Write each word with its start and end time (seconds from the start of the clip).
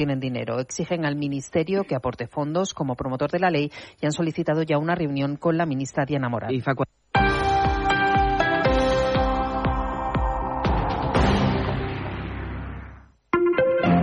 tienen 0.00 0.18
dinero. 0.18 0.58
Exigen 0.60 1.04
al 1.04 1.14
Ministerio 1.14 1.84
que 1.84 1.94
aporte 1.94 2.26
fondos 2.26 2.72
como 2.72 2.94
promotor 2.94 3.30
de 3.30 3.38
la 3.38 3.50
ley 3.50 3.70
y 4.00 4.06
han 4.06 4.12
solicitado 4.12 4.62
ya 4.62 4.78
una 4.78 4.94
reunión 4.94 5.36
con 5.36 5.58
la 5.58 5.66
ministra 5.66 6.06
Diana 6.06 6.30
Moral. 6.30 6.50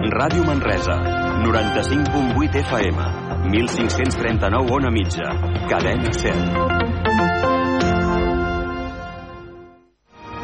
Ràdio 0.10 0.44
Manresa, 0.46 0.94
95.8 1.44 2.56
FM, 2.56 3.50
1539 3.50 4.72
on 4.72 4.86
a 4.86 4.92
mitja, 4.92 5.68
cadena 5.68 6.12
100. 6.12 7.27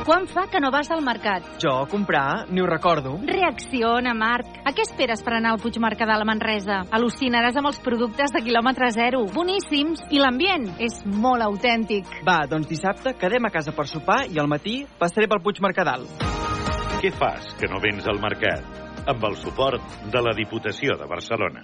Quan 0.03 0.25
fa 0.27 0.49
que 0.51 0.59
no 0.59 0.67
vas 0.67 0.89
al 0.91 0.99
mercat? 0.99 1.45
Jo 1.63 1.77
a 1.79 1.87
comprar, 1.87 2.49
ni 2.51 2.59
ho 2.59 2.65
recordo. 2.67 3.13
Reacciona, 3.23 4.11
Marc. 4.13 4.49
A 4.67 4.73
què 4.75 4.83
esperes 4.83 5.23
per 5.23 5.37
anar 5.37 5.53
al 5.53 5.61
Puig 5.63 5.79
Mercadal 5.79 6.25
a 6.25 6.27
Manresa? 6.27 6.81
Al·lucinaràs 6.91 7.55
amb 7.61 7.69
els 7.71 7.79
productes 7.79 8.35
de 8.35 8.41
quilòmetre 8.43 8.91
zero. 8.91 9.23
Boníssims. 9.31 10.03
I 10.11 10.19
l'ambient 10.19 10.73
és 10.83 10.99
molt 11.07 11.47
autèntic. 11.47 12.11
Va, 12.27 12.41
doncs 12.51 12.67
dissabte 12.67 13.15
quedem 13.15 13.47
a 13.47 13.53
casa 13.53 13.71
per 13.71 13.87
sopar 13.87 14.25
i 14.27 14.43
al 14.43 14.51
matí 14.51 14.81
passaré 14.99 15.31
pel 15.31 15.39
Puig 15.45 15.63
Mercadal. 15.63 16.03
Què 16.99 17.15
fas 17.15 17.55
que 17.55 17.71
no 17.71 17.79
vens 17.79 18.03
al 18.03 18.19
mercat? 18.19 18.83
Amb 19.07 19.23
el 19.31 19.39
suport 19.39 20.03
de 20.11 20.19
la 20.19 20.35
Diputació 20.35 20.99
de 20.99 21.07
Barcelona. 21.07 21.63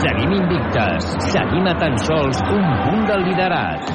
Seguim 0.00 0.32
invictes. 0.40 1.12
Seguim 1.32 1.66
a 1.68 1.76
tan 1.78 1.98
sols 2.00 2.40
un 2.48 2.64
punt 2.86 3.06
del 3.10 3.26
liderat. 3.28 3.90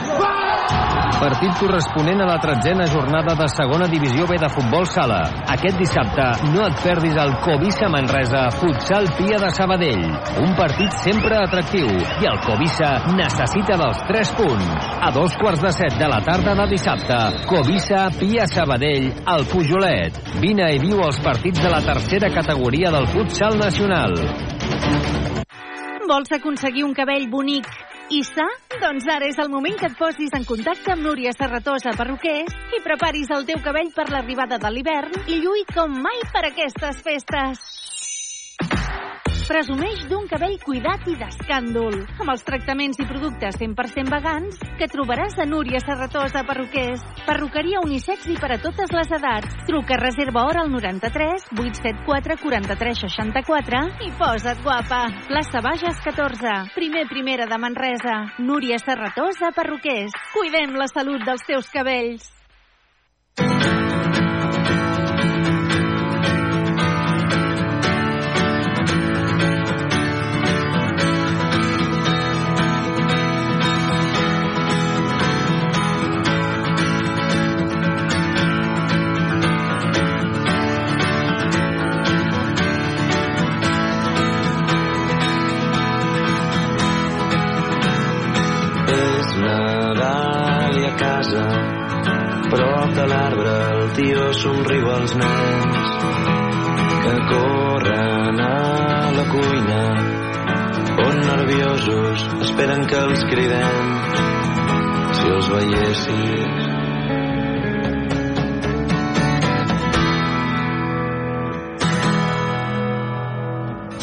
Partit 1.17 1.53
corresponent 1.57 2.19
a 2.21 2.27
la 2.29 2.35
tretzena 2.37 2.85
jornada 2.91 3.33
de 3.39 3.47
segona 3.49 3.87
divisió 3.89 4.27
B 4.29 4.37
de 4.37 4.49
futbol 4.53 4.85
sala. 4.85 5.23
Aquest 5.49 5.79
dissabte 5.81 6.27
no 6.51 6.67
et 6.67 6.83
perdis 6.83 7.17
el 7.23 7.33
Covisa 7.41 7.89
Manresa 7.89 8.43
Futsal 8.53 9.09
Pia 9.17 9.39
de 9.41 9.49
Sabadell. 9.55 10.03
Un 10.43 10.53
partit 10.59 10.93
sempre 11.01 11.39
atractiu 11.41 11.89
i 11.89 12.29
el 12.29 12.37
Covisa 12.45 12.91
necessita 13.17 13.79
dels 13.81 14.03
3 14.11 14.35
punts. 14.37 14.91
A 15.01 15.09
dos 15.15 15.33
quarts 15.41 15.65
de 15.65 15.73
set 15.79 15.97
de 15.97 16.11
la 16.11 16.21
tarda 16.21 16.53
de 16.61 16.69
dissabte, 16.75 17.19
Covisa 17.49 18.07
Pia 18.19 18.45
Sabadell 18.53 19.09
al 19.25 19.49
Pujolet. 19.49 20.21
Vine 20.43 20.69
i 20.75 20.83
viu 20.85 21.01
els 21.07 21.17
partits 21.25 21.65
de 21.65 21.73
la 21.73 21.81
tercera 21.81 22.29
categoria 22.29 22.93
del 22.93 23.09
futsal 23.15 23.57
nacional. 23.57 24.13
Vols 26.07 26.31
aconseguir 26.31 26.85
un 26.87 26.93
cabell 26.95 27.25
bonic 27.27 27.65
i 28.15 28.21
sa? 28.23 28.45
Doncs 28.79 29.07
ara 29.11 29.27
és 29.27 29.39
el 29.43 29.49
moment 29.51 29.75
que 29.75 29.89
et 29.89 29.97
posis 29.99 30.31
en 30.37 30.45
contacte 30.47 30.93
amb 30.93 31.03
Núria 31.03 31.33
Serratosa 31.35 31.91
Perruquers 31.99 32.55
i 32.77 32.79
preparis 32.85 33.33
el 33.35 33.43
teu 33.49 33.59
cabell 33.65 33.91
per 33.97 34.07
l'arribada 34.13 34.61
de 34.63 34.71
l'hivern 34.71 35.27
i 35.27 35.41
lluït 35.43 35.75
com 35.75 35.99
mai 36.07 36.23
per 36.31 36.45
aquestes 36.47 37.03
festes. 37.03 37.76
Presumeix 39.47 40.01
d'un 40.09 40.25
cabell 40.27 40.57
cuidat 40.59 41.05
i 41.07 41.13
d'escàndol, 41.15 41.93
amb 42.19 42.31
els 42.33 42.41
tractaments 42.43 42.99
i 42.99 43.05
productes 43.07 43.55
100% 43.55 44.11
vegans 44.11 44.57
que 44.75 44.89
trobaràs 44.91 45.37
a 45.39 45.45
Núria 45.47 45.79
Serratosa 45.79 46.43
Perruquers. 46.43 47.05
Perruqueria 47.23 47.79
unisex 47.79 48.27
i 48.27 48.35
per 48.35 48.51
a 48.57 48.59
totes 48.59 48.91
les 48.91 49.15
edats. 49.15 49.55
Truca 49.69 50.01
reserva 50.03 50.43
hora 50.49 50.65
al 50.65 50.73
93 50.75 51.47
874 51.55 52.39
43 52.43 53.03
64 53.07 53.83
i 54.03 54.11
posa't 54.19 54.63
guapa. 54.67 55.03
Plaça 55.31 55.63
Bages 55.63 56.03
14, 56.03 56.57
primer 56.75 57.07
primera 57.07 57.47
de 57.47 57.63
Manresa. 57.63 58.19
Núria 58.43 58.83
Serratosa 58.83 59.55
Perruquers. 59.55 60.11
Cuidem 60.35 60.75
la 60.75 60.91
salut 60.91 61.23
dels 61.23 61.47
teus 61.47 61.71
cabells. 61.71 62.33
De 92.97 93.05
l'arbre 93.05 93.51
el 93.71 93.81
tio 93.95 94.23
somriu 94.33 94.85
als 94.89 95.11
nens 95.21 95.89
que 97.03 97.15
corren 97.31 98.39
a 98.45 99.11
la 99.17 99.25
cuina 99.33 99.83
on 101.05 101.19
nerviosos 101.27 102.23
esperen 102.45 102.81
que 102.89 102.97
els 103.09 103.21
cridem 103.33 103.91
si 105.19 105.27
els 105.35 105.51
veiessis 105.53 106.65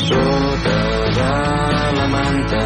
sota 0.06 0.78
de 1.18 1.34
la 1.98 2.08
manta 2.14 2.64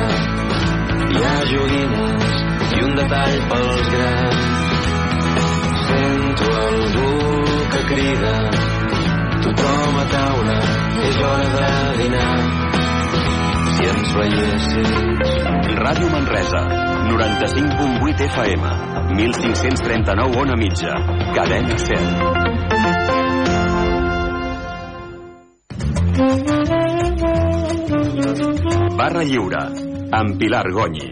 hi 1.09 1.27
ha 1.33 1.35
joguines 1.57 2.31
i 2.77 2.87
un 2.91 2.97
detall 3.03 3.37
pels 3.51 3.85
grans. 3.97 4.58
Algú 6.59 7.11
que 7.73 7.83
crida, 7.91 8.35
tothom 9.45 9.95
a 10.03 10.07
taula, 10.15 10.59
és 11.09 11.17
hora 11.27 11.49
de 11.55 11.69
dinar. 12.03 12.35
Si 13.75 13.83
ens 13.95 14.11
veiessis... 14.19 14.91
Ràdio 15.79 16.09
Manresa, 16.11 16.61
95.8 17.07 18.27
FM, 18.27 18.63
1539 19.15 20.41
on 20.43 20.51
a 20.51 20.57
mitja, 20.59 20.93
cadena 21.37 21.79
100. 21.79 22.99
Barra 28.99 29.23
Lliure, 29.23 29.63
amb 30.11 30.37
Pilar 30.39 30.67
Gonyi. 30.75 31.09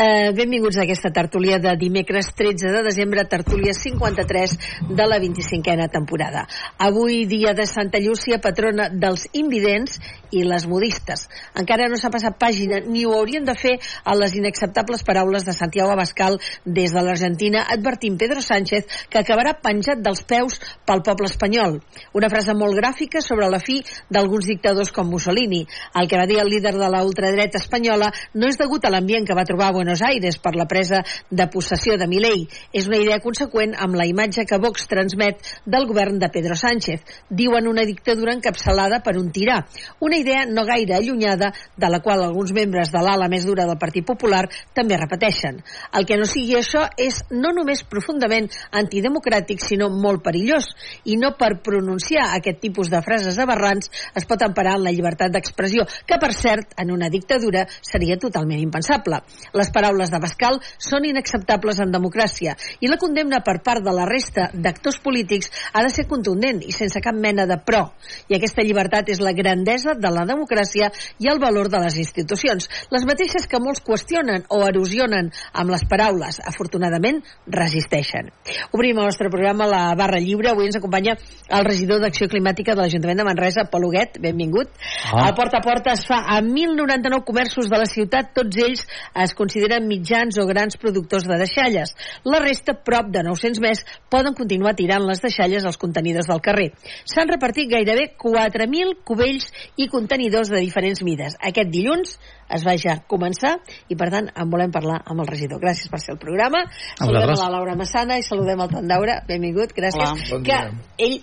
Eh, 0.00 0.30
benvinguts 0.30 0.76
a 0.78 0.84
aquesta 0.84 1.10
tertúlia 1.10 1.56
de 1.58 1.72
dimecres 1.74 2.28
13 2.38 2.70
de 2.70 2.84
desembre, 2.86 3.24
tertúlia 3.24 3.72
53 3.74 4.52
de 4.94 5.06
la 5.10 5.18
25a 5.18 5.88
temporada. 5.90 6.46
Avui, 6.78 7.24
dia 7.26 7.50
de 7.52 7.66
Santa 7.66 7.98
Llúcia, 7.98 8.38
patrona 8.38 8.86
dels 8.94 9.26
invidents 9.32 9.98
i 10.30 10.44
les 10.46 10.68
modistes. 10.70 11.24
Encara 11.58 11.88
no 11.90 11.98
s'ha 11.98 12.12
passat 12.14 12.36
pàgina, 12.38 12.78
ni 12.86 13.02
ho 13.08 13.16
haurien 13.16 13.42
de 13.42 13.56
fer 13.58 13.72
a 14.04 14.14
les 14.14 14.36
inacceptables 14.38 15.02
paraules 15.02 15.42
de 15.42 15.56
Santiago 15.56 15.90
Abascal 15.90 16.38
des 16.64 16.94
de 16.94 17.02
l'Argentina, 17.02 17.64
advertint 17.66 18.20
Pedro 18.20 18.38
Sánchez 18.38 18.86
que 19.10 19.18
acabarà 19.18 19.56
penjat 19.58 19.98
dels 19.98 20.22
peus 20.22 20.60
pel 20.86 21.02
poble 21.02 21.26
espanyol. 21.26 21.80
Una 22.14 22.30
frase 22.30 22.54
molt 22.54 22.78
gràfica 22.78 23.18
sobre 23.18 23.50
la 23.50 23.58
fi 23.58 23.80
d'alguns 24.14 24.46
dictadors 24.46 24.94
com 24.94 25.10
Mussolini. 25.10 25.64
El 25.98 26.06
que 26.06 26.22
va 26.22 26.30
dir 26.30 26.38
el 26.38 26.54
líder 26.54 26.76
de 26.78 26.86
la 26.86 27.02
ultradreta 27.02 27.58
espanyola 27.58 28.12
no 28.38 28.46
és 28.46 28.62
degut 28.62 28.86
a 28.86 28.94
l'ambient 28.94 29.26
que 29.26 29.34
va 29.34 29.48
trobar 29.48 29.72
a 29.72 29.72
Buenos 29.72 29.87
Buenos 29.88 30.02
Aires 30.02 30.36
per 30.36 30.52
la 30.54 30.66
presa 30.68 30.98
de 31.30 31.46
possessió 31.48 31.94
de 31.96 32.04
Milei. 32.06 32.42
És 32.76 32.84
una 32.90 32.98
idea 33.00 33.22
conseqüent 33.24 33.70
amb 33.72 33.96
la 33.96 34.04
imatge 34.04 34.42
que 34.44 34.58
Vox 34.60 34.84
transmet 34.84 35.40
del 35.64 35.86
govern 35.88 36.18
de 36.20 36.28
Pedro 36.28 36.58
Sánchez. 36.60 37.06
Diuen 37.32 37.64
una 37.70 37.86
dictadura 37.88 38.34
encapçalada 38.36 38.98
per 39.00 39.14
un 39.16 39.30
tirà. 39.32 39.62
Una 40.04 40.18
idea 40.20 40.42
no 40.44 40.66
gaire 40.68 40.92
allunyada 40.98 41.54
de 41.72 41.88
la 41.88 42.02
qual 42.04 42.20
alguns 42.20 42.52
membres 42.52 42.92
de 42.92 43.00
l'ala 43.00 43.30
més 43.32 43.46
dura 43.48 43.64
del 43.64 43.78
Partit 43.80 44.04
Popular 44.04 44.42
també 44.76 44.98
repeteixen. 45.00 45.62
El 45.96 46.04
que 46.04 46.20
no 46.20 46.28
sigui 46.28 46.58
això 46.60 46.84
és 47.00 47.22
no 47.30 47.54
només 47.56 47.80
profundament 47.88 48.50
antidemocràtic, 48.82 49.64
sinó 49.64 49.88
molt 49.88 50.20
perillós. 50.28 50.68
I 51.08 51.16
no 51.16 51.32
per 51.40 51.62
pronunciar 51.64 52.26
aquest 52.34 52.60
tipus 52.60 52.92
de 52.92 53.00
frases 53.08 53.40
aberrants 53.40 53.88
es 54.12 54.28
pot 54.28 54.44
emparar 54.44 54.76
en 54.76 54.84
la 54.84 54.92
llibertat 54.92 55.32
d'expressió, 55.32 55.88
que 56.04 56.20
per 56.20 56.34
cert, 56.36 56.76
en 56.76 56.92
una 56.92 57.08
dictadura 57.08 57.64
seria 57.80 58.20
totalment 58.20 58.60
impensable. 58.60 59.24
Les 59.56 59.72
paraules 59.78 60.10
de 60.10 60.20
Bascal 60.22 60.58
són 60.76 61.06
inacceptables 61.08 61.78
en 61.84 61.94
democràcia 61.94 62.56
i 62.82 62.90
la 62.90 62.98
condemna 63.00 63.40
per 63.46 63.58
part 63.64 63.84
de 63.84 63.94
la 63.94 64.06
resta 64.08 64.48
d'actors 64.52 64.98
polítics 65.04 65.50
ha 65.72 65.84
de 65.86 65.92
ser 65.94 66.08
contundent 66.10 66.60
i 66.66 66.74
sense 66.74 67.00
cap 67.04 67.14
mena 67.14 67.46
de 67.46 67.58
pro. 67.64 67.84
I 68.28 68.36
aquesta 68.38 68.64
llibertat 68.66 69.08
és 69.12 69.22
la 69.22 69.34
grandesa 69.36 69.94
de 69.94 70.10
la 70.12 70.24
democràcia 70.28 70.90
i 71.22 71.30
el 71.30 71.40
valor 71.42 71.70
de 71.70 71.80
les 71.84 71.98
institucions, 72.00 72.68
les 72.90 73.06
mateixes 73.08 73.46
que 73.48 73.60
molts 73.62 73.82
qüestionen 73.84 74.46
o 74.54 74.60
erosionen 74.66 75.30
amb 75.52 75.72
les 75.72 75.84
paraules. 75.88 76.40
Afortunadament, 76.48 77.22
resisteixen. 77.46 78.32
Obrim 78.72 78.98
el 78.98 79.08
nostre 79.08 79.30
programa 79.30 79.66
a 79.66 79.72
la 79.72 79.82
barra 79.98 80.20
lliure. 80.22 80.50
Avui 80.52 80.68
ens 80.68 80.78
acompanya 80.78 81.16
el 81.48 81.66
regidor 81.66 82.02
d'Acció 82.02 82.28
Climàtica 82.30 82.74
de 82.74 82.84
l'Ajuntament 82.84 83.22
de 83.22 83.28
Manresa, 83.28 83.66
Pol 83.70 83.86
Huguet. 83.88 84.18
Benvingut. 84.22 84.72
Ah. 85.12 85.28
El 85.28 85.34
porta 85.38 85.60
a 85.60 85.64
porta 85.64 85.94
es 85.94 86.04
fa 86.08 86.22
a 86.26 86.40
1.099 86.42 87.24
comerços 87.28 87.70
de 87.70 87.80
la 87.80 87.88
ciutat. 87.88 88.32
Tots 88.36 88.62
ells 88.64 88.84
es 89.24 89.34
consideren 89.38 89.67
mitjans 89.84 90.38
o 90.40 90.46
grans 90.48 90.78
productors 90.80 91.26
de 91.28 91.38
deixalles. 91.40 91.94
La 92.24 92.40
resta, 92.42 92.74
prop 92.86 93.10
de 93.14 93.22
900 93.26 93.60
més, 93.64 93.84
poden 94.10 94.36
continuar 94.38 94.74
tirant 94.78 95.04
les 95.06 95.20
deixalles 95.24 95.66
als 95.68 95.80
contenidors 95.80 96.30
del 96.30 96.42
carrer. 96.44 96.70
S'han 97.04 97.30
repartit 97.30 97.70
gairebé 97.70 98.08
4.000 98.18 98.96
cubells 99.04 99.50
i 99.76 99.88
contenidors 99.92 100.52
de 100.52 100.62
diferents 100.64 101.04
mides. 101.04 101.36
Aquest 101.50 101.72
dilluns 101.74 102.16
es 102.48 102.64
va 102.64 102.76
ja 102.80 102.98
començar 103.10 103.58
i 103.92 103.96
per 103.98 104.08
tant 104.14 104.30
en 104.32 104.52
volem 104.52 104.72
parlar 104.72 105.02
amb 105.04 105.24
el 105.24 105.28
regidor. 105.30 105.60
Gràcies 105.62 105.92
per 105.92 106.00
ser 106.02 106.16
al 106.16 106.22
programa. 106.22 106.64
Saludem 106.96 107.34
a 107.34 107.42
la 107.42 107.52
Laura 107.58 107.76
Massana 107.76 108.18
i 108.18 108.24
saludem 108.26 108.64
el 108.64 108.72
Tandaura. 108.72 109.20
Benvingut, 109.28 109.76
gràcies. 109.76 110.00
Hola, 110.00 110.32
bon 110.32 110.48
que 110.48 110.56
dia. 110.56 110.72
ell 110.98 111.20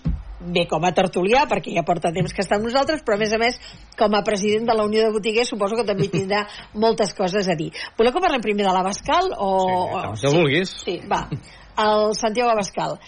ve 0.54 0.66
com 0.70 0.86
a 0.86 0.94
tertulià, 0.96 1.46
perquè 1.50 1.74
ja 1.76 1.86
porta 1.88 2.14
temps 2.16 2.34
que 2.34 2.44
està 2.44 2.60
amb 2.60 2.68
nosaltres, 2.68 3.04
però 3.06 3.18
a 3.18 3.22
més 3.22 3.34
a 3.34 3.42
més, 3.42 3.60
com 4.00 4.16
a 4.16 4.24
president 4.28 4.70
de 4.70 4.78
la 4.78 4.86
Unió 4.88 5.04
de 5.06 5.12
Botiguers, 5.16 5.50
suposo 5.50 5.78
que 5.80 5.88
també 5.88 6.10
tindrà 6.14 6.46
moltes 6.86 7.14
coses 7.18 7.50
a 7.50 7.58
dir. 7.60 7.72
Voleu 7.98 8.16
que 8.16 8.24
parlem 8.24 8.44
primer 8.46 8.68
de 8.68 8.74
l'Abascal? 8.74 9.34
O... 9.38 9.52
o- 10.00 10.16
si 10.20 10.32
vulguis. 10.32 10.74
Sí, 10.86 11.00
va. 11.12 11.26
El 11.82 12.14
Santiago 12.16 12.54
Abascal. 12.54 13.00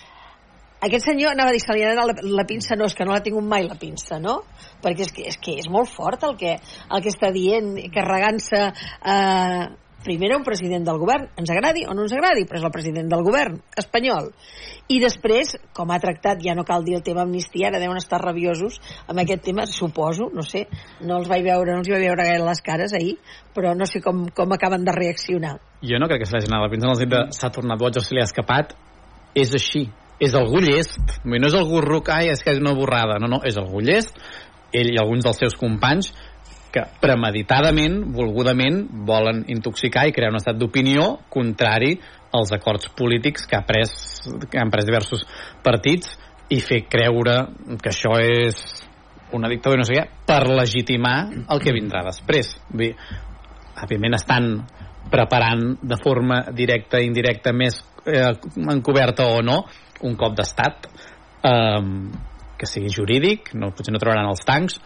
Aquest 0.83 1.07
senyor, 1.07 1.33
anava 1.33 1.49
a 1.49 1.55
dir, 1.55 1.61
se 1.63 1.73
li 1.73 1.81
la, 1.81 2.05
la 2.37 2.45
pinça, 2.45 2.75
no, 2.77 2.85
és 2.85 2.93
que 2.93 3.05
no 3.07 3.15
l'ha 3.15 3.23
tingut 3.25 3.45
mai 3.45 3.65
la 3.65 3.79
pinça, 3.81 4.19
no? 4.21 4.43
Perquè 4.83 5.07
és 5.07 5.13
que 5.15 5.23
és, 5.31 5.37
que 5.41 5.55
és 5.57 5.69
molt 5.73 5.89
fort 5.89 6.21
el 6.27 6.35
que, 6.37 6.53
el 6.59 7.01
que 7.01 7.09
està 7.09 7.31
dient, 7.33 7.71
carregant-se 7.95 8.59
eh, 8.67 9.63
primer 10.05 10.33
un 10.35 10.43
president 10.45 10.85
del 10.87 10.99
govern, 11.01 11.27
ens 11.39 11.51
agradi 11.51 11.85
o 11.87 11.93
no 11.95 12.05
ens 12.05 12.13
agradi, 12.15 12.45
però 12.47 12.61
és 12.61 12.65
el 12.67 12.73
president 12.73 13.09
del 13.11 13.23
govern 13.25 13.59
espanyol. 13.77 14.31
I 14.87 15.01
després, 15.03 15.57
com 15.75 15.91
ha 15.91 15.99
tractat, 15.99 16.39
ja 16.43 16.55
no 16.55 16.63
cal 16.67 16.85
dir 16.85 16.95
el 16.95 17.03
tema 17.03 17.25
amnistia, 17.25 17.67
ara 17.67 17.81
deuen 17.81 17.99
estar 17.99 18.21
rabiosos 18.23 18.79
amb 19.07 19.19
aquest 19.23 19.43
tema, 19.43 19.65
suposo, 19.67 20.29
no 20.33 20.45
sé, 20.47 20.67
no 21.01 21.19
els 21.19 21.27
vaig 21.27 21.43
veure, 21.43 21.73
no 21.73 21.83
els 21.83 21.91
vaig 21.91 22.05
veure 22.07 22.27
gaire 22.29 22.45
les 22.45 22.63
cares 22.63 22.95
ahir, 22.95 23.17
però 23.55 23.75
no 23.75 23.87
sé 23.89 23.99
com, 24.01 24.27
com 24.31 24.55
acaben 24.55 24.87
de 24.87 24.95
reaccionar. 24.95 25.57
Jo 25.83 25.99
no 25.99 26.07
crec 26.07 26.23
que 26.23 26.29
se 26.29 26.37
l'hagi 26.37 26.47
anat 26.49 26.63
la 26.63 26.71
pinça 26.71 26.87
en 26.87 26.93
el 26.93 26.99
sentit 27.01 27.15
de 27.17 27.37
s'ha 27.37 27.53
tornat 27.53 27.81
boig 27.81 27.99
o 27.99 28.03
se 28.03 28.15
li 28.15 28.23
ha 28.23 28.29
escapat. 28.29 28.77
És 29.37 29.53
així. 29.53 29.85
És 30.17 30.33
algú 30.33 30.57
llest. 30.63 31.19
No 31.27 31.37
és 31.45 31.53
algú 31.53 31.81
ruc, 31.83 32.09
ai, 32.09 32.31
és 32.33 32.41
que 32.41 32.55
és 32.55 32.61
una 32.61 32.73
borrada. 32.73 33.19
No, 33.21 33.29
no, 33.29 33.43
és 33.45 33.59
algú 33.59 33.83
llest. 33.85 34.17
Ell 34.73 34.89
i 34.95 34.97
alguns 34.99 35.27
dels 35.27 35.37
seus 35.43 35.55
companys 35.59 36.09
que 36.77 36.85
premeditadament, 37.01 37.99
volgudament, 38.13 38.83
volen 39.09 39.43
intoxicar 39.49 40.05
i 40.07 40.13
crear 40.13 40.29
un 40.31 40.37
estat 40.37 40.59
d'opinió 40.59 41.15
contrari 41.33 41.95
als 42.37 42.51
acords 42.53 42.91
polítics 42.93 43.47
que, 43.49 43.57
ha 43.57 43.65
pres, 43.65 43.93
que 44.51 44.59
han 44.61 44.69
pres 44.73 44.85
diversos 44.85 45.23
partits 45.65 46.13
i 46.53 46.59
fer 46.61 46.83
creure 46.87 47.39
que 47.81 47.89
això 47.91 48.13
és 48.21 48.61
una 49.35 49.49
dictadura 49.51 49.81
no 49.81 49.87
sé 49.87 49.97
què, 49.97 50.05
per 50.27 50.43
legitimar 50.47 51.17
el 51.49 51.63
que 51.63 51.73
vindrà 51.75 52.03
després. 52.05 52.53
Vull 52.69 52.85
dir, 52.85 52.93
òbviament 53.83 54.15
estan 54.15 54.53
preparant 55.11 55.77
de 55.81 55.97
forma 56.03 56.43
directa 56.55 57.01
i 57.01 57.07
indirecta 57.09 57.53
més 57.55 57.79
eh, 58.05 58.31
encoberta 58.69 59.27
o 59.33 59.41
no 59.43 59.61
un 60.07 60.15
cop 60.19 60.35
d'estat 60.37 60.87
eh, 61.47 61.83
que 62.57 62.69
sigui 62.69 62.91
jurídic, 62.93 63.53
no, 63.55 63.71
potser 63.75 63.93
no 63.93 64.01
trobaran 64.01 64.29
els 64.31 64.45
tancs 64.47 64.79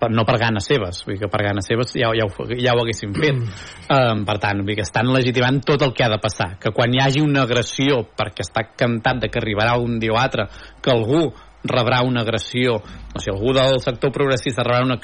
per, 0.00 0.10
no 0.12 0.24
per 0.28 0.36
ganes 0.40 0.68
seves 0.68 1.02
vull 1.06 1.16
dir 1.16 1.24
que 1.24 1.30
per 1.32 1.42
ganes 1.46 1.66
seves 1.68 1.94
ja, 1.96 2.10
ja, 2.16 2.26
ho, 2.26 2.46
ja 2.52 2.74
ho 2.74 2.82
haguessin 2.82 3.14
fet. 3.16 3.42
Um, 3.88 4.24
per 4.28 4.38
tant, 4.42 4.62
vull 4.62 4.72
dir 4.72 4.80
que 4.80 4.86
estan 4.86 5.10
legitimant 5.14 5.62
tot 5.66 5.82
el 5.86 5.94
que 5.96 6.06
ha 6.06 6.12
de 6.12 6.20
passar 6.22 6.54
que 6.62 6.72
quan 6.76 6.94
hi 6.94 7.02
hagi 7.02 7.24
una 7.24 7.44
agressió 7.46 8.02
perquè 8.16 8.46
està 8.46 8.66
cantat 8.76 9.22
de 9.24 9.32
que 9.32 9.42
arribarà 9.42 9.76
un 9.80 9.98
dia 10.02 10.14
o 10.14 10.20
altre 10.20 10.48
que 10.82 10.92
algú 10.92 11.28
rebrà 11.66 12.02
una 12.06 12.22
agressió 12.22 12.76
o 12.78 13.20
sigui, 13.20 13.34
algú 13.34 13.54
del 13.56 13.80
sector 13.82 14.12
progressista 14.14 14.64
rebrà 14.66 14.84
una, 14.86 15.00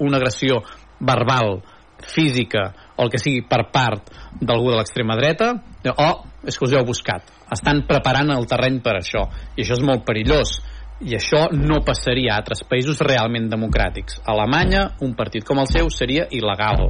una 0.00 0.20
agressió 0.20 0.62
verbal 1.00 1.60
física 1.98 2.70
o 2.96 3.04
el 3.04 3.10
que 3.12 3.20
sigui 3.20 3.42
per 3.48 3.66
part 3.72 4.10
d'algú 4.40 4.70
de 4.70 4.78
l'extrema 4.78 5.16
dreta 5.16 5.52
o 5.96 6.08
és 6.46 6.54
que 6.54 6.66
us 6.68 6.74
heu 6.76 6.84
buscat. 6.86 7.24
Estan 7.52 7.84
preparant 7.88 8.30
el 8.34 8.46
terreny 8.46 8.80
per 8.84 8.98
això 9.00 9.26
i 9.56 9.64
això 9.64 9.78
és 9.78 9.84
molt 9.86 10.04
perillós 10.06 10.58
i 11.04 11.12
això 11.12 11.42
no 11.52 11.82
passaria 11.84 12.32
a 12.32 12.38
altres 12.40 12.62
països 12.64 13.02
realment 13.04 13.50
democràtics. 13.52 14.16
A 14.24 14.32
Alemanya, 14.32 14.86
un 15.04 15.12
partit 15.18 15.44
com 15.44 15.60
el 15.60 15.68
seu 15.68 15.90
seria 15.92 16.24
il·legal, 16.32 16.86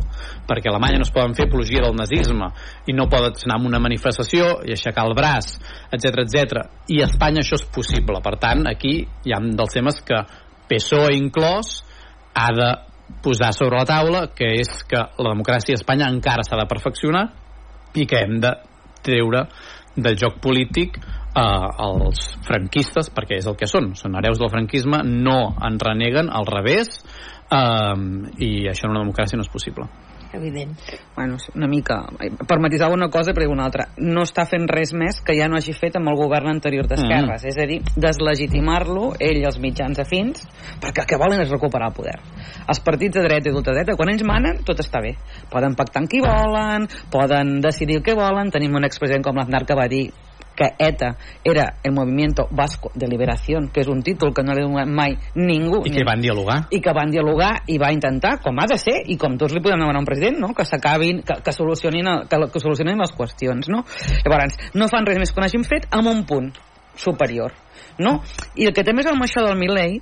perquè 0.46 0.70
a 0.70 0.74
Alemanya 0.74 1.00
no 1.02 1.06
es 1.08 1.10
poden 1.14 1.34
fer 1.34 1.48
apologia 1.48 1.82
del 1.82 1.96
nazisme 1.98 2.52
i 2.86 2.94
no 2.94 3.08
poden 3.10 3.34
anar 3.34 3.58
a 3.58 3.66
una 3.66 3.80
manifestació 3.82 4.60
i 4.62 4.76
aixecar 4.76 5.08
el 5.08 5.16
braç, 5.18 5.56
etc 5.90 6.22
etc. 6.22 6.62
I 6.94 7.02
a 7.02 7.08
Espanya 7.10 7.42
això 7.42 7.58
és 7.58 7.66
possible. 7.74 8.22
Per 8.22 8.36
tant, 8.42 8.62
aquí 8.70 9.00
hi 9.02 9.34
ha 9.34 9.42
dels 9.42 9.74
temes 9.74 9.98
que 10.06 10.22
PSOE 10.70 11.18
inclòs 11.18 11.80
ha 12.36 12.48
de 12.54 12.70
posar 13.22 13.52
sobre 13.54 13.80
la 13.80 13.88
taula, 13.90 14.26
que 14.34 14.54
és 14.60 14.70
que 14.86 15.02
la 15.02 15.34
democràcia 15.34 15.74
a 15.74 15.82
Espanya 15.82 16.10
encara 16.14 16.46
s'ha 16.46 16.58
de 16.58 16.70
perfeccionar 16.70 17.26
i 17.98 18.06
que 18.06 18.22
hem 18.22 18.38
de 18.42 18.54
treure 19.02 19.46
del 19.96 20.18
joc 20.20 20.38
polític 20.44 20.98
eh, 21.36 21.68
els 21.86 22.26
franquistes, 22.46 23.12
perquè 23.14 23.40
és 23.40 23.46
el 23.50 23.56
que 23.60 23.68
són, 23.70 23.92
són 23.98 24.16
hereus 24.18 24.40
del 24.42 24.52
franquisme, 24.52 25.02
no 25.06 25.54
en 25.62 25.78
reneguen, 25.82 26.32
al 26.32 26.48
revés, 26.48 27.00
eh, 27.50 27.96
i 28.40 28.52
això 28.72 28.88
en 28.88 28.96
una 28.96 29.04
democràcia 29.04 29.38
no 29.38 29.46
és 29.46 29.52
possible. 29.52 29.88
Evident. 30.36 30.76
Bueno, 31.14 31.36
una 31.54 31.66
mica. 31.66 32.04
Per 32.46 32.58
matisar 32.60 32.90
una 32.92 33.08
cosa, 33.08 33.32
però 33.32 33.48
una 33.50 33.64
altra. 33.64 33.86
No 33.96 34.24
està 34.26 34.44
fent 34.44 34.66
res 34.68 34.92
més 34.92 35.22
que 35.24 35.36
ja 35.38 35.46
no 35.48 35.56
hagi 35.56 35.72
fet 35.72 35.96
amb 35.96 36.10
el 36.10 36.18
govern 36.18 36.50
anterior 36.50 36.88
d'esquerres. 36.90 37.44
Mm. 37.44 37.48
És 37.48 37.56
a 37.62 37.66
dir, 37.70 37.78
deslegitimar-lo, 37.96 39.14
ell 39.22 39.40
i 39.40 39.46
els 39.48 39.56
mitjans 39.62 40.02
afins, 40.02 40.44
perquè 40.82 41.06
el 41.06 41.08
que 41.08 41.20
volen 41.22 41.40
és 41.40 41.54
recuperar 41.54 41.88
el 41.92 41.96
poder. 41.96 42.18
Els 42.66 42.82
partits 42.84 43.16
de 43.16 43.24
dreta 43.24 43.48
i 43.48 43.54
d'ultradreta, 43.54 43.96
quan 43.96 44.12
ells 44.12 44.26
manen, 44.28 44.60
tot 44.66 44.82
està 44.82 45.00
bé. 45.00 45.14
Poden 45.52 45.78
pactar 45.78 46.02
amb 46.02 46.12
qui 46.12 46.20
volen, 46.20 46.88
poden 47.12 47.60
decidir 47.64 48.02
el 48.02 48.04
que 48.04 48.18
volen. 48.18 48.52
Tenim 48.52 48.76
un 48.76 48.84
expresident 48.84 49.24
com 49.24 49.40
l'Aznar 49.40 49.64
que 49.64 49.78
va 49.78 49.88
dir 49.88 50.08
que 50.56 50.72
ETA 50.78 51.16
era 51.44 51.74
el 51.82 51.92
Movimiento 51.92 52.48
Vasco 52.50 52.90
de 52.94 53.06
Liberación, 53.06 53.68
que 53.68 53.84
és 53.84 53.88
un 53.92 54.02
títol 54.02 54.32
que 54.34 54.42
no 54.42 54.56
li 54.56 54.64
donat 54.64 54.88
mai 54.88 55.16
ningú. 55.36 55.82
I 55.84 55.92
que 55.94 56.06
van 56.06 56.22
dialogar. 56.24 56.58
I 56.70 56.80
que 56.80 56.94
van 56.96 57.12
dialogar 57.12 57.52
i 57.68 57.78
va 57.78 57.92
intentar, 57.94 58.38
com 58.42 58.58
ha 58.58 58.66
de 58.66 58.78
ser, 58.80 59.02
i 59.06 59.18
com 59.20 59.36
tots 59.38 59.54
li 59.54 59.62
podem 59.62 59.84
demanar 59.84 60.00
a 60.00 60.04
un 60.04 60.08
president, 60.08 60.40
no? 60.40 60.54
que 60.56 60.64
s'acabin, 60.64 61.20
que, 61.22 61.40
que, 61.44 61.52
solucionin, 61.52 62.08
que, 62.30 62.40
que 62.52 62.62
solucionin 62.62 63.04
les 63.04 63.12
qüestions. 63.12 63.68
No? 63.70 63.84
Llavors, 64.24 64.56
no 64.74 64.88
fan 64.88 65.06
res 65.06 65.20
més 65.20 65.34
que 65.36 65.44
hagin 65.44 65.68
fet 65.68 65.86
amb 65.92 66.10
un 66.10 66.24
punt 66.26 66.50
superior 66.96 67.54
no? 67.98 68.20
I 68.56 68.68
el 68.68 68.74
que 68.74 68.84
també 68.84 69.04
és 69.04 69.10
amb 69.10 69.24
això 69.24 69.42
del 69.44 69.58
Milley 69.58 70.00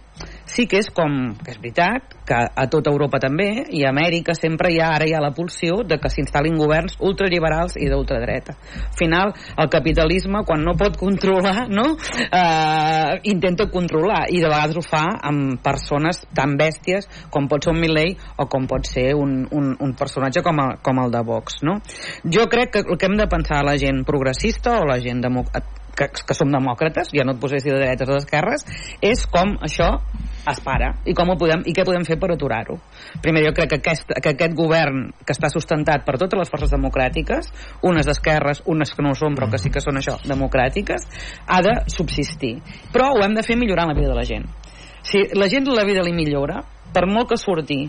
sí 0.50 0.66
que 0.70 0.78
és 0.82 0.90
com, 0.94 1.34
que 1.40 1.54
és 1.54 1.60
veritat 1.60 2.14
que 2.24 2.36
a 2.36 2.64
tota 2.70 2.92
Europa 2.92 3.18
també 3.20 3.66
i 3.74 3.82
a 3.84 3.90
Amèrica 3.92 4.34
sempre 4.36 4.70
hi 4.72 4.78
ha, 4.80 4.92
ara 4.96 5.06
hi 5.08 5.14
ha 5.14 5.22
la 5.22 5.32
pulsió 5.36 5.82
de 5.86 5.98
que 6.00 6.10
s'instal·lin 6.12 6.56
governs 6.60 6.96
ultraliberals 7.04 7.76
i 7.76 7.88
d'ultradreta. 7.90 8.54
Al 8.54 8.96
final, 8.96 9.34
el 9.60 9.68
capitalisme, 9.72 10.44
quan 10.46 10.64
no 10.64 10.76
pot 10.78 10.96
controlar, 11.00 11.66
no? 11.68 11.84
Eh, 12.24 13.20
intenta 13.30 13.68
controlar 13.72 14.24
i 14.32 14.40
de 14.40 14.48
vegades 14.48 14.78
ho 14.80 14.84
fa 14.84 15.04
amb 15.30 15.60
persones 15.64 16.22
tan 16.34 16.56
bèsties 16.60 17.08
com 17.34 17.48
pot 17.50 17.64
ser 17.66 17.74
un 17.74 17.82
Milley 17.82 18.16
o 18.40 18.48
com 18.48 18.68
pot 18.70 18.88
ser 18.88 19.10
un, 19.18 19.42
un, 19.52 19.74
un 19.80 19.94
personatge 19.98 20.42
com, 20.44 20.60
a, 20.60 20.68
com 20.82 21.04
el 21.04 21.12
de 21.12 21.24
Vox, 21.26 21.60
no? 21.66 21.78
Jo 22.24 22.48
crec 22.48 22.72
que 22.74 22.84
el 22.84 22.98
que 22.98 23.10
hem 23.10 23.18
de 23.20 23.28
pensar 23.28 23.64
la 23.66 23.76
gent 23.80 24.04
progressista 24.08 24.78
o 24.80 24.88
la 24.88 25.00
gent 25.02 25.20
demo 25.24 25.44
que, 25.96 26.08
que 26.26 26.36
som 26.36 26.50
demòcrates, 26.52 27.12
ja 27.14 27.24
no 27.26 27.34
et 27.34 27.40
posaria 27.42 27.74
de 27.74 27.80
dretes 27.82 28.10
o 28.10 28.18
d'esquerres, 28.18 28.66
és 29.02 29.24
com 29.30 29.56
això 29.64 29.90
es 30.50 30.60
para 30.60 30.90
i, 31.08 31.14
com 31.16 31.32
ho 31.32 31.38
podem, 31.40 31.64
i 31.68 31.72
què 31.76 31.84
podem 31.86 32.04
fer 32.06 32.18
per 32.20 32.30
aturar-ho. 32.34 32.76
Primer, 33.24 33.44
jo 33.46 33.54
crec 33.56 33.72
que 33.72 33.80
aquest, 33.80 34.12
que 34.20 34.34
aquest 34.34 34.56
govern 34.58 35.06
que 35.24 35.32
està 35.36 35.50
sustentat 35.52 36.04
per 36.06 36.18
totes 36.20 36.38
les 36.42 36.52
forces 36.52 36.72
democràtiques, 36.74 37.50
unes 37.86 38.08
d'esquerres, 38.08 38.64
unes 38.70 38.92
que 38.92 39.04
no 39.04 39.14
ho 39.14 39.18
són, 39.18 39.36
però 39.38 39.48
que 39.52 39.60
sí 39.62 39.72
que 39.72 39.82
són 39.84 40.00
això, 40.00 40.18
democràtiques, 40.28 41.08
ha 41.46 41.60
de 41.64 41.78
subsistir. 41.92 42.56
Però 42.92 43.12
ho 43.14 43.24
hem 43.24 43.36
de 43.36 43.46
fer 43.46 43.56
millorant 43.60 43.92
la 43.92 43.98
vida 43.98 44.12
de 44.12 44.18
la 44.18 44.28
gent. 44.28 44.48
Si 45.04 45.26
la 45.36 45.48
gent 45.52 45.68
la 45.68 45.84
vida 45.84 46.04
li 46.04 46.14
millora, 46.16 46.62
per 46.94 47.06
molt 47.10 47.32
que 47.32 47.40
surti 47.40 47.82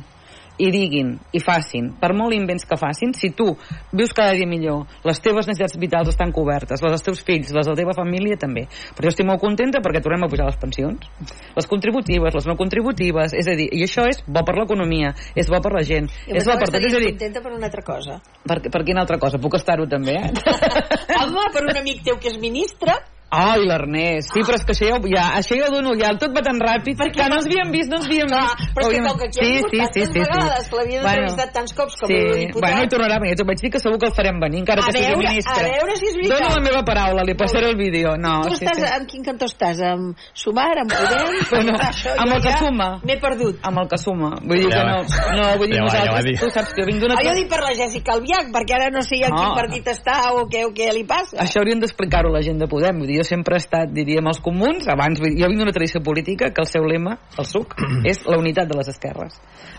i 0.58 0.70
diguin 0.72 1.16
i 1.36 1.42
facin, 1.44 1.92
per 2.00 2.14
molt 2.16 2.36
invents 2.36 2.66
que 2.68 2.78
facin, 2.80 3.14
si 3.18 3.32
tu 3.36 3.48
vius 3.92 4.14
cada 4.16 4.36
dia 4.38 4.48
millor, 4.48 4.86
les 5.08 5.20
teves 5.24 5.48
necessitats 5.50 5.78
vitals 5.82 6.14
estan 6.14 6.32
cobertes, 6.36 6.84
les 6.84 6.94
dels 6.96 7.06
teus 7.06 7.24
fills, 7.26 7.52
les 7.56 7.68
de 7.68 7.74
la 7.74 7.80
teva 7.80 7.96
família 7.98 8.38
també. 8.40 8.66
Però 8.96 9.08
jo 9.08 9.14
estic 9.14 9.28
molt 9.28 9.42
contenta 9.44 9.82
perquè 9.84 10.02
tornem 10.04 10.26
a 10.28 10.32
pujar 10.32 10.48
les 10.50 10.60
pensions. 10.62 11.10
Les 11.56 11.70
contributives, 11.72 12.38
les 12.38 12.48
no 12.48 12.58
contributives, 12.60 13.36
és 13.36 13.50
a 13.52 13.58
dir, 13.58 13.68
i 13.72 13.84
això 13.88 14.08
és 14.10 14.22
bo 14.28 14.46
per 14.48 14.58
l'economia, 14.60 15.14
és 15.36 15.50
bo 15.52 15.60
per 15.64 15.74
la 15.76 15.84
gent, 15.88 16.10
I 16.28 16.38
és 16.40 16.48
bo 16.48 16.56
per 16.60 16.70
tot, 16.70 16.80
és 16.80 16.96
a 16.96 17.04
dir, 17.04 17.12
contenta 17.16 17.44
per 17.44 17.56
una 17.56 17.70
altra 17.70 17.84
cosa. 17.86 18.20
per, 18.48 18.62
per 18.72 18.84
quina 18.88 19.04
altra 19.04 19.20
cosa? 19.22 19.42
Puc 19.42 19.60
estar-ho 19.60 19.88
també, 19.92 20.16
eh? 20.20 20.32
Home, 21.22 21.50
per 21.54 21.66
un 21.66 21.78
amic 21.82 22.04
teu 22.06 22.20
que 22.22 22.32
és 22.32 22.40
ministre, 22.42 22.96
Ai, 23.32 23.66
l'Ernest, 23.66 24.32
sí, 24.32 24.40
però 24.46 24.56
és 24.56 24.64
que 24.64 24.72
això 24.72 24.86
ja, 24.88 24.98
ja, 25.12 25.24
això 25.40 25.56
ja 25.58 25.66
ho 25.68 25.72
dono, 25.74 25.92
ja 26.00 26.12
tot 26.16 26.32
va 26.32 26.42
tan 26.46 26.56
ràpid 26.62 26.96
Perquè- 26.96 27.16
que 27.24 27.30
no 27.30 27.36
ens 27.42 27.48
havíem 27.50 27.72
vist, 27.74 27.90
no 27.90 27.98
ens 27.98 28.06
havíem 28.06 28.28
Clar, 28.30 28.44
vist. 28.46 28.70
però 28.76 28.86
és 28.86 28.88
que 28.88 28.96
Hauríem- 28.96 29.08
com 29.10 29.18
que 29.20 29.26
aquí 29.26 29.40
hem 29.40 29.50
vingut 29.52 29.72
tantes 29.76 30.14
vegades, 30.16 30.68
que 30.70 30.76
l'havia 30.78 31.00
entrevistat 31.02 31.50
tants 31.54 31.74
cops 31.74 31.96
com 32.00 32.08
sí. 32.08 32.14
a 32.14 32.18
eurodiputat. 32.22 32.62
Bueno, 32.62 32.84
i 32.86 32.88
tornarà 32.88 33.16
a 33.16 33.20
venir, 33.20 33.36
t'ho 33.36 33.46
vaig 33.50 33.60
dir 33.60 33.72
que 33.72 33.80
segur 33.82 33.98
que 34.00 34.06
el 34.08 34.14
farem 34.14 34.40
venir, 34.40 34.60
encara 34.62 34.82
A 34.82 34.86
que 34.86 34.92
sigui 34.94 35.06
veure- 35.10 35.28
ministre. 35.28 35.66
a 35.66 35.74
veure 35.76 35.96
si 35.98 36.06
és 36.06 36.16
veritat. 36.16 36.40
Dono 36.40 36.56
la 36.56 36.62
meva 36.64 36.82
paraula, 36.86 37.22
li 37.26 37.36
passaré 37.36 37.68
el 37.70 37.76
vídeo. 37.76 38.16
No, 38.16 38.34
tu 38.46 38.54
Ah, 38.54 38.56
sí, 38.56 38.66
estàs, 38.66 38.78
sí. 38.80 38.94
amb 38.96 39.08
quin 39.10 39.24
cantó 39.26 39.46
estàs? 39.46 39.82
Amb 39.84 40.16
Sumar, 40.34 40.78
amb 40.80 40.92
Podem? 40.94 41.26
Bueno, 41.56 41.74
Això 41.82 42.12
amb 42.16 42.30
jo 42.30 42.36
el 42.36 42.42
que 42.42 42.50
ja 42.52 42.58
suma. 42.58 42.90
M'he 43.04 43.18
perdut. 43.20 43.56
Amb 43.64 43.78
el 43.84 43.88
que 43.90 43.98
suma. 43.98 44.30
Vull 44.46 44.60
dir 44.64 44.70
Ja 44.72 44.80
que 44.80 44.86
no, 44.86 44.96
no 45.36 45.58
vull 45.58 45.68
dir 45.68 45.76
Ja 45.76 45.84
va, 45.84 45.90
ja 45.92 46.00
va 46.00 46.22
nosaltres, 46.22 46.40
tu 46.40 46.50
saps 46.56 46.72
que 46.74 46.82
jo 46.82 46.88
vinc 46.88 47.00
d'una... 47.02 47.16
Ah, 47.20 47.24
jo 47.26 47.34
dic 47.36 47.50
per 47.50 47.60
la 47.66 47.74
Jèssica 47.76 48.14
Albiach, 48.16 48.48
perquè 48.54 48.74
ara 48.80 48.90
no 48.94 49.02
sé 49.02 49.16
No. 49.26 49.36
quin 49.36 49.54
partit 49.56 49.86
està 49.92 50.32
o 50.32 50.46
què, 50.48 50.64
o 50.66 50.72
què 50.72 50.94
li 50.94 51.04
passa. 51.04 51.38
Això 51.42 51.60
haurien 51.60 51.80
d'explicar-ho 51.80 52.30
a 52.30 52.38
la 52.38 52.42
gent 52.42 52.60
de 52.60 52.68
Podem. 52.68 53.00
Vull 53.00 53.08
dir, 53.08 53.18
jo 53.18 53.24
sempre 53.28 53.58
he 53.58 53.62
estat, 53.62 53.92
diríem, 53.94 54.26
els 54.30 54.40
comuns, 54.44 54.88
abans, 54.92 55.20
jo 55.20 55.50
vinc 55.50 55.62
d'una 55.62 55.74
tradició 55.76 56.02
política 56.06 56.52
que 56.54 56.64
el 56.64 56.70
seu 56.70 56.86
lema, 56.88 57.18
el 57.42 57.48
suc, 57.50 57.76
és 58.12 58.24
la 58.30 58.40
unitat 58.42 58.70
de 58.70 58.78
les 58.80 58.90
esquerres. 58.94 59.36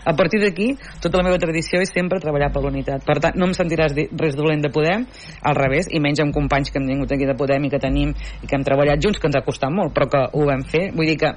A 0.07 0.13
partir 0.15 0.39
d'aquí, 0.43 0.69
tota 1.03 1.19
la 1.19 1.25
meva 1.27 1.39
tradició 1.41 1.81
és 1.83 1.91
sempre 1.93 2.21
treballar 2.23 2.51
per 2.53 2.63
la 2.63 2.71
unitat. 2.71 3.03
Per 3.07 3.17
tant, 3.23 3.35
no 3.39 3.49
em 3.49 3.55
sentiràs 3.57 3.95
res 3.95 4.37
dolent 4.37 4.63
de 4.63 4.71
Podem, 4.73 5.07
al 5.41 5.57
revés, 5.57 5.89
i 5.91 6.03
menys 6.03 6.21
amb 6.23 6.35
companys 6.35 6.71
que 6.71 6.81
hem 6.81 6.87
tingut 6.87 7.11
aquí 7.15 7.27
de 7.27 7.35
Podem 7.39 7.67
i 7.67 7.73
que 7.73 7.81
tenim 7.81 8.13
i 8.13 8.47
que 8.47 8.55
hem 8.55 8.65
treballat 8.67 9.03
junts, 9.03 9.19
que 9.19 9.29
ens 9.31 9.39
ha 9.39 9.45
costat 9.45 9.73
molt, 9.73 9.95
però 9.95 10.09
que 10.11 10.23
ho 10.31 10.47
vam 10.47 10.63
fer. 10.67 10.89
Vull 10.95 11.09
dir 11.09 11.19
que... 11.23 11.33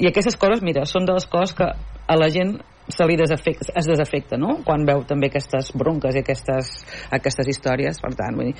I 0.00 0.08
aquestes 0.08 0.38
coses, 0.40 0.62
mira, 0.64 0.86
són 0.88 1.04
de 1.04 1.12
les 1.12 1.26
coses 1.28 1.52
que 1.58 1.66
a 1.68 2.16
la 2.16 2.30
gent 2.32 2.56
se 2.88 3.06
li 3.06 3.16
desafecta, 3.16 3.72
es 3.78 3.86
desafecta, 3.86 4.36
no? 4.40 4.58
Quan 4.66 4.84
veu 4.88 5.04
també 5.08 5.28
aquestes 5.30 5.70
bronques 5.78 6.16
i 6.16 6.22
aquestes, 6.22 6.70
aquestes 7.14 7.48
històries, 7.52 8.00
per 8.02 8.12
tant, 8.18 8.36
vull 8.38 8.50
dir, 8.50 8.56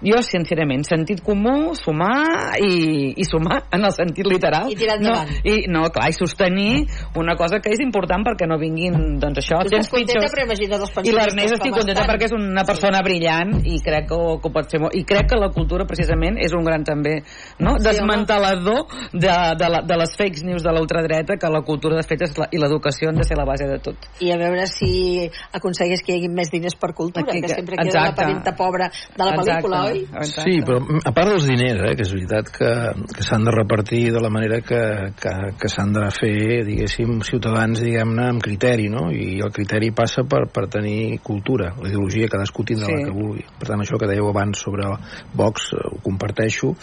jo, 0.00 0.20
sincerament, 0.24 0.84
sentit 0.88 1.22
comú, 1.26 1.74
sumar 1.78 2.56
i, 2.62 3.12
i 3.16 3.26
sumar 3.28 3.62
en 3.74 3.84
el 3.84 3.92
sentit 3.94 4.26
literal. 4.28 4.70
I 4.72 4.78
tirar 4.78 4.98
no, 5.02 5.14
i, 5.44 5.58
no, 5.72 5.86
clar, 5.94 6.08
i 6.10 6.16
sostenir 6.16 6.86
una 7.20 7.36
cosa 7.36 7.60
que 7.62 7.74
és 7.74 7.82
important 7.84 8.24
perquè 8.26 8.48
no 8.48 8.58
vinguin, 8.60 9.18
doncs 9.22 9.42
això, 9.44 9.60
Tu 9.66 9.76
contenta, 9.76 9.96
pitjors. 9.96 10.32
però 10.32 11.04
I 11.04 11.14
l'Ernest 11.14 11.58
estic 11.58 11.74
contenta 11.74 12.00
estan. 12.00 12.10
perquè 12.12 12.30
és 12.30 12.36
una 12.36 12.64
persona 12.68 13.02
brillant 13.04 13.54
i 13.66 13.80
crec 13.84 14.08
que, 14.10 14.20
que 14.42 14.52
pot 14.54 14.70
ser 14.72 14.80
molt. 14.82 14.96
I 14.96 15.04
crec 15.08 15.30
que 15.30 15.40
la 15.40 15.50
cultura, 15.54 15.86
precisament, 15.88 16.38
és 16.42 16.54
un 16.56 16.64
gran 16.66 16.84
també, 16.86 17.18
no? 17.60 17.76
Sí, 17.76 17.84
Desmantelador 17.86 18.86
de, 19.12 19.32
de, 19.60 19.68
la, 19.72 19.82
de 19.86 20.00
les 20.00 20.16
fake 20.16 20.44
news 20.46 20.64
de 20.64 20.72
l'ultradreta, 20.74 21.36
que 21.40 21.50
la 21.52 21.62
cultura, 21.66 21.96
de 21.98 22.06
fet, 22.06 22.24
és 22.26 22.36
la, 22.38 22.48
i 22.52 22.60
l'educació 22.60 23.10
han 23.10 23.20
de 23.20 23.26
ser 23.26 23.38
la 23.38 23.46
base 23.48 23.65
de 23.70 23.78
tot. 23.82 24.06
I 24.24 24.30
a 24.32 24.38
veure 24.40 24.66
si 24.70 25.26
aconsegueix 25.52 26.02
que 26.04 26.14
hi 26.14 26.20
hagi 26.20 26.30
més 26.32 26.50
diners 26.52 26.76
per 26.80 26.92
cultura, 26.94 27.26
Aquí 27.30 27.42
que 27.42 27.48
sempre 27.52 27.76
queda 27.76 27.88
exacte. 27.88 28.08
la 28.10 28.16
parenta 28.16 28.54
pobra 28.56 28.88
de 28.90 29.24
la 29.24 29.34
pel·lícula, 29.36 29.82
oi? 29.90 30.02
Exacte. 30.06 30.46
Sí, 30.46 30.60
però 30.66 30.80
a 31.04 31.12
part 31.12 31.32
dels 31.34 31.46
diners, 31.48 31.82
eh, 31.90 31.94
que 31.98 32.06
és 32.06 32.12
veritat 32.16 32.50
que, 32.54 32.72
que 33.16 33.26
s'han 33.26 33.44
de 33.44 33.54
repartir 33.54 34.02
de 34.12 34.20
la 34.22 34.30
manera 34.30 34.60
que, 34.64 34.82
que, 35.20 35.34
que 35.60 35.68
s'han 35.72 35.92
de 35.96 36.06
fer, 36.14 36.64
diguéssim, 36.66 37.20
ciutadans, 37.26 37.80
diguem-ne, 37.84 38.28
amb 38.32 38.42
criteri, 38.42 38.88
no? 38.92 39.08
I 39.12 39.40
el 39.44 39.52
criteri 39.52 39.92
passa 39.96 40.24
per, 40.28 40.46
per 40.52 40.66
tenir 40.72 41.18
cultura. 41.26 41.72
La 41.82 41.88
ideologia 41.90 42.28
cadascú 42.32 42.64
tindrà 42.64 42.86
Sí. 42.86 42.92
la 43.00 43.06
que 43.08 43.14
vulgui. 43.14 43.42
Per 43.58 43.66
tant, 43.68 43.80
això 43.82 43.98
que 43.98 44.06
dèieu 44.06 44.28
abans 44.30 44.60
sobre 44.62 44.86
Vox, 45.34 45.72
eh, 45.74 45.80
ho 45.90 45.98
comparteixo, 46.04 46.74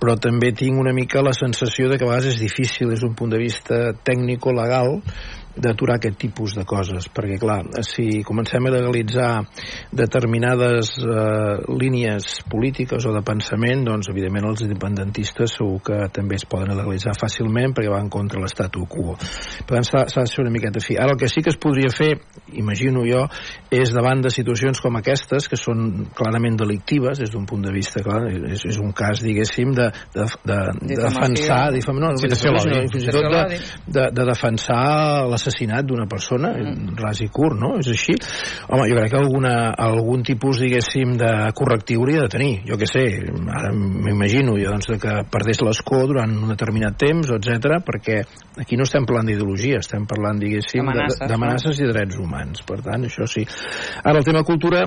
però 0.00 0.18
també 0.20 0.50
tinc 0.52 0.76
una 0.78 0.92
mica 0.92 1.22
la 1.24 1.32
sensació 1.32 1.88
de 1.88 1.96
que 1.96 2.04
a 2.04 2.08
vegades 2.10 2.34
és 2.34 2.40
difícil 2.40 2.90
des 2.90 3.00
d'un 3.00 3.14
punt 3.16 3.30
de 3.32 3.38
vista 3.40 3.92
tècnico-legal 4.04 5.00
d'aturar 5.56 5.98
aquest 5.98 6.18
tipus 6.18 6.54
de 6.58 6.64
coses 6.66 7.06
perquè 7.14 7.38
clar, 7.40 7.60
si 7.86 8.22
comencem 8.26 8.66
a 8.66 8.72
legalitzar 8.74 9.30
determinades 9.94 10.94
eh, 10.98 11.62
línies 11.78 12.40
polítiques 12.50 13.06
o 13.06 13.14
de 13.14 13.22
pensament 13.26 13.84
doncs 13.86 14.10
evidentment 14.12 14.48
els 14.50 14.64
independentistes 14.66 15.56
segur 15.58 15.80
que 15.86 16.00
també 16.14 16.38
es 16.40 16.46
poden 16.48 16.74
legalitzar 16.74 17.14
fàcilment 17.18 17.74
perquè 17.76 17.92
van 17.92 18.10
contra 18.12 18.42
l'estatu 18.42 18.86
quo. 18.90 19.14
Per 19.14 19.76
tant 19.76 19.86
s'ha 19.86 20.06
de 20.24 20.30
ser 20.30 20.42
una 20.44 20.52
miqueta 20.54 20.82
fi 20.82 20.98
ara 20.98 21.14
el 21.14 21.20
que 21.20 21.30
sí 21.30 21.42
que 21.44 21.52
es 21.54 21.60
podria 21.60 21.90
fer, 21.94 22.12
imagino 22.58 23.04
jo 23.06 23.24
és 23.74 23.92
davant 23.94 24.22
de 24.24 24.32
situacions 24.34 24.80
com 24.82 24.98
aquestes 24.98 25.48
que 25.50 25.58
són 25.60 26.08
clarament 26.16 26.58
delictives 26.60 27.20
des 27.22 27.32
d'un 27.32 27.46
punt 27.46 27.62
de 27.64 27.72
vista, 27.74 28.02
clar, 28.04 28.24
és, 28.30 28.66
és 28.70 28.80
un 28.82 28.92
cas 28.96 29.22
diguéssim 29.24 29.74
de, 29.76 29.90
de, 30.14 30.26
de, 30.44 30.58
de 30.82 30.98
defensar 31.00 31.62
difam, 31.74 32.00
no, 32.02 32.12
Citació 32.20 32.52
a 32.52 32.56
l'odi. 32.58 32.74
no, 32.74 32.92
fins 32.92 33.06
i 33.08 33.14
tot 33.14 33.28
de, 33.30 33.60
de, 33.98 34.06
de 34.18 34.26
defensar 34.30 34.84
l'assassinat 35.44 35.84
d'una 35.84 36.06
persona, 36.08 36.52
mm. 36.56 36.96
ras 37.00 37.20
i 37.20 37.28
curt, 37.28 37.58
no? 37.60 37.74
És 37.80 37.90
així? 37.92 38.16
Home, 38.68 38.88
jo 38.88 38.96
crec 38.96 39.12
que 39.12 39.20
alguna, 39.20 39.54
algun 39.76 40.24
tipus, 40.24 40.60
diguéssim, 40.62 41.16
de 41.20 41.30
correctiu 41.56 42.02
hauria 42.04 42.24
de 42.24 42.32
tenir. 42.32 42.52
Jo 42.68 42.78
què 42.80 42.88
sé, 42.88 43.04
ara 43.28 43.72
m'imagino 43.74 44.56
jo, 44.58 44.72
doncs, 44.72 44.90
que 45.00 45.16
perdés 45.30 45.60
l'escó 45.64 46.04
durant 46.08 46.32
un 46.32 46.52
determinat 46.54 46.96
temps, 47.00 47.30
etc 47.36 47.80
perquè 47.84 48.20
aquí 48.60 48.78
no 48.78 48.86
estem 48.86 49.06
parlant 49.06 49.28
d'ideologia, 49.28 49.80
estem 49.82 50.06
parlant, 50.08 50.38
diguéssim, 50.40 50.88
d'amenaces 51.28 51.80
i 51.82 51.88
drets 51.90 52.18
humans. 52.20 52.62
Per 52.66 52.80
tant, 52.84 53.04
això 53.08 53.26
sí. 53.30 53.44
Ara, 54.02 54.20
el 54.20 54.26
tema 54.26 54.44
cultura, 54.46 54.84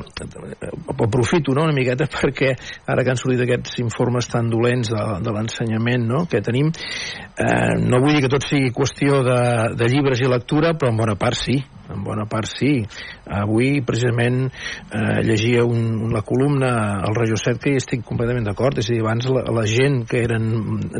aprofito 0.93 1.53
no, 1.55 1.65
una 1.67 1.75
miqueta 1.75 2.07
perquè 2.17 2.53
ara 2.87 3.03
que 3.03 3.13
han 3.13 3.19
sortit 3.19 3.43
aquests 3.45 3.81
informes 3.83 4.29
tan 4.31 4.49
dolents 4.51 4.91
de, 4.93 5.03
de 5.23 5.35
l'ensenyament 5.35 6.07
no, 6.07 6.23
que 6.31 6.41
tenim, 6.45 6.71
eh, 6.71 7.75
no 7.83 8.01
vull 8.03 8.15
dir 8.15 8.23
que 8.25 8.31
tot 8.31 8.45
sigui 8.47 8.71
qüestió 8.75 9.21
de, 9.25 9.39
de 9.77 9.89
llibres 9.91 10.21
i 10.23 10.29
lectura, 10.47 10.73
però 10.77 10.91
en 10.91 10.97
bona 10.97 11.15
part 11.19 11.35
sí, 11.35 11.57
en 11.91 12.03
bona 12.03 12.25
part 12.27 12.47
sí. 12.47 12.85
Avui, 13.27 13.81
precisament, 13.83 14.47
eh, 14.47 15.23
llegia 15.23 15.65
un, 15.65 16.07
la 16.13 16.21
columna 16.21 17.01
al 17.03 17.15
Regió 17.15 17.35
7 17.35 17.59
que 17.59 17.73
hi 17.73 17.79
estic 17.81 18.05
completament 18.07 18.45
d'acord, 18.47 18.77
és 18.79 18.87
a 18.87 18.93
dir, 18.93 19.01
abans 19.03 19.27
la, 19.27 19.43
la 19.51 19.65
gent 19.67 20.05
que 20.07 20.21
eren, 20.23 20.47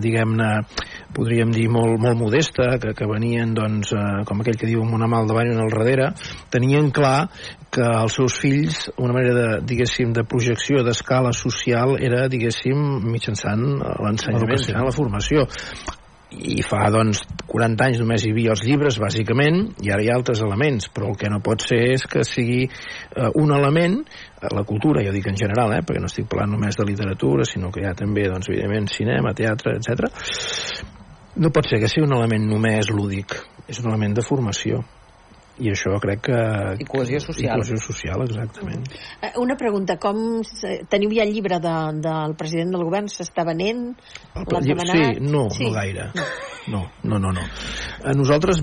diguem-ne, 0.04 0.50
podríem 1.16 1.54
dir 1.56 1.70
molt, 1.72 1.96
molt 2.00 2.20
modesta, 2.20 2.74
que, 2.82 2.92
que 2.98 3.08
venien, 3.08 3.54
doncs, 3.56 3.94
eh, 3.96 4.24
com 4.28 4.44
aquell 4.44 4.60
que 4.60 4.68
diu 4.68 4.84
amb 4.84 4.98
una 5.00 5.08
mà 5.08 5.22
al 5.22 5.32
davant 5.32 5.48
i 5.48 5.56
una 5.56 5.68
al 5.68 5.72
darrere, 5.76 6.10
tenien 6.52 6.92
clar 6.92 7.30
que 7.72 7.88
els 7.88 8.18
seus 8.20 8.36
fills, 8.42 8.90
una 8.98 9.16
manera 9.16 9.36
de, 9.38 9.48
diguéssim, 9.68 10.12
de 10.16 10.26
projecció 10.28 10.84
d'escala 10.84 11.32
social 11.36 11.96
era, 12.04 12.26
diguéssim, 12.32 12.84
mitjançant 13.08 13.64
l'ensenyament, 13.64 14.44
L'educació. 14.44 14.76
mitjançant 14.76 14.92
la 14.92 14.96
formació 14.96 15.48
i 16.36 16.60
fa 16.66 16.90
doncs 16.92 17.22
40 17.48 17.86
anys 17.86 18.02
només 18.02 18.26
hi 18.26 18.34
havia 18.34 18.52
els 18.52 18.64
llibres 18.68 18.98
bàsicament 19.00 19.62
i 19.86 19.92
ara 19.94 20.04
hi 20.04 20.10
ha 20.12 20.18
altres 20.20 20.42
elements 20.44 20.90
però 20.92 21.12
el 21.14 21.20
que 21.20 21.30
no 21.32 21.40
pot 21.44 21.64
ser 21.64 21.80
és 21.94 22.04
que 22.10 22.26
sigui 22.28 22.66
eh, 22.68 23.30
un 23.40 23.54
element, 23.56 24.02
eh, 24.42 24.52
la 24.52 24.66
cultura 24.68 25.06
jo 25.06 25.14
dic 25.16 25.30
en 25.32 25.40
general, 25.40 25.72
eh, 25.78 25.86
perquè 25.88 26.04
no 26.04 26.12
estic 26.12 26.28
parlant 26.28 26.52
només 26.58 26.76
de 26.76 26.88
literatura 26.90 27.48
sinó 27.48 27.72
que 27.72 27.84
hi 27.84 27.88
ha 27.88 27.96
també 27.96 28.28
doncs, 28.28 28.52
evidentment 28.52 28.92
cinema, 28.92 29.34
teatre, 29.38 29.78
etc. 29.80 30.12
no 31.40 31.54
pot 31.56 31.72
ser 31.72 31.80
que 31.80 31.92
sigui 31.92 32.10
un 32.10 32.18
element 32.20 32.50
només 32.52 32.92
lúdic 32.92 33.40
és 33.68 33.80
un 33.80 33.92
element 33.94 34.20
de 34.20 34.28
formació 34.28 34.84
i 35.64 35.72
això 35.74 35.96
crec 36.02 36.24
que... 36.28 36.40
I 36.84 36.88
cohesió 36.90 37.22
social. 37.24 37.58
I 37.58 37.62
cohesió 37.62 37.80
social, 37.82 38.24
exactament. 38.28 38.84
Eh, 39.22 39.32
Una 39.42 39.58
pregunta, 39.60 39.98
com 40.02 40.42
teniu 40.92 41.14
ja 41.16 41.26
el 41.26 41.34
llibre 41.34 41.60
de, 41.64 41.76
del 42.04 42.36
president 42.40 42.76
del 42.76 42.86
govern? 42.86 43.10
S'està 43.12 43.46
venent? 43.48 43.88
L'han 44.38 44.68
demanat? 44.68 45.18
Sí, 45.18 45.26
no, 45.26 45.48
no 45.50 45.72
gaire. 45.74 46.12
No, 46.68 46.84
no, 47.08 47.18
no, 47.24 47.32
no. 47.32 47.44
A 48.04 48.14
nosaltres, 48.18 48.62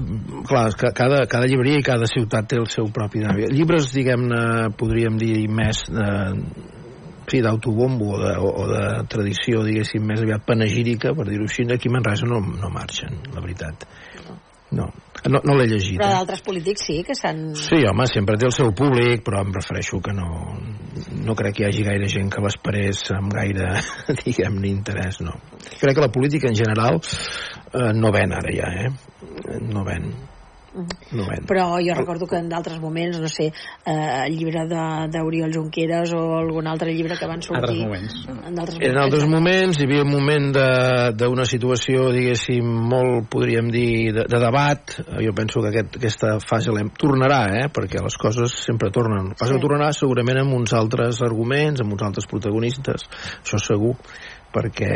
clar, 0.49 0.67
cada, 0.77 1.25
cada 1.31 1.49
llibreria 1.51 1.81
i 1.81 1.87
cada 1.87 2.09
ciutat 2.11 2.51
té 2.53 2.61
el 2.61 2.69
seu 2.73 2.91
propi. 2.95 3.25
Llibres, 3.55 3.91
diguem-ne, 3.97 4.71
podríem 4.79 5.17
dir 5.21 5.47
més 5.49 5.87
eh, 5.89 6.35
sí, 7.27 7.41
d'autobombo 7.41 8.13
o, 8.15 8.21
de, 8.21 8.35
o 8.39 8.69
de 8.71 8.85
tradició, 9.11 9.65
diguéssim, 9.67 10.05
més 10.07 10.23
aviat 10.23 10.45
panegírica, 10.47 11.15
per 11.17 11.27
dir-ho 11.31 11.49
així, 11.49 11.67
aquí 11.73 11.91
a 11.91 11.97
Manresa 11.97 12.29
no, 12.31 12.41
no 12.45 12.71
marxen, 12.73 13.19
la 13.35 13.43
veritat. 13.45 13.89
No. 14.75 14.91
No, 15.31 15.41
no 15.45 15.55
l'he 15.57 15.67
llegit. 15.71 15.97
Però 15.97 16.11
Eh? 16.11 16.17
d'altres 16.19 16.43
polítics 16.45 16.85
sí, 16.85 16.99
que 17.07 17.15
s'han... 17.17 17.55
Sí, 17.57 17.81
home, 17.89 18.05
sempre 18.11 18.37
té 18.41 18.49
el 18.49 18.53
seu 18.53 18.75
públic, 18.77 19.23
però 19.25 19.41
em 19.45 19.55
refereixo 19.57 20.01
que 20.05 20.13
no, 20.13 20.29
no 21.25 21.37
crec 21.39 21.57
que 21.57 21.65
hi 21.65 21.69
hagi 21.71 21.87
gaire 21.87 22.11
gent 22.13 22.29
que 22.35 22.45
l'esperés 22.45 23.01
amb 23.17 23.33
gaire, 23.33 23.71
diguem-ne, 24.25 24.69
interès, 24.69 25.23
no. 25.25 25.39
Crec 25.81 25.97
que 25.97 26.05
la 26.05 26.13
política 26.13 26.51
en 26.53 26.59
general 26.61 27.01
eh, 27.01 27.91
no 27.97 28.13
ven 28.13 28.37
ara 28.37 28.53
ja, 28.53 28.71
eh? 28.85 29.61
No 29.65 29.85
ven. 29.89 30.13
No 30.75 31.25
ven. 31.29 31.45
Però 31.47 31.79
jo 31.79 31.95
recordo 31.95 32.27
que 32.27 32.37
en 32.41 32.49
d'altres 32.51 32.81
moments, 32.83 33.21
no 33.23 33.29
sé, 33.31 33.47
eh, 33.87 34.25
el 34.27 34.37
llibre 34.37 34.65
de- 34.67 35.09
d'Oriol 35.15 35.53
Junqueras 35.55 36.13
o 36.19 36.23
algun 36.39 36.67
altre 36.67 36.93
llibre 36.95 37.17
que 37.17 37.27
van 37.31 37.43
sortir... 37.43 37.63
Altres 37.63 37.79
moments. 37.85 38.17
En 38.49 38.55
d'altres 38.59 38.79
En 38.81 38.99
altres 38.99 39.25
moments. 39.25 39.45
moments 39.55 39.79
hi 39.81 39.87
havia 39.87 40.03
un 40.03 40.11
moment 40.11 40.51
de- 40.57 41.13
d'una 41.21 41.47
situació, 41.47 42.09
diguéssim, 42.13 42.65
molt, 42.67 43.29
podríem 43.31 43.71
dir, 43.71 44.13
de, 44.17 44.27
de 44.27 44.41
debat. 44.43 44.97
Jo 45.23 45.33
penso 45.37 45.63
que 45.63 45.71
aquest, 45.71 45.97
aquesta 46.03 46.35
fase 46.43 46.75
l'hem... 46.75 46.91
tornarà, 46.99 47.43
eh? 47.63 47.69
perquè 47.73 48.03
les 48.03 48.17
coses 48.19 48.59
sempre 48.65 48.91
tornen. 48.91 49.33
El 49.39 49.55
que 49.55 49.63
tornarà 49.63 49.93
segurament 49.95 50.43
amb 50.43 50.55
uns 50.59 50.75
altres 50.75 51.23
arguments, 51.23 51.81
amb 51.85 51.95
uns 51.95 52.03
altres 52.03 52.27
protagonistes, 52.27 53.07
això 53.45 53.63
segur 53.63 53.95
perquè 54.55 54.91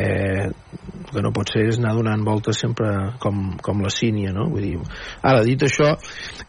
el 0.48 1.10
que 1.10 1.22
no 1.24 1.32
pot 1.34 1.50
ser 1.50 1.64
és 1.68 1.78
anar 1.80 1.94
donant 1.96 2.22
voltes 2.26 2.60
sempre 2.60 2.90
com, 3.22 3.56
com 3.64 3.82
la 3.82 3.90
sínia, 3.92 4.32
no? 4.36 4.48
Vull 4.52 4.64
dir, 4.64 4.78
ara, 5.22 5.42
dit 5.46 5.62
això, 5.64 5.94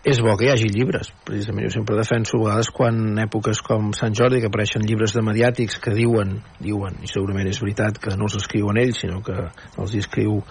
és 0.04 0.22
bo 0.24 0.36
que 0.38 0.48
hi 0.48 0.54
hagi 0.54 0.70
llibres. 0.74 1.12
Precisament 1.28 1.68
jo 1.68 1.74
sempre 1.78 1.98
defenso 2.00 2.40
a 2.40 2.46
vegades 2.46 2.72
quan 2.76 3.02
en 3.14 3.22
èpoques 3.26 3.64
com 3.66 3.92
Sant 3.98 4.16
Jordi 4.18 4.44
que 4.44 4.52
apareixen 4.52 4.86
llibres 4.86 5.16
de 5.16 5.24
mediàtics 5.26 5.80
que 5.84 5.96
diuen, 5.96 6.38
diuen, 6.62 7.00
i 7.04 7.12
segurament 7.12 7.50
és 7.50 7.62
veritat 7.64 8.02
que 8.04 8.16
no 8.20 8.30
els 8.30 8.40
escriuen 8.42 8.80
ells, 8.82 9.04
sinó 9.04 9.24
que 9.26 9.38
els 9.80 9.96
escriu 10.00 10.42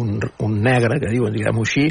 un, 0.00 0.16
un 0.20 0.58
negre, 0.64 0.98
que 1.02 1.12
diuen, 1.14 1.34
diguem-ho 1.34 1.64
així, 1.64 1.88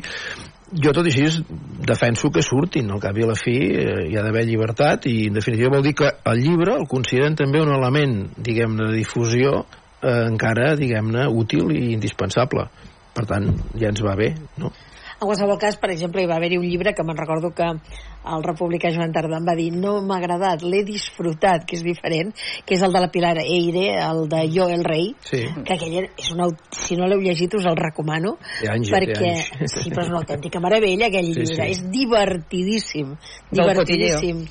jo 0.74 0.94
tot 0.96 1.06
i 1.06 1.12
així 1.12 1.44
defenso 1.86 2.32
que 2.34 2.42
surtin, 2.42 2.90
al 2.92 3.02
cap 3.04 3.18
i 3.18 3.26
a 3.26 3.30
la 3.30 3.38
fi 3.38 3.54
eh, 3.70 4.08
hi 4.10 4.18
ha 4.18 4.24
d'haver 4.26 4.46
llibertat 4.48 5.06
i 5.12 5.28
en 5.30 5.38
definitiva 5.38 5.76
vol 5.76 5.86
dir 5.86 5.94
que 6.00 6.10
el 6.32 6.42
llibre 6.42 6.78
el 6.80 6.88
consideren 6.90 7.38
també 7.38 7.62
un 7.62 7.74
element, 7.76 8.16
diguem-ne, 8.38 8.90
de 8.90 8.98
difusió 8.98 9.64
eh, 10.04 10.26
encara, 10.30 10.76
diguem-ne, 10.76 11.28
útil 11.32 11.72
i 11.72 11.94
indispensable. 11.94 12.68
Per 13.14 13.26
tant, 13.30 13.46
ja 13.80 13.90
ens 13.94 14.02
va 14.04 14.16
bé, 14.18 14.34
no? 14.58 14.72
En 15.24 15.28
qualsevol 15.30 15.56
cas, 15.62 15.78
per 15.80 15.92
exemple, 15.94 16.20
hi 16.20 16.28
va 16.28 16.36
haver-hi 16.36 16.58
un 16.58 16.66
llibre 16.68 16.92
que 16.98 17.04
me'n 17.06 17.16
recordo 17.16 17.54
que 17.56 17.64
el 17.64 18.42
republicà 18.44 18.90
Joan 18.92 19.14
Tardà 19.16 19.38
em 19.38 19.46
va 19.48 19.54
dir 19.56 19.70
no 19.72 19.94
m'ha 20.04 20.18
agradat, 20.18 20.64
l'he 20.68 20.82
disfrutat, 20.84 21.64
que 21.70 21.78
és 21.78 21.84
diferent, 21.86 22.34
que 22.66 22.76
és 22.76 22.84
el 22.84 22.92
de 22.92 23.00
la 23.00 23.08
Pilar 23.14 23.38
Eire, 23.40 23.86
el 24.04 24.26
de 24.28 24.42
Jo 24.52 24.68
el 24.74 24.84
rei, 24.84 25.14
Sí. 25.24 25.46
que 25.64 25.78
aquell 25.78 26.10
és 26.10 26.32
una, 26.34 26.50
si 26.72 26.98
no 27.00 27.08
l'heu 27.08 27.22
llegit 27.24 27.54
us 27.56 27.66
el 27.70 27.78
recomano 27.80 28.36
Té 28.60 28.68
anys, 28.74 28.92
perquè, 28.92 29.32
anys. 29.62 29.78
sí, 29.78 29.92
però 29.94 30.04
és 30.04 30.12
una 30.12 30.20
autèntica 30.26 30.60
meravella 30.60 31.08
aquell 31.08 31.32
Sí, 31.32 31.40
llibre, 31.40 31.56
sí. 31.56 31.72
és 31.72 31.84
divertidíssim 31.94 33.16
Del 33.52 33.62
divertidíssim 33.64 34.44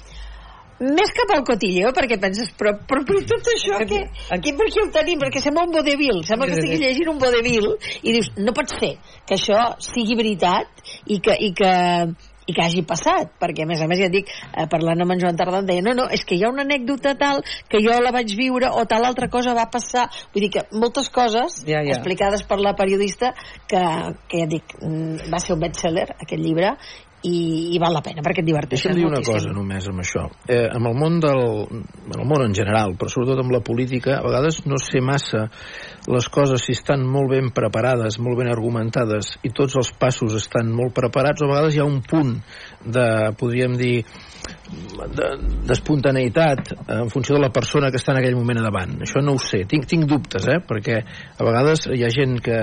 més 0.83 1.13
cap 1.15 1.31
al 1.35 1.45
cotilleo 1.47 1.93
perquè 1.95 2.19
penses, 2.23 2.51
però, 2.59 2.75
però, 2.89 3.05
però 3.07 3.23
tot 3.31 3.53
això 3.55 3.79
què, 3.87 4.03
aquí 4.35 4.55
per 4.59 4.67
què 4.69 4.83
ho 4.83 4.91
tenim? 4.95 5.21
perquè 5.23 5.43
sembla 5.45 5.67
un 5.69 5.77
vodevil, 5.77 6.23
sembla 6.27 6.49
que 6.51 6.59
estigui 6.59 6.81
llegint 6.83 7.13
un 7.13 7.23
vodevil 7.23 7.71
i 8.03 8.17
dius, 8.17 8.33
no 8.43 8.55
pot 8.57 8.75
ser 8.75 8.97
que 9.29 9.39
això 9.39 9.63
sigui 9.83 10.19
veritat 10.19 10.83
i 11.07 11.21
que, 11.23 11.37
i 11.39 11.53
que, 11.55 11.73
i 12.47 12.55
que 12.57 12.65
hagi 12.65 12.83
passat, 12.89 13.31
perquè 13.41 13.63
a 13.63 13.69
més 13.71 13.83
a 13.83 13.87
més 13.91 14.01
ja 14.01 14.09
et 14.11 14.15
dic, 14.15 14.33
eh, 14.51 14.67
parlant 14.71 15.05
amb 15.05 15.15
en 15.15 15.23
Joan 15.23 15.39
Tardà 15.39 15.61
em 15.63 15.69
deia, 15.69 15.85
no, 15.85 15.95
no, 15.99 16.09
és 16.11 16.25
que 16.27 16.35
hi 16.37 16.43
ha 16.43 16.51
una 16.51 16.67
anècdota 16.67 17.15
tal 17.21 17.43
que 17.71 17.83
jo 17.85 17.95
la 18.03 18.15
vaig 18.15 18.35
viure 18.39 18.73
o 18.75 18.85
tal 18.91 19.07
altra 19.07 19.31
cosa 19.31 19.55
va 19.59 19.69
passar, 19.71 20.09
vull 20.35 20.49
dir 20.49 20.51
que 20.57 20.67
moltes 20.75 21.13
coses 21.15 21.63
Ja, 21.69 21.85
ja. 21.87 21.95
explicades 21.95 22.43
per 22.49 22.59
la 22.59 22.75
periodista 22.79 23.33
que, 23.71 23.85
que 24.27 24.43
ja 24.43 24.51
dic, 24.51 24.77
mm, 24.81 25.31
va 25.33 25.43
ser 25.43 25.55
un 25.55 25.63
bestseller 25.63 26.09
aquest 26.19 26.41
llibre 26.43 26.75
i, 27.23 27.75
i 27.75 27.79
val 27.83 27.95
la 27.95 28.03
pena 28.05 28.23
perquè 28.25 28.43
et 28.43 28.49
diverteixes 28.49 28.89
Deixa'm 28.89 28.99
dir 28.99 29.07
una 29.07 29.21
moltíssim. 29.21 29.39
cosa 29.39 29.55
només 29.55 29.89
amb 29.91 30.03
això. 30.03 30.25
Eh, 30.49 30.67
amb 30.75 30.91
el 30.91 30.97
món 30.99 31.21
del... 31.23 31.43
en 31.71 32.19
el 32.19 32.27
món 32.29 32.45
en 32.45 32.57
general, 32.57 32.97
però 32.99 33.13
sobretot 33.13 33.43
amb 33.43 33.55
la 33.55 33.63
política, 33.65 34.19
a 34.19 34.27
vegades 34.27 34.63
no 34.67 34.81
sé 34.83 35.03
massa 35.05 35.47
les 36.11 36.29
coses 36.35 36.65
si 36.67 36.75
estan 36.75 37.05
molt 37.07 37.31
ben 37.31 37.53
preparades, 37.55 38.19
molt 38.19 38.41
ben 38.41 38.51
argumentades 38.51 39.37
i 39.47 39.53
tots 39.55 39.79
els 39.79 39.93
passos 39.99 40.35
estan 40.39 40.73
molt 40.75 40.97
preparats, 40.97 41.43
o 41.43 41.47
a 41.47 41.53
vegades 41.55 41.77
hi 41.77 41.83
ha 41.83 41.89
un 41.89 42.01
punt 42.03 42.35
de, 42.83 43.07
podríem 43.39 43.79
dir, 43.79 44.03
de- 45.13 45.67
d'espontaneïtat 45.69 46.73
en 46.89 47.11
funció 47.11 47.37
de 47.37 47.43
la 47.43 47.51
persona 47.51 47.91
que 47.91 47.99
està 48.01 48.13
en 48.15 48.21
aquell 48.23 48.37
moment 48.37 48.61
a 48.61 48.67
davant. 48.69 48.95
Això 49.03 49.23
no 49.25 49.35
ho 49.37 49.39
sé, 49.43 49.65
tinc, 49.69 49.87
tinc 49.91 50.07
dubtes, 50.11 50.47
eh? 50.49 50.61
perquè 50.67 51.01
a 51.03 51.45
vegades 51.45 51.87
hi 51.93 52.05
ha 52.05 52.11
gent 52.13 52.39
que, 52.45 52.59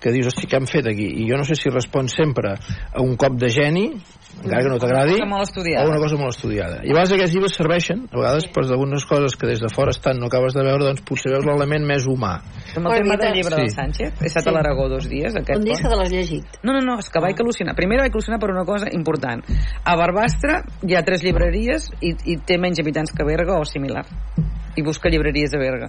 que 0.00 0.12
dius, 0.14 0.28
hosti, 0.32 0.46
què 0.50 0.56
han 0.60 0.66
fet 0.70 0.86
aquí? 0.90 1.06
I 1.24 1.28
jo 1.30 1.36
no 1.40 1.44
sé 1.48 1.54
si 1.58 1.70
respon 1.72 2.08
sempre 2.08 2.54
a 2.56 3.02
un 3.02 3.16
cop 3.16 3.36
de 3.40 3.48
geni, 3.50 3.86
encara 4.34 4.64
que 4.64 4.70
no 4.72 4.78
t'agradi, 4.82 5.14
o 5.22 5.84
una 5.86 6.00
cosa 6.02 6.16
molt 6.18 6.34
estudiada. 6.34 6.80
I 6.82 6.90
a 6.90 6.94
vegades 6.96 7.12
aquests 7.14 7.34
llibres 7.36 7.54
serveixen, 7.54 8.00
a 8.10 8.16
vegades 8.18 8.48
per 8.50 8.64
algunes 8.66 9.04
coses 9.06 9.36
que 9.38 9.46
des 9.46 9.60
de 9.62 9.70
fora 9.72 9.92
estan 9.94 10.18
no 10.18 10.26
acabes 10.26 10.56
de 10.56 10.64
veure, 10.66 10.84
doncs 10.88 11.04
potser 11.06 11.30
veus 11.32 11.46
l'element 11.46 11.86
més 11.86 12.06
humà. 12.10 12.40
Amb 12.74 12.88
el 12.90 12.98
tema 13.04 13.16
del 13.20 13.32
llibre 13.38 13.54
Sí. 13.54 13.60
del 13.62 13.70
Sánchez, 13.70 14.20
he 14.20 14.26
estat 14.26 14.42
Sí. 14.42 14.48
a 14.50 14.52
l'Aragó 14.52 14.88
dos 14.88 15.06
dies. 15.08 15.34
Aquest 15.36 15.58
On 15.58 15.64
dius 15.64 15.78
pont. 15.78 15.86
que 15.86 15.94
te 15.94 16.00
l'has 16.00 16.10
llegit? 16.12 16.44
No, 16.64 16.72
no, 16.72 16.80
no, 16.80 16.98
és 16.98 17.08
que 17.08 17.20
vaig 17.22 17.36
al·lucinar. 17.38 17.76
Primer 17.76 18.00
vaig 18.00 18.10
al·lucinar 18.12 18.40
per 18.40 18.50
una 18.50 18.64
cosa 18.64 18.86
important. 18.90 19.44
A 19.84 19.94
Barbastre 19.96 20.62
hi 20.82 20.94
ha 20.96 21.02
tres 21.04 21.22
llibreries 21.22 21.53
i, 22.00 22.14
i 22.24 22.36
té 22.44 22.58
menys 22.58 22.80
habitants 22.80 23.12
que 23.12 23.24
Berga 23.24 23.58
o 23.60 23.64
similar. 23.64 24.04
I 24.76 24.82
busca 24.82 25.08
llibreries 25.08 25.54
a 25.54 25.58
Berga. 25.58 25.88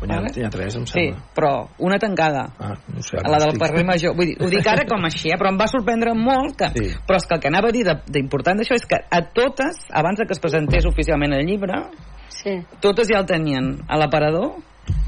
N'hi 0.00 0.14
ha, 0.16 0.20
Vale. 0.20 0.46
ha 0.46 0.50
tres, 0.50 0.76
em 0.76 0.86
Sí, 0.86 0.92
sembla. 1.12 1.22
però 1.36 1.68
una 1.78 1.98
tancada. 1.98 2.46
Ah, 2.58 2.72
no 2.88 3.02
sé, 3.02 3.18
a 3.18 3.28
la 3.28 3.36
del 3.38 3.58
carrer 3.58 3.84
Major. 3.84 4.14
Vull 4.16 4.30
dir, 4.30 4.36
ho 4.40 4.48
dic 4.48 4.66
ara 4.66 4.86
com 4.88 5.04
així, 5.04 5.28
eh? 5.28 5.36
però 5.36 5.50
em 5.52 5.58
va 5.60 5.66
sorprendre 5.68 6.14
molt 6.16 6.56
que... 6.56 6.68
Sí. 6.72 6.86
Però 7.06 7.16
és 7.18 7.26
que 7.26 7.34
el 7.34 7.40
que 7.40 7.48
anava 7.48 7.68
a 7.68 7.72
dir 7.72 7.84
de- 7.84 7.98
d'important 8.08 8.56
d'això 8.60 8.74
és 8.78 8.86
que 8.88 8.96
a 8.96 9.20
totes, 9.34 9.82
abans 9.92 10.18
de 10.18 10.24
que 10.24 10.32
es 10.32 10.40
presentés 10.40 10.86
oficialment 10.86 11.34
el 11.36 11.44
llibre, 11.46 11.82
Sí. 12.30 12.56
totes 12.80 13.08
ja 13.12 13.18
el 13.20 13.26
tenien 13.26 13.74
a 13.88 13.98
l'aparador 13.98 14.54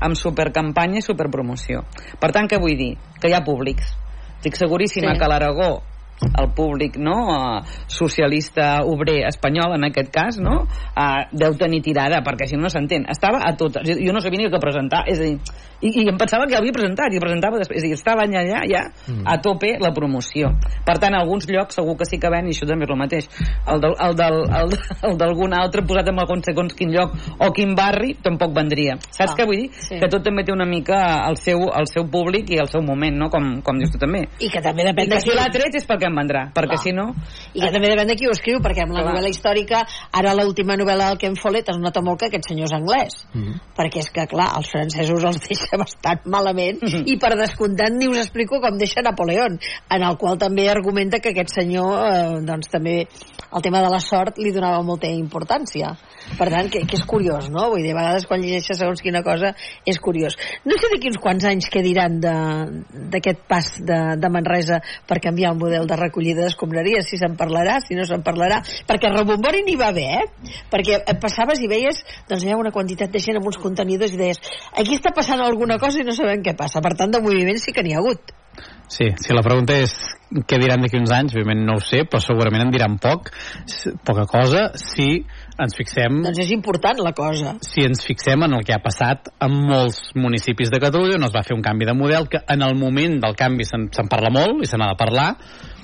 amb 0.00 0.14
supercampanya 0.14 0.98
i 0.98 1.02
superpromoció. 1.02 1.80
Per 2.20 2.30
tant, 2.30 2.46
què 2.50 2.60
vull 2.60 2.76
dir? 2.76 2.98
Que 3.18 3.30
hi 3.30 3.32
ha 3.32 3.40
públics. 3.44 3.96
Estic 4.42 4.56
seguríssima 4.60 5.14
Sí. 5.14 5.18
que 5.20 5.28
l'Aragó 5.28 5.82
el 6.22 6.48
públic 6.54 6.96
no 6.96 7.16
eh, 7.58 7.62
socialista 7.88 8.82
obrer 8.84 9.26
espanyol 9.28 9.74
en 9.76 9.84
aquest 9.88 10.10
cas 10.14 10.38
no 10.38 10.62
eh, 10.96 11.26
deu 11.32 11.54
tenir 11.58 11.82
tirada 11.82 12.22
perquè 12.22 12.46
si 12.48 12.56
no 12.56 12.62
no 12.62 12.70
s'entén 12.70 13.02
estava 13.10 13.40
a 13.42 13.56
totes 13.58 13.82
jo 13.98 14.12
no 14.14 14.20
sabia 14.22 14.38
ni 14.38 14.46
què 14.52 14.60
presentar 14.62 15.02
és 15.10 15.18
a 15.18 15.24
dir, 15.26 15.38
i, 15.82 15.88
i 16.04 16.08
em 16.08 16.14
pensava 16.16 16.46
que 16.46 16.54
havia 16.54 16.70
presentat 16.72 17.10
i 17.10 17.18
presentava 17.18 17.58
després 17.58 17.80
és 17.80 17.84
a 17.84 17.88
dir, 17.88 17.96
estava 17.98 18.22
allà, 18.22 18.42
allà 18.44 18.60
ja 18.70 18.82
Mm. 19.02 19.24
a 19.26 19.34
tope 19.42 19.78
la 19.82 19.90
promoció 19.92 20.50
per 20.86 20.94
tant 21.02 21.14
a 21.14 21.20
alguns 21.22 21.46
llocs 21.50 21.74
segur 21.74 21.96
que 21.98 22.04
sí 22.06 22.18
que 22.22 22.28
ven 22.30 22.46
i 22.46 22.52
això 22.54 22.66
també 22.68 22.84
és 22.86 22.90
el 22.92 22.98
mateix 22.98 23.26
el 23.66 23.80
del- 23.80 23.96
el 23.98 24.14
del- 24.14 24.46
el- 24.60 24.78
el 25.10 25.16
d'algun 25.18 25.54
altre 25.54 25.82
posat 25.82 26.08
en 26.08 26.18
algun 26.20 26.42
segons 26.44 26.72
quin 26.74 26.92
lloc 26.94 27.10
o 27.40 27.50
quin 27.52 27.74
barri 27.74 28.14
tampoc 28.22 28.54
vendria 28.54 28.94
saps 29.10 29.32
Ah, 29.32 29.36
què 29.36 29.46
vull 29.46 29.56
dir? 29.64 29.70
sí. 29.74 29.98
que 29.98 30.08
tot 30.08 30.22
també 30.22 30.44
té 30.44 30.52
una 30.52 30.66
mica 30.66 31.26
el 31.28 31.36
seu, 31.36 31.58
el 31.74 31.86
seu 31.86 32.06
públic 32.08 32.50
i 32.50 32.58
el 32.62 32.68
seu 32.68 32.82
moment 32.82 33.16
no? 33.16 33.28
com, 33.30 33.60
com 33.62 33.78
dius 33.78 33.90
tu 33.90 33.98
també 33.98 34.28
I 34.38 34.48
que 34.48 34.60
també 34.62 34.84
depèn 34.86 35.06
i 35.06 35.08
de 35.10 35.14
que 35.16 35.20
si 35.20 35.30
qui... 35.30 35.36
l'ha 35.36 35.48
tret 35.50 35.74
és 35.74 35.86
perquè 35.88 36.01
em 36.06 36.14
vendrà 36.16 36.52
perquè 36.52 36.76
Clar. 36.76 36.82
si 36.82 36.92
no 36.92 37.14
I 37.54 37.60
que 37.60 37.70
també 37.72 37.88
depèn 37.90 38.06
de 38.08 38.16
qui 38.16 38.26
ho 38.26 38.32
escriu, 38.32 38.58
perquè 38.60 38.82
amb 38.84 38.92
la 38.92 39.02
Clar. 39.02 39.12
novel·la 39.14 39.28
històrica, 39.30 39.82
ara 40.12 40.34
l'última 40.34 40.76
novel·la 40.76 41.08
del 41.10 41.18
Ken 41.18 41.36
Follett 41.36 41.68
es 41.68 41.78
nota 41.78 42.00
molt 42.00 42.18
que 42.20 42.26
aquest 42.26 42.48
senyor 42.48 42.66
és 42.70 42.72
anglès. 42.72 43.26
Mhm. 43.34 43.60
Perquè 43.76 43.98
és 44.00 44.10
que, 44.10 44.26
clar, 44.26 44.50
els 44.56 44.70
francesos 44.70 45.24
els 45.24 45.40
deixa 45.48 45.76
bastant 45.78 46.20
malament 46.26 46.78
Mhm. 46.82 47.02
i 47.06 47.16
per 47.18 47.36
descomptat 47.36 47.92
ni 47.92 48.08
us 48.08 48.18
explico 48.18 48.60
com 48.60 48.76
deixa 48.78 49.02
Napoleón, 49.02 49.58
en 49.90 50.02
el 50.02 50.16
qual 50.16 50.38
també 50.38 50.68
argumenta 50.70 51.18
que 51.20 51.30
aquest 51.30 51.50
senyor, 51.54 51.92
eh, 52.08 52.40
doncs 52.46 52.68
també 52.70 53.06
el 53.54 53.62
tema 53.62 53.80
de 53.82 53.90
la 53.90 54.00
sort 54.00 54.38
li 54.38 54.50
donava 54.52 54.82
molta 54.82 55.06
importància. 55.08 55.96
Per 56.38 56.48
tant, 56.48 56.70
que, 56.70 56.86
que 56.86 56.96
és 56.96 57.04
curiós, 57.04 57.50
no? 57.50 57.68
Vull 57.70 57.82
dir, 57.82 57.92
a 57.92 57.98
vegades 58.00 58.26
quan 58.26 58.40
llegeixes 58.40 58.78
segons 58.78 59.02
quina 59.02 59.22
cosa 59.22 59.54
és 59.84 59.98
curiós. 60.00 60.36
No 60.64 60.76
sé 60.78 60.88
d'aquí 60.92 61.08
uns 61.08 61.18
quants 61.18 61.44
anys 61.44 61.68
què 61.68 61.82
diran 61.82 62.20
de- 62.20 62.84
d'aquest 63.10 63.40
pas 63.48 63.66
de, 63.84 63.98
de 64.16 64.28
Manresa 64.30 64.80
per 65.06 65.20
canviar 65.20 65.52
el 65.52 65.58
model 65.58 65.86
de 65.86 65.91
recollida 66.00 66.46
d'escombraries, 66.46 67.08
si 67.08 67.18
se'n 67.20 67.36
parlarà, 67.38 67.78
si 67.84 67.96
no 67.98 68.06
se'n 68.08 68.24
parlarà, 68.26 68.60
perquè 68.88 69.12
Rebombori 69.12 69.64
n'hi 69.66 69.78
va 69.80 69.90
haver, 69.92 70.08
eh? 70.20 70.52
Perquè 70.72 71.00
et 71.00 71.22
passaves 71.22 71.62
i 71.62 71.70
veies, 71.70 72.02
doncs 72.28 72.44
hi 72.44 72.52
ha 72.52 72.60
una 72.60 72.74
quantitat 72.74 73.12
de 73.12 73.22
gent 73.22 73.40
amb 73.40 73.48
uns 73.50 73.60
contenidors 73.62 74.14
i 74.14 74.20
deies, 74.20 74.42
aquí 74.72 74.98
està 74.98 75.14
passant 75.16 75.42
alguna 75.42 75.78
cosa 75.82 76.00
i 76.00 76.06
no 76.06 76.16
sabem 76.16 76.44
què 76.44 76.56
passa. 76.58 76.82
Per 76.84 76.94
tant, 76.98 77.12
de 77.12 77.22
moviment 77.22 77.60
sí 77.60 77.74
que 77.74 77.84
n'hi 77.84 77.96
ha 77.96 78.00
hagut. 78.02 78.34
Sí, 78.92 79.06
si 79.16 79.32
la 79.32 79.40
pregunta 79.44 79.78
és 79.80 79.92
què 80.48 80.58
diran 80.60 80.82
d'aquí 80.84 80.98
uns 81.00 81.12
anys, 81.16 81.32
òbviament 81.32 81.62
no 81.64 81.78
ho 81.78 81.84
sé, 81.84 82.02
però 82.04 82.20
segurament 82.20 82.66
en 82.66 82.72
diran 82.74 82.98
poc, 83.00 83.30
poca 84.04 84.26
cosa, 84.28 84.66
si 84.76 85.22
ens 85.60 85.76
fixem 85.76 86.22
Doncs 86.24 86.40
és 86.44 86.52
important 86.54 87.00
la 87.04 87.12
cosa. 87.16 87.56
si 87.64 87.84
ens 87.84 88.04
fixem 88.06 88.42
en 88.46 88.56
el 88.56 88.64
que 88.64 88.74
ha 88.74 88.82
passat 88.82 89.28
en 89.42 89.56
molts 89.68 90.12
municipis 90.16 90.70
de 90.72 90.80
Catalunya, 90.82 91.18
on 91.20 91.28
es 91.28 91.34
va 91.34 91.44
fer 91.46 91.56
un 91.56 91.62
canvi 91.64 91.88
de 91.88 91.96
model, 91.96 92.28
que 92.28 92.40
en 92.48 92.62
el 92.62 92.74
moment 92.78 93.20
del 93.22 93.36
canvi 93.36 93.66
se'n 93.68 93.88
se'n 93.92 94.08
parla 94.08 94.32
molt 94.32 94.62
i 94.62 94.70
se 94.70 94.80
n'ha 94.80 94.92
de 94.92 94.98
parlar, 94.98 95.28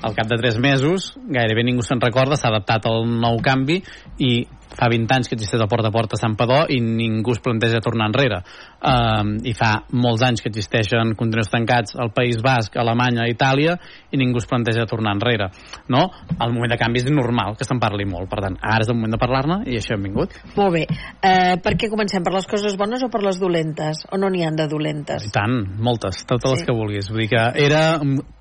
al 0.02 0.14
cap 0.14 0.28
de 0.30 0.38
tres 0.38 0.58
mesos 0.62 1.12
gairebé 1.26 1.64
ningú 1.66 1.82
se'n 1.82 2.00
recorda, 2.00 2.36
s'ha 2.36 2.52
adaptat 2.52 2.86
al 2.86 3.04
nou 3.08 3.40
canvi 3.42 3.82
i 4.18 4.46
fa 4.76 4.88
20 4.90 5.14
anys 5.14 5.28
que 5.30 5.36
existeix 5.38 5.62
el 5.62 5.70
porta 5.70 5.88
a 5.88 5.94
porta 5.94 6.16
a 6.18 6.20
Sant 6.20 6.36
Padó 6.38 6.64
i 6.68 6.80
ningú 6.82 7.34
es 7.34 7.42
planteja 7.44 7.80
tornar 7.84 8.08
enrere 8.10 8.40
um, 8.80 9.34
i 9.46 9.54
fa 9.56 9.72
molts 9.96 10.24
anys 10.26 10.44
que 10.44 10.50
existeixen 10.52 11.14
contenidors 11.18 11.52
tancats 11.52 11.96
al 11.98 12.12
País 12.16 12.40
Basc, 12.44 12.76
Alemanya, 12.80 13.28
Itàlia 13.30 13.78
i 14.12 14.20
ningú 14.20 14.42
es 14.42 14.48
planteja 14.50 14.86
tornar 14.90 15.16
enrere 15.16 15.50
no? 15.88 16.04
el 16.38 16.54
moment 16.54 16.72
de 16.72 16.80
canvi 16.80 17.02
és 17.02 17.10
normal 17.12 17.56
que 17.58 17.66
se'n 17.66 17.80
parli 17.82 18.06
molt, 18.08 18.28
per 18.30 18.42
tant, 18.44 18.58
ara 18.62 18.84
és 18.84 18.90
el 18.90 18.98
moment 18.98 19.14
de 19.16 19.20
parlar-ne 19.20 19.60
i 19.68 19.78
això 19.78 19.96
hem 19.96 20.06
vingut. 20.08 20.34
Molt 20.56 20.74
bé, 20.74 20.84
eh, 20.88 21.56
per 21.62 21.74
què 21.78 21.90
comencem? 21.92 22.24
Per 22.24 22.34
les 22.34 22.48
coses 22.50 22.76
bones 22.78 23.04
o 23.04 23.10
per 23.12 23.22
les 23.24 23.38
dolentes? 23.40 24.04
O 24.12 24.20
no 24.20 24.30
n'hi 24.32 24.44
han 24.46 24.58
de 24.58 24.68
dolentes? 24.70 25.28
I 25.28 25.34
tant, 25.34 25.58
moltes, 25.78 26.24
totes 26.28 26.50
sí. 26.50 26.56
les 26.56 26.66
que 26.66 26.76
vulguis 26.76 27.10
vull 27.12 27.24
dir 27.24 27.30
que 27.32 27.44
era 27.64 27.82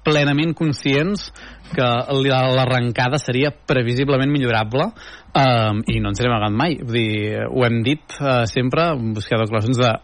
plenament 0.08 0.54
conscients 0.56 1.28
que 1.74 1.88
l'arrencada 2.24 3.20
seria 3.22 3.52
previsiblement 3.52 4.32
millorable 4.32 4.90
um, 4.92 5.82
i 5.88 6.00
no 6.02 6.12
ens 6.12 6.22
hem 6.22 6.32
amagat 6.32 6.58
mai. 6.58 6.78
Vull 6.82 7.00
dir, 7.00 7.48
ho 7.48 7.66
hem 7.68 7.82
dit 7.86 8.20
uh, 8.20 8.44
sempre, 8.50 8.92
buscar 9.16 9.42
declaracions 9.44 9.82
de 9.82 9.96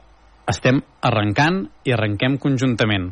estem 0.50 0.82
arrencant 1.04 1.62
i 1.88 1.94
arrenquem 1.96 2.36
conjuntament. 2.42 3.12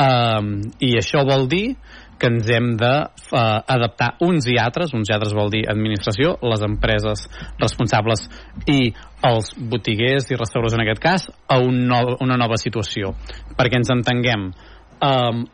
Um, 0.00 0.54
I 0.80 0.94
això 1.00 1.24
vol 1.28 1.48
dir 1.50 1.74
que 2.20 2.28
ens 2.28 2.48
hem 2.52 2.74
de 2.80 2.92
uh, 3.08 3.60
adaptar 3.74 4.10
uns 4.24 4.48
i 4.52 4.58
altres, 4.60 4.92
uns 4.96 5.08
i 5.08 5.14
altres 5.16 5.32
vol 5.36 5.52
dir 5.52 5.62
administració, 5.72 6.34
les 6.44 6.64
empreses 6.66 7.24
responsables 7.60 8.26
i 8.68 8.92
els 9.28 9.54
botiguers 9.56 10.28
i 10.28 10.36
restauradors 10.40 10.76
en 10.76 10.84
aquest 10.84 11.02
cas, 11.04 11.28
a 11.48 11.60
un 11.64 11.84
no, 11.88 12.02
una 12.20 12.36
nova 12.40 12.60
situació. 12.60 13.14
Perquè 13.56 13.80
ens 13.80 13.92
entenguem, 13.96 14.50
um, 15.00 15.46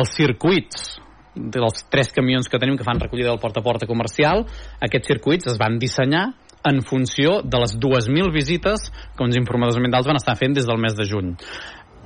els 0.00 0.16
circuits 0.16 1.00
dels 1.34 1.84
tres 1.90 2.12
camions 2.14 2.48
que 2.50 2.58
tenim 2.58 2.76
que 2.78 2.86
fan 2.86 3.00
recollida 3.00 3.30
del 3.30 3.42
porta 3.42 3.60
a 3.60 3.66
porta 3.66 3.88
comercial, 3.88 4.44
aquests 4.80 5.12
circuits 5.12 5.50
es 5.52 5.58
van 5.60 5.78
dissenyar 5.78 6.30
en 6.66 6.82
funció 6.84 7.40
de 7.42 7.60
les 7.62 7.76
2.000 7.80 8.32
visites 8.34 8.90
que 9.16 9.24
uns 9.24 9.38
informadors 9.38 9.78
ambientals 9.80 10.08
van 10.10 10.20
estar 10.20 10.36
fent 10.36 10.58
des 10.58 10.66
del 10.68 10.80
mes 10.80 10.96
de 10.96 11.06
juny, 11.08 11.32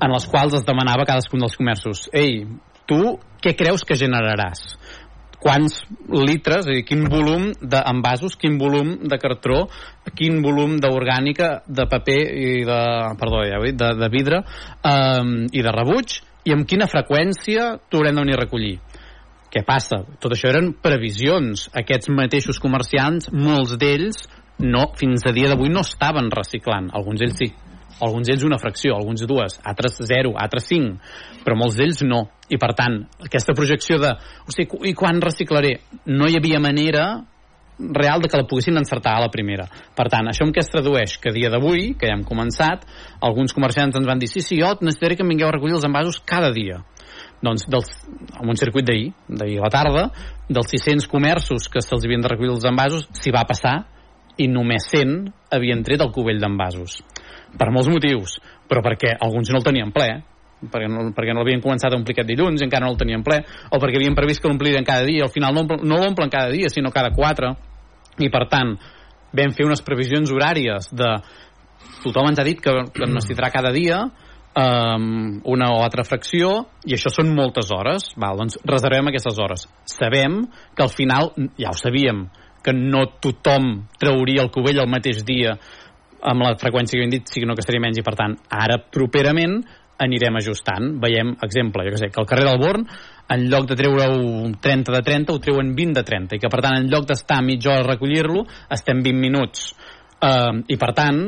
en 0.02 0.12
les 0.14 0.28
quals 0.30 0.54
es 0.60 0.66
demanava 0.66 1.06
cadascun 1.08 1.42
dels 1.42 1.56
comerços 1.58 2.08
ei, 2.12 2.44
tu 2.86 3.16
què 3.42 3.56
creus 3.58 3.84
que 3.86 3.98
generaràs? 3.98 4.62
quants 5.44 5.82
litres, 6.08 6.64
és 6.64 6.78
dir, 6.78 6.84
quin 6.88 7.04
volum 7.12 7.50
d'envasos, 7.60 8.38
quin 8.40 8.56
volum 8.60 8.94
de 9.04 9.18
cartró, 9.20 9.66
quin 10.16 10.40
volum 10.44 10.78
d'orgànica, 10.80 11.58
de 11.68 11.84
paper 11.90 12.20
i 12.40 12.52
de, 12.64 12.80
perdó, 13.20 13.42
ja 13.44 13.60
dit, 13.66 13.76
de, 13.76 13.90
de 14.00 14.08
vidre 14.12 14.40
um, 14.40 15.34
i 15.52 15.64
de 15.66 15.74
rebuig, 15.74 16.16
i 16.48 16.54
amb 16.56 16.68
quina 16.68 16.88
freqüència 16.88 17.74
t'haurem 17.92 18.16
de 18.16 18.24
venir 18.24 18.38
a 18.38 18.42
recollir. 18.42 18.78
Què 19.54 19.62
passa? 19.62 20.00
Tot 20.18 20.32
això 20.34 20.48
eren 20.50 20.72
previsions. 20.82 21.68
Aquests 21.78 22.10
mateixos 22.10 22.58
comerciants, 22.58 23.28
molts 23.30 23.76
d'ells, 23.78 24.24
no, 24.66 24.88
fins 24.98 25.22
a 25.28 25.32
dia 25.36 25.50
d'avui 25.52 25.70
no 25.70 25.84
estaven 25.86 26.26
reciclant. 26.34 26.88
Alguns 26.90 27.22
d'ells 27.22 27.36
sí. 27.38 27.52
Alguns 28.02 28.26
d'ells 28.26 28.42
una 28.42 28.58
fracció, 28.58 28.96
alguns 28.96 29.22
dues, 29.30 29.60
altres 29.62 30.00
zero, 30.08 30.32
altres 30.42 30.66
cinc, 30.66 30.96
però 31.44 31.54
molts 31.54 31.78
d'ells 31.78 32.02
no. 32.02 32.24
I 32.50 32.58
per 32.58 32.72
tant, 32.74 32.96
aquesta 33.22 33.54
projecció 33.54 34.00
de, 34.02 34.10
sigui, 34.50 34.80
i 34.90 34.94
quan 34.98 35.22
reciclaré? 35.22 35.76
No 36.10 36.26
hi 36.26 36.34
havia 36.40 36.58
manera 36.58 37.04
real 37.78 38.22
de 38.22 38.30
que 38.30 38.40
la 38.40 38.48
poguessin 38.50 38.74
encertar 38.78 39.14
a 39.14 39.22
la 39.22 39.30
primera. 39.30 39.68
Per 39.94 40.08
tant, 40.10 40.26
això 40.30 40.42
en 40.46 40.50
què 40.54 40.64
es 40.64 40.72
tradueix? 40.74 41.14
Que 41.22 41.30
dia 41.34 41.52
d'avui, 41.54 41.92
que 41.94 42.10
ja 42.10 42.18
hem 42.18 42.26
començat, 42.26 42.82
alguns 43.22 43.54
comerciants 43.54 43.94
ens 43.94 44.10
van 44.10 44.18
dir 44.18 44.30
sí, 44.30 44.42
sí, 44.42 44.58
jo 44.58 44.74
necessitaré 44.82 45.14
que 45.14 45.22
em 45.22 45.30
vingueu 45.30 45.52
a 45.52 45.54
recollir 45.54 45.78
els 45.78 45.86
envasos 45.86 46.18
cada 46.26 46.50
dia 46.54 46.82
doncs, 47.42 47.66
dels, 47.70 47.88
amb 48.38 48.52
un 48.52 48.58
circuit 48.60 48.86
d'ahir, 48.86 49.10
d'ahir 49.28 49.58
a 49.58 49.66
la 49.66 49.72
tarda, 49.72 50.04
dels 50.48 50.70
600 50.70 51.08
comerços 51.10 51.68
que 51.72 51.82
se'ls 51.82 52.04
havien 52.04 52.22
de 52.24 52.30
recollir 52.30 52.54
els 52.54 52.68
envasos, 52.68 53.08
s'hi 53.18 53.32
va 53.34 53.46
passar 53.48 53.80
i 54.40 54.48
només 54.50 54.86
100 54.90 55.32
havien 55.54 55.82
tret 55.86 56.02
el 56.02 56.12
cubell 56.14 56.40
d'envasos. 56.42 57.00
Per 57.54 57.70
molts 57.70 57.90
motius, 57.90 58.38
però 58.68 58.82
perquè 58.82 59.14
alguns 59.20 59.52
no 59.52 59.60
el 59.60 59.66
tenien 59.66 59.92
ple, 59.94 60.08
perquè 60.70 60.88
no, 60.88 61.10
perquè 61.14 61.34
no 61.34 61.42
l'havien 61.42 61.62
començat 61.62 61.92
a 61.92 61.98
omplir 61.98 62.16
aquest 62.16 62.30
dilluns 62.30 62.62
i 62.62 62.66
encara 62.66 62.86
no 62.86 62.94
el 62.94 63.00
tenien 63.00 63.22
ple, 63.26 63.42
o 63.70 63.80
perquè 63.82 64.00
havien 64.00 64.16
previst 64.16 64.42
que 64.42 64.50
l'omplirien 64.50 64.86
cada 64.86 65.06
dia, 65.06 65.26
al 65.26 65.32
final 65.34 65.54
no, 65.54 65.66
no 65.82 66.00
l'omplen 66.00 66.32
cada 66.32 66.50
dia, 66.52 66.70
sinó 66.72 66.90
cada 66.94 67.12
quatre, 67.14 67.52
i 68.18 68.30
per 68.30 68.46
tant 68.50 68.76
vam 69.34 69.54
fer 69.54 69.66
unes 69.66 69.82
previsions 69.82 70.30
horàries 70.30 70.90
de 70.94 71.10
tothom 72.04 72.30
ens 72.30 72.38
ha 72.38 72.46
dit 72.46 72.60
que, 72.62 72.72
que 72.94 73.08
necessitarà 73.10 73.50
cada 73.52 73.72
dia 73.74 74.04
um, 74.54 75.40
una 75.44 75.70
o 75.74 75.82
altra 75.82 76.04
fracció 76.06 76.64
i 76.86 76.96
això 76.96 77.12
són 77.12 77.34
moltes 77.36 77.70
hores 77.74 78.12
val, 78.20 78.38
doncs 78.40 78.58
reservem 78.64 79.10
aquestes 79.10 79.38
hores. 79.38 79.68
Sabem 79.90 80.42
que 80.74 80.84
al 80.86 80.92
final, 80.92 81.32
ja 81.60 81.72
ho 81.72 81.78
sabíem 81.78 82.26
que 82.64 82.72
no 82.72 83.06
tothom 83.20 83.88
trauria 84.00 84.44
el 84.44 84.52
cubell 84.52 84.80
el 84.80 84.90
mateix 84.90 85.24
dia 85.26 85.58
amb 86.24 86.46
la 86.46 86.54
freqüència 86.56 86.96
que 86.96 87.04
hem 87.04 87.12
dit, 87.12 87.28
sinó 87.28 87.54
que 87.54 87.60
estaria 87.60 87.82
menys 87.84 88.00
i 88.00 88.04
per 88.04 88.14
tant, 88.16 88.38
ara 88.48 88.78
properament 88.80 89.58
anirem 90.00 90.38
ajustant. 90.40 90.94
Veiem, 91.02 91.34
exemple, 91.44 91.84
jo 91.86 91.92
que 91.94 92.00
sé, 92.00 92.08
que 92.10 92.22
al 92.22 92.28
carrer 92.28 92.46
del 92.48 92.62
Born 92.62 92.86
en 93.34 93.44
lloc 93.50 93.68
de 93.68 93.76
treure 93.78 94.08
un 94.16 94.56
30 94.60 94.92
de 94.92 95.02
30 95.04 95.32
ho 95.32 95.40
treuen 95.40 95.74
20 95.76 96.00
de 96.00 96.04
30 96.04 96.36
i 96.36 96.42
que 96.42 96.50
per 96.52 96.60
tant 96.64 96.76
en 96.80 96.88
lloc 96.92 97.06
d'estar 97.08 97.40
mitja 97.44 97.72
hora 97.72 97.84
a 97.84 97.90
recollir-lo 97.92 98.44
estem 98.74 99.04
20 99.04 99.20
minuts. 99.20 99.72
Uh, 100.24 100.64
i 100.72 100.78
per 100.80 100.92
tant 100.96 101.20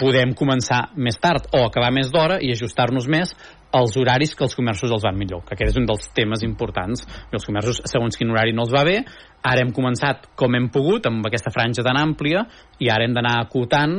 podem 0.00 0.34
començar 0.36 0.90
més 0.96 1.16
tard 1.20 1.48
o 1.56 1.64
acabar 1.64 1.92
més 1.94 2.10
d'hora 2.12 2.40
i 2.44 2.52
ajustar-nos 2.52 3.08
més 3.08 3.32
als 3.76 3.96
horaris 3.98 4.34
que 4.34 4.44
els 4.46 4.54
comerços 4.56 4.92
els 4.92 5.04
van 5.04 5.16
millor, 5.18 5.42
que 5.44 5.56
aquest 5.56 5.74
és 5.74 5.78
un 5.80 5.86
dels 5.88 6.06
temes 6.16 6.42
importants. 6.46 7.02
Els 7.34 7.44
comerços, 7.44 7.82
segons 7.90 8.16
quin 8.16 8.30
horari 8.32 8.54
no 8.54 8.64
els 8.64 8.72
va 8.72 8.84
bé, 8.86 9.00
ara 9.46 9.62
hem 9.62 9.72
començat 9.74 10.30
com 10.38 10.54
hem 10.56 10.68
pogut, 10.72 11.06
amb 11.10 11.26
aquesta 11.28 11.52
franja 11.54 11.84
tan 11.84 11.98
àmplia, 12.00 12.44
i 12.82 12.88
ara 12.92 13.04
hem 13.06 13.14
d'anar 13.14 13.34
acotant 13.42 13.98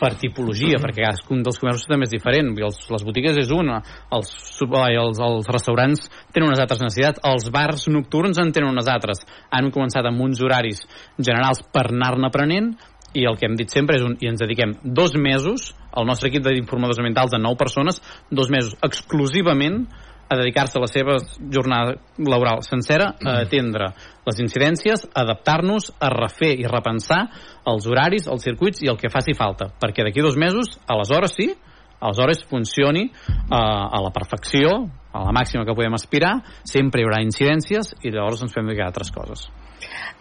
per 0.00 0.14
tipologia, 0.20 0.80
perquè 0.82 1.04
cadascun 1.04 1.44
dels 1.46 1.60
comerços 1.62 1.86
també 1.90 2.08
és 2.08 2.14
diferent. 2.16 2.50
Els, 2.56 2.80
les 2.90 3.06
botigues 3.06 3.38
és 3.44 3.52
una, 3.54 3.80
els, 4.16 4.32
els, 4.64 5.22
els 5.28 5.52
restaurants 5.52 6.08
tenen 6.34 6.50
unes 6.50 6.64
altres 6.64 6.82
necessitats, 6.82 7.22
els 7.28 7.50
bars 7.54 7.86
nocturns 7.92 8.40
en 8.42 8.52
tenen 8.56 8.72
unes 8.72 8.90
altres. 8.90 9.22
Han 9.54 9.70
començat 9.74 10.08
amb 10.08 10.26
uns 10.26 10.42
horaris 10.42 10.82
generals 11.20 11.62
per 11.72 11.86
anar-ne 11.92 12.28
aprenent, 12.28 12.74
i 13.14 13.26
el 13.28 13.38
que 13.38 13.46
hem 13.48 13.56
dit 13.58 13.70
sempre 13.72 13.98
és 13.98 14.04
un, 14.06 14.16
i 14.20 14.28
ens 14.30 14.42
dediquem 14.42 14.74
dos 14.82 15.14
mesos, 15.18 15.72
el 15.94 16.08
nostre 16.08 16.30
equip 16.30 16.44
d'informadors 16.46 16.98
ambientals 17.00 17.32
de 17.34 17.40
nou 17.40 17.56
persones, 17.56 18.00
dos 18.30 18.50
mesos 18.50 18.74
exclusivament 18.82 19.84
a 20.28 20.38
dedicar-se 20.40 20.78
a 20.78 20.82
la 20.82 20.88
seva 20.88 21.16
jornada 21.52 21.98
laboral 22.18 22.62
sencera 22.64 23.12
a 23.20 23.36
atendre 23.44 23.90
les 24.24 24.40
incidències, 24.40 25.04
a 25.12 25.22
adaptar-nos, 25.22 25.92
a 26.00 26.10
refer 26.14 26.54
i 26.58 26.66
repensar 26.70 27.26
els 27.70 27.86
horaris, 27.86 28.28
els 28.32 28.44
circuits 28.46 28.82
i 28.82 28.90
el 28.90 28.98
que 29.00 29.12
faci 29.12 29.36
falta. 29.36 29.68
Perquè 29.80 30.06
d'aquí 30.06 30.24
dos 30.24 30.38
mesos, 30.40 30.78
aleshores 30.88 31.36
sí, 31.36 31.50
aleshores 32.00 32.44
funcioni 32.48 33.06
eh, 33.06 33.54
a 33.54 34.00
la 34.02 34.12
perfecció, 34.12 34.72
a 35.12 35.26
la 35.28 35.36
màxima 35.36 35.64
que 35.64 35.76
podem 35.76 35.94
aspirar, 35.94 36.38
sempre 36.64 37.02
hi 37.02 37.06
haurà 37.06 37.22
incidències 37.24 37.94
i 38.02 38.10
llavors 38.10 38.42
ens 38.44 38.56
fem 38.56 38.66
dedicar 38.66 38.88
a 38.88 38.92
altres 38.92 39.12
coses. 39.14 39.46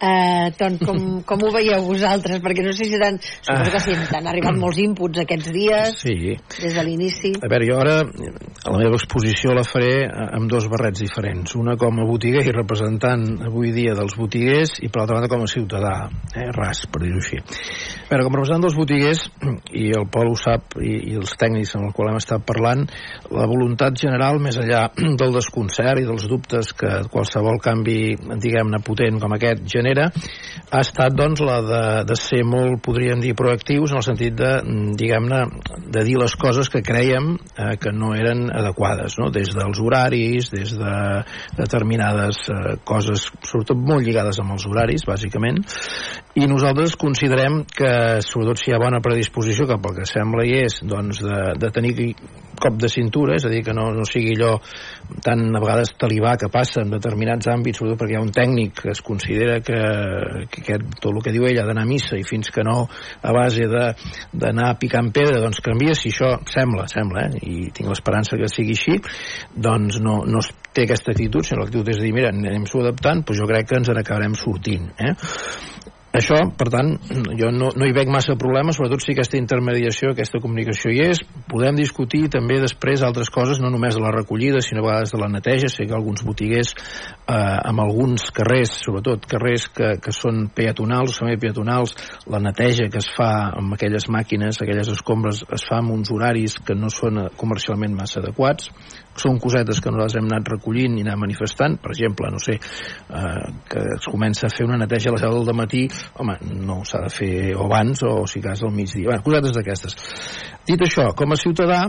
Eh, 0.04 0.52
Ton, 0.58 0.78
com, 0.82 1.00
com 1.28 1.46
ho 1.48 1.52
veieu 1.54 1.84
vosaltres? 1.86 2.42
Perquè 2.44 2.66
no 2.66 2.74
sé 2.76 2.88
si 2.90 3.00
tan, 3.02 3.20
suposo 3.22 3.72
que 3.74 3.82
sí, 3.84 3.96
han 4.18 4.30
arribat 4.30 4.58
molts 4.60 4.82
inputs 4.84 5.24
aquests 5.24 5.52
dies, 5.56 5.98
sí. 6.02 6.36
des 6.60 6.76
de 6.76 6.86
l'inici. 6.86 7.34
A 7.40 7.50
veure, 7.52 7.70
jo 7.70 7.80
ara 7.80 7.98
la 8.04 8.78
meva 8.80 8.98
exposició 9.00 9.56
la 9.56 9.66
faré 9.68 10.04
amb 10.08 10.50
dos 10.52 10.68
barrets 10.72 11.04
diferents. 11.04 11.56
Una 11.60 11.78
com 11.80 12.02
a 12.02 12.08
botiguer 12.08 12.44
i 12.48 12.56
representant 12.56 13.26
avui 13.48 13.74
dia 13.76 13.96
dels 13.98 14.18
botiguers 14.20 14.78
i 14.84 14.90
per 14.90 15.04
l'altra 15.04 15.20
banda 15.20 15.32
com 15.32 15.46
a 15.46 15.52
ciutadà, 15.52 15.96
eh, 16.36 16.50
ras, 16.56 16.86
per 16.92 17.04
dir-ho 17.06 17.22
així. 17.24 17.42
Veure, 18.14 18.28
com 18.28 18.36
representant 18.36 18.62
dels 18.68 18.76
botiguers, 18.78 19.22
i 19.74 19.88
el 19.98 20.04
Pol 20.14 20.28
ho 20.30 20.36
sap, 20.38 20.76
i, 20.78 20.92
i 21.10 21.16
els 21.18 21.32
tècnics 21.40 21.72
amb 21.74 21.88
els 21.88 21.96
quals 21.98 22.12
hem 22.12 22.20
estat 22.20 22.44
parlant, 22.46 22.84
la 23.34 23.48
voluntat 23.50 23.98
general, 23.98 24.38
més 24.44 24.60
enllà 24.62 24.84
del 25.22 25.34
desconcert 25.34 25.98
i 25.98 26.06
dels 26.06 26.28
dubtes 26.30 26.76
que 26.78 26.92
qualsevol 27.10 27.58
canvi, 27.64 28.14
diguem-ne, 28.44 28.84
potent 28.86 29.18
com 29.24 29.34
aquest 29.34 29.66
genera 29.66 30.12
ha 30.74 30.82
estat 30.82 31.14
doncs 31.18 31.42
la 31.46 31.58
de, 31.66 31.82
de 32.10 32.18
ser 32.18 32.44
molt, 32.46 32.80
podríem 32.86 33.22
dir, 33.24 33.34
proactius 33.38 33.96
en 33.96 34.02
el 34.04 34.06
sentit 34.06 34.38
de, 34.38 34.52
diguem-ne, 35.00 35.42
de 35.94 36.06
dir 36.06 36.20
les 36.22 36.38
coses 36.38 36.70
que 36.70 36.84
creiem 36.86 37.34
eh, 37.34 37.74
que 37.82 37.94
no 37.94 38.14
eren 38.18 38.46
adequades, 38.54 39.18
no? 39.22 39.32
des 39.34 39.54
dels 39.58 39.82
horaris, 39.82 40.50
des 40.54 40.74
de 40.78 40.96
determinades 41.58 42.46
eh, 42.54 42.78
coses, 42.86 43.28
sobretot 43.42 43.82
molt 43.90 44.06
lligades 44.06 44.42
amb 44.42 44.54
els 44.58 44.70
horaris, 44.70 45.06
bàsicament, 45.10 45.62
i 46.38 46.48
nosaltres 46.50 46.98
considerem 46.98 47.62
que, 47.70 47.94
sobretot 48.26 48.62
si 48.62 48.72
hi 48.72 48.76
ha 48.76 48.82
bona 48.82 49.02
predisposició, 49.04 49.68
que 49.70 49.80
pel 49.82 49.98
que 50.00 50.08
sembla 50.10 50.46
hi 50.48 50.58
és, 50.64 50.80
doncs 50.88 51.22
de, 51.24 51.40
de 51.60 51.70
tenir 51.74 51.94
cop 52.64 52.78
de 52.80 52.90
cintura, 52.92 53.36
és 53.36 53.46
a 53.46 53.52
dir, 53.52 53.64
que 53.66 53.74
no, 53.76 53.90
no 53.96 54.06
sigui 54.08 54.36
allò 54.38 54.54
tan 55.26 55.44
a 55.50 55.62
vegades 55.62 55.94
talibà 56.00 56.36
que 56.40 56.50
passa 56.54 56.84
en 56.84 56.94
determinats 56.94 57.50
àmbits, 57.52 57.80
sobretot 57.80 58.02
perquè 58.02 58.16
hi 58.16 58.20
ha 58.20 58.24
un 58.24 58.34
tècnic 58.36 58.76
que 58.82 58.92
es 58.94 59.02
considera 59.06 59.60
que, 59.66 59.80
que 60.52 60.64
aquest, 60.64 60.88
tot 61.00 61.12
el 61.12 61.22
que 61.26 61.34
diu 61.36 61.48
ell 61.50 61.60
ha 61.62 61.68
d'anar 61.68 61.86
a 61.86 61.90
missa 61.90 62.20
i 62.20 62.26
fins 62.28 62.52
que 62.54 62.66
no 62.66 62.86
a 62.88 63.34
base 63.36 63.68
d'anar 63.68 64.74
picant 64.82 65.12
pedra 65.16 65.42
doncs 65.44 65.64
canvia, 65.66 65.96
si 65.98 66.14
això 66.14 66.36
sembla, 66.50 66.88
sembla, 66.92 67.28
eh? 67.28 67.44
i 67.44 67.72
tinc 67.76 67.92
l'esperança 67.92 68.40
que 68.40 68.52
sigui 68.52 68.78
així, 68.78 69.00
doncs 69.56 70.00
no, 70.04 70.22
no 70.30 70.44
es 70.44 70.54
té 70.74 70.88
aquesta 70.88 71.14
actitud, 71.14 71.46
sinó 71.46 71.64
l'actitud 71.64 71.92
és 71.94 72.02
dir, 72.02 72.14
mira, 72.16 72.32
anem-s'ho 72.34 72.82
adaptant, 72.82 73.26
doncs 73.28 73.42
jo 73.42 73.50
crec 73.50 73.70
que 73.70 73.82
ens 73.82 73.92
n'acabarem 73.94 74.38
sortint. 74.40 74.90
Eh? 74.98 75.14
Això, 76.14 76.38
per 76.54 76.68
tant, 76.70 76.92
jo 77.40 77.50
no, 77.50 77.72
no 77.74 77.88
hi 77.88 77.94
veig 77.96 78.12
massa 78.14 78.36
problemes, 78.38 78.78
sobretot 78.78 79.02
si 79.02 79.16
aquesta 79.16 79.40
intermediació, 79.40 80.12
aquesta 80.14 80.42
comunicació 80.44 80.92
hi 80.94 81.02
és. 81.08 81.22
Podem 81.50 81.80
discutir 81.80 82.28
també 82.34 82.60
després 82.62 83.02
altres 83.02 83.32
coses, 83.34 83.62
no 83.64 83.72
només 83.74 83.98
de 83.98 84.04
la 84.04 84.12
recollida, 84.14 84.62
sinó 84.62 84.84
a 84.84 84.88
vegades 84.92 85.14
de 85.16 85.22
la 85.22 85.32
neteja. 85.34 85.72
Sé 85.74 85.88
que 85.90 85.98
alguns 85.98 86.22
botiguers, 86.22 86.76
eh, 87.26 87.34
amb 87.34 87.82
alguns 87.82 88.28
carrers, 88.36 88.76
sobretot 88.86 89.26
carrers 89.30 89.66
que, 89.74 89.96
que 90.04 90.14
són 90.14 90.48
peatonals 90.54 91.16
o 91.16 91.18
semipeatonals, 91.24 91.96
la 92.30 92.42
neteja 92.46 92.92
que 92.94 93.02
es 93.02 93.10
fa 93.18 93.32
amb 93.58 93.74
aquelles 93.74 94.06
màquines, 94.14 94.62
aquelles 94.62 94.94
escombres, 94.94 95.42
es 95.50 95.66
fa 95.66 95.82
amb 95.82 95.98
uns 95.98 96.14
horaris 96.14 96.60
que 96.62 96.78
no 96.78 96.94
són 96.94 97.26
comercialment 97.40 97.98
massa 97.98 98.22
adequats 98.22 98.70
són 99.20 99.38
cosetes 99.42 99.80
que 99.82 99.92
nosaltres 99.92 100.18
hem 100.20 100.30
anat 100.30 100.50
recollint 100.56 100.98
i 100.98 101.04
anar 101.06 101.16
manifestant, 101.22 101.78
per 101.82 101.92
exemple, 101.94 102.30
no 102.34 102.42
sé, 102.42 102.58
eh, 102.58 103.44
que 103.70 103.84
es 103.98 104.08
comença 104.10 104.48
a 104.48 104.54
fer 104.54 104.66
una 104.66 104.80
neteja 104.82 105.12
a 105.12 105.16
les 105.16 105.26
10 105.26 105.46
del 105.50 105.58
matí, 105.58 105.84
home, 106.20 106.38
no 106.64 106.82
s'ha 106.88 107.04
de 107.06 107.12
fer 107.14 107.34
o 107.58 107.68
abans 107.68 108.04
o 108.08 108.16
si 108.30 108.42
cas 108.44 108.64
al 108.64 108.74
migdia. 108.76 109.10
Bueno, 109.10 109.26
cosetes 109.26 109.56
d'aquestes. 109.58 109.98
Dit 110.68 110.84
això, 110.86 111.10
com 111.18 111.34
a 111.34 111.40
ciutadà, 111.40 111.86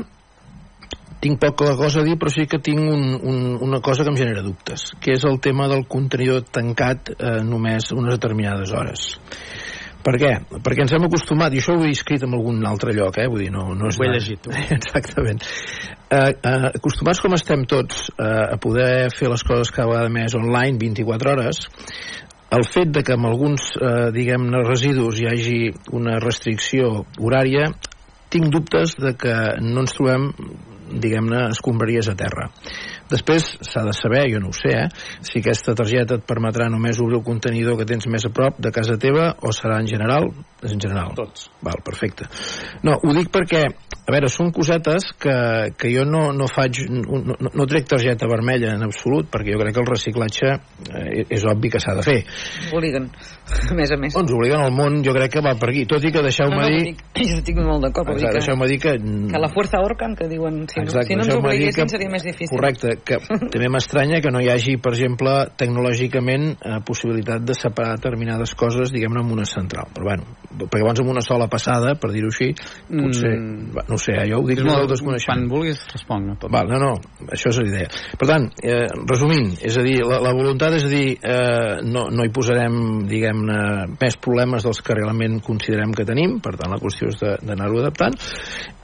tinc 1.25 1.41
poca 1.41 1.77
cosa 1.79 2.03
a 2.03 2.05
dir, 2.05 2.19
però 2.21 2.33
sí 2.33 2.45
que 2.51 2.61
tinc 2.61 2.81
un, 2.81 3.15
un, 3.17 3.39
una 3.65 3.81
cosa 3.81 4.05
que 4.05 4.13
em 4.13 4.19
genera 4.19 4.45
dubtes, 4.45 4.91
que 5.01 5.15
és 5.17 5.25
el 5.25 5.41
tema 5.41 5.71
del 5.73 5.87
contenidor 5.89 6.45
tancat 6.53 7.15
eh, 7.15 7.39
només 7.47 7.93
unes 7.97 8.19
determinades 8.19 8.75
hores. 8.77 9.07
Per 10.05 10.19
què? 10.21 10.33
Perquè 10.61 10.85
ens 10.85 10.93
hem 10.93 11.07
acostumat, 11.07 11.55
i 11.57 11.63
això 11.63 11.79
ho 11.79 11.85
he 11.87 11.95
escrit 11.95 12.27
en 12.27 12.35
algun 12.37 12.61
altre 12.69 12.93
lloc, 12.93 13.17
eh? 13.23 13.29
vull 13.33 13.41
dir, 13.41 13.51
no, 13.55 13.71
no 13.73 13.89
és... 13.89 13.97
Ho 13.97 14.05
he 14.05 14.11
llegit. 14.13 14.51
Exactament. 14.77 15.41
Eh, 16.13 16.35
eh, 16.35 16.67
acostumats 16.75 17.23
com 17.25 17.33
estem 17.39 17.65
tots 17.71 18.11
eh, 18.13 18.53
a 18.53 18.59
poder 18.61 19.09
fer 19.17 19.33
les 19.33 19.45
coses 19.49 19.73
cada 19.73 19.89
vegada 19.95 20.13
més 20.13 20.37
online 20.37 20.77
24 20.83 21.33
hores, 21.33 21.63
el 22.55 22.67
fet 22.69 22.93
de 22.95 23.03
que 23.07 23.17
amb 23.17 23.27
alguns, 23.31 23.73
eh, 23.81 24.11
diguem-ne, 24.15 24.63
residus 24.67 25.19
hi 25.21 25.27
hagi 25.31 25.59
una 25.93 26.19
restricció 26.23 27.05
horària, 27.19 27.71
tinc 28.31 28.51
dubtes 28.51 28.97
de 28.99 29.15
que 29.19 29.35
no 29.63 29.85
ens 29.85 29.95
trobem 29.95 30.31
diguem-ne, 30.91 31.49
escombraries 31.55 32.09
a 32.11 32.17
terra. 32.19 32.49
Després 33.11 33.47
s'ha 33.65 33.85
de 33.87 33.93
saber, 33.97 34.25
jo 34.33 34.41
no 34.41 34.51
ho 34.51 34.57
sé, 34.57 34.73
eh, 34.85 34.89
si 35.25 35.41
aquesta 35.41 35.75
targeta 35.77 36.19
et 36.19 36.27
permetrà 36.29 36.69
només 36.73 37.01
obrir 37.01 37.19
el 37.19 37.27
contenidor 37.27 37.79
que 37.79 37.89
tens 37.89 38.07
més 38.11 38.25
a 38.25 38.33
prop 38.33 38.59
de 38.59 38.73
casa 38.73 38.99
teva 39.01 39.31
o 39.43 39.53
serà 39.53 39.81
en 39.81 39.89
general? 39.91 40.31
És 40.63 40.73
en 40.73 40.81
general. 40.81 41.13
Tots. 41.17 41.49
Val, 41.65 41.83
perfecte. 41.85 42.29
No, 42.83 42.97
ho 42.97 43.17
dic 43.17 43.31
perquè, 43.35 43.67
a 44.05 44.13
veure, 44.13 44.29
són 44.29 44.51
cosetes 44.53 45.07
que, 45.17 45.35
que 45.81 45.91
jo 45.93 46.05
no, 46.05 46.27
no 46.37 46.49
faig, 46.51 46.83
no, 46.93 47.23
no, 47.25 47.37
no 47.49 47.67
trec 47.71 47.89
targeta 47.89 48.29
vermella 48.29 48.75
en 48.77 48.85
absolut, 48.85 49.31
perquè 49.33 49.55
jo 49.55 49.61
crec 49.63 49.77
que 49.77 49.83
el 49.85 49.89
reciclatge 49.89 50.51
eh, 50.53 51.25
és 51.25 51.47
obvi 51.49 51.73
que 51.73 51.81
s'ha 51.81 51.97
de 51.97 52.05
fer. 52.05 52.19
Obliguen, 52.77 53.09
a 53.71 53.75
més 53.77 53.91
a 53.93 53.97
més. 54.01 54.15
Doncs 54.17 54.33
obliguen 54.33 54.63
el 54.65 54.73
món, 54.73 55.01
jo 55.05 55.13
crec 55.17 55.33
que 55.37 55.43
va 55.45 55.55
per 55.61 55.71
aquí. 55.71 55.85
Tot 55.91 56.05
i 56.05 56.13
que 56.15 56.23
deixeu-me 56.25 56.57
no, 56.57 56.63
no, 56.63 56.69
dir... 56.73 56.95
Dic, 56.95 57.03
jo 57.31 57.39
estic 57.41 57.59
molt 57.61 57.85
d'acord. 57.85 58.09
vull 58.11 58.19
dir 58.21 58.29
que- 58.29 58.39
Deixeu-me 58.39 58.69
dir 58.71 58.79
que... 58.83 58.95
Que 59.35 59.41
la 59.43 59.51
fuerza 59.53 59.79
ahorcan, 59.81 60.15
que 60.17 60.29
diuen, 60.31 60.63
si 60.71 60.81
no, 60.81 60.87
Exacte, 60.89 61.09
si 61.13 61.17
no 61.19 61.25
ens 61.27 61.35
obliguessin 61.37 61.85
que- 61.85 61.95
seria 61.97 62.11
més 62.13 62.25
difícil. 62.25 62.53
Correcte, 62.55 62.97
que 63.05 63.19
també 63.53 63.69
m'estranya 63.73 64.21
que 64.25 64.33
no 64.35 64.41
hi 64.43 64.49
hagi, 64.53 64.77
per 64.81 64.95
exemple, 64.95 65.35
tecnològicament 65.61 66.47
eh, 66.57 66.79
possibilitat 66.87 67.45
de 67.45 67.55
separar 67.59 67.97
determinades 67.99 68.55
coses, 68.59 68.93
diguem-ne, 68.95 69.21
en 69.25 69.33
una 69.35 69.45
central. 69.49 69.91
Però 69.95 70.09
bueno, 70.09 70.25
perquè 70.65 70.83
abans 70.85 71.01
amb 71.05 71.11
una 71.13 71.23
sola 71.25 71.49
passada, 71.53 71.95
per 72.01 72.11
dir-ho 72.15 72.31
així, 72.33 72.53
potser, 72.89 73.35
Mm. 73.35 73.73
va, 73.75 73.83
no 73.89 73.97
ho 73.97 73.99
sé, 73.99 74.13
eh, 74.15 74.27
jo 74.31 74.39
ho 74.41 74.47
dic 74.47 74.61
del 74.63 74.87
desconeixement. 74.89 75.41
Quan 75.45 75.49
vulguis, 75.51 75.81
responc. 75.93 76.25
No. 76.25 76.37
Val, 76.53 76.69
no, 76.71 76.79
no, 76.79 76.93
això 77.35 77.51
és 77.51 77.59
l'idea. 77.61 77.89
Per 78.19 78.29
tant, 78.29 78.47
eh, 78.63 78.87
resumint, 79.11 79.51
és 79.65 79.77
a 79.77 79.83
dir, 79.85 79.99
la, 80.07 80.21
la 80.23 80.33
voluntat 80.37 80.75
és 80.79 80.85
a 80.87 80.91
dir, 80.93 81.19
eh, 81.21 81.81
no, 81.85 82.07
no 82.15 82.25
hi 82.25 82.31
posarem, 82.35 83.05
diguem-ne, 83.35 83.97
més 84.01 84.17
problemes 84.21 84.65
dels 84.65 84.81
que 84.85 84.95
realment 84.95 85.41
considerem 85.45 85.93
que 85.95 86.07
tenim, 86.07 86.39
per 86.41 86.55
tant, 86.57 86.73
la 86.73 86.81
qüestió 86.81 87.11
és 87.11 87.21
d'anar-ho 87.43 87.81
adaptant, 87.81 88.15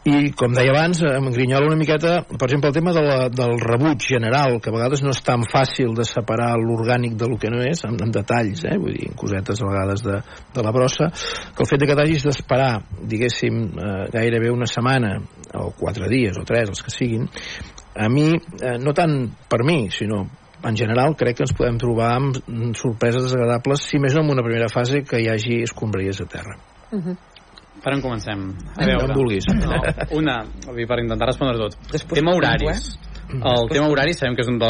i, 0.09 0.31
com 0.33 0.55
deia 0.57 0.73
abans, 0.73 1.03
em 1.05 1.27
grinyola 1.33 1.69
una 1.69 1.77
miqueta, 1.77 2.23
per 2.25 2.47
exemple, 2.49 2.71
el 2.71 2.77
tema 2.77 2.95
de 2.97 3.03
la, 3.05 3.29
del 3.29 3.59
rebuig 3.61 4.01
general, 4.01 4.59
que 4.61 4.71
a 4.71 4.75
vegades 4.75 5.03
no 5.05 5.13
és 5.13 5.21
tan 5.23 5.45
fàcil 5.45 5.93
de 5.97 6.07
separar 6.09 6.55
l'orgànic 6.57 7.19
de 7.21 7.29
lo 7.29 7.37
que 7.41 7.53
no 7.53 7.61
és, 7.63 7.85
en, 7.85 7.99
en 8.01 8.15
detalls, 8.15 8.65
eh? 8.65 8.79
vull 8.81 8.97
dir, 8.97 9.11
en 9.11 9.19
cosetes 9.21 9.61
a 9.61 9.69
vegades 9.69 10.05
de, 10.07 10.19
de 10.57 10.65
la 10.65 10.75
brossa, 10.75 11.11
que 11.55 11.67
el 11.67 11.71
fet 11.71 11.85
de 11.85 11.91
que 11.91 11.99
t'hagis 12.01 12.27
d'esperar, 12.31 12.73
diguéssim, 13.13 13.63
eh, 13.77 14.03
gairebé 14.17 14.53
una 14.55 14.69
setmana, 14.71 15.19
o 15.61 15.71
quatre 15.77 16.09
dies, 16.09 16.41
o 16.41 16.47
tres, 16.49 16.73
els 16.73 16.85
que 16.87 16.97
siguin, 16.97 17.29
a 18.01 18.09
mi, 18.09 18.31
eh, 18.33 18.79
no 18.81 18.97
tant 18.97 19.19
per 19.51 19.65
mi, 19.69 19.83
sinó 19.93 20.25
en 20.63 20.77
general 20.77 21.17
crec 21.17 21.39
que 21.39 21.47
ens 21.47 21.55
podem 21.57 21.79
trobar 21.81 22.13
amb 22.19 22.41
sorpreses 22.79 23.29
desagradables, 23.29 23.85
si 23.87 24.01
més 24.03 24.15
no 24.17 24.25
en 24.25 24.33
una 24.37 24.47
primera 24.47 24.69
fase 24.73 25.05
que 25.07 25.21
hi 25.23 25.29
hagi 25.33 25.63
escombraries 25.67 26.21
a 26.21 26.29
terra. 26.31 26.57
Per 27.81 27.95
on 27.95 28.03
comencem? 28.05 28.51
A 28.77 28.87
veure. 28.87 29.15
vulguis. 29.17 29.47
No, 29.57 29.79
una, 30.19 30.43
per 30.67 31.01
intentar 31.01 31.31
respondre 31.31 31.57
tot. 31.63 31.79
Després 31.93 32.21
tema 32.21 32.35
horaris. 32.37 32.91
El 33.31 33.69
tema 33.71 33.87
horari 33.87 34.13
sabem 34.13 34.35
que 34.35 34.43
és 34.43 34.49
un 34.51 34.57
de... 34.59 34.69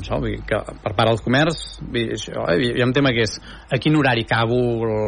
Això, 0.00 0.18
vull 0.18 0.32
dir, 0.34 0.40
que 0.48 0.58
per 0.82 0.92
part 0.98 1.12
del 1.12 1.20
comerç 1.22 1.60
això, 2.00 2.42
eh, 2.50 2.56
hi 2.66 2.82
ha 2.82 2.88
un 2.88 2.94
tema 2.96 3.12
que 3.14 3.22
és 3.22 3.36
a 3.70 3.78
quin 3.78 3.94
horari 4.00 4.24
acabo 4.26 4.58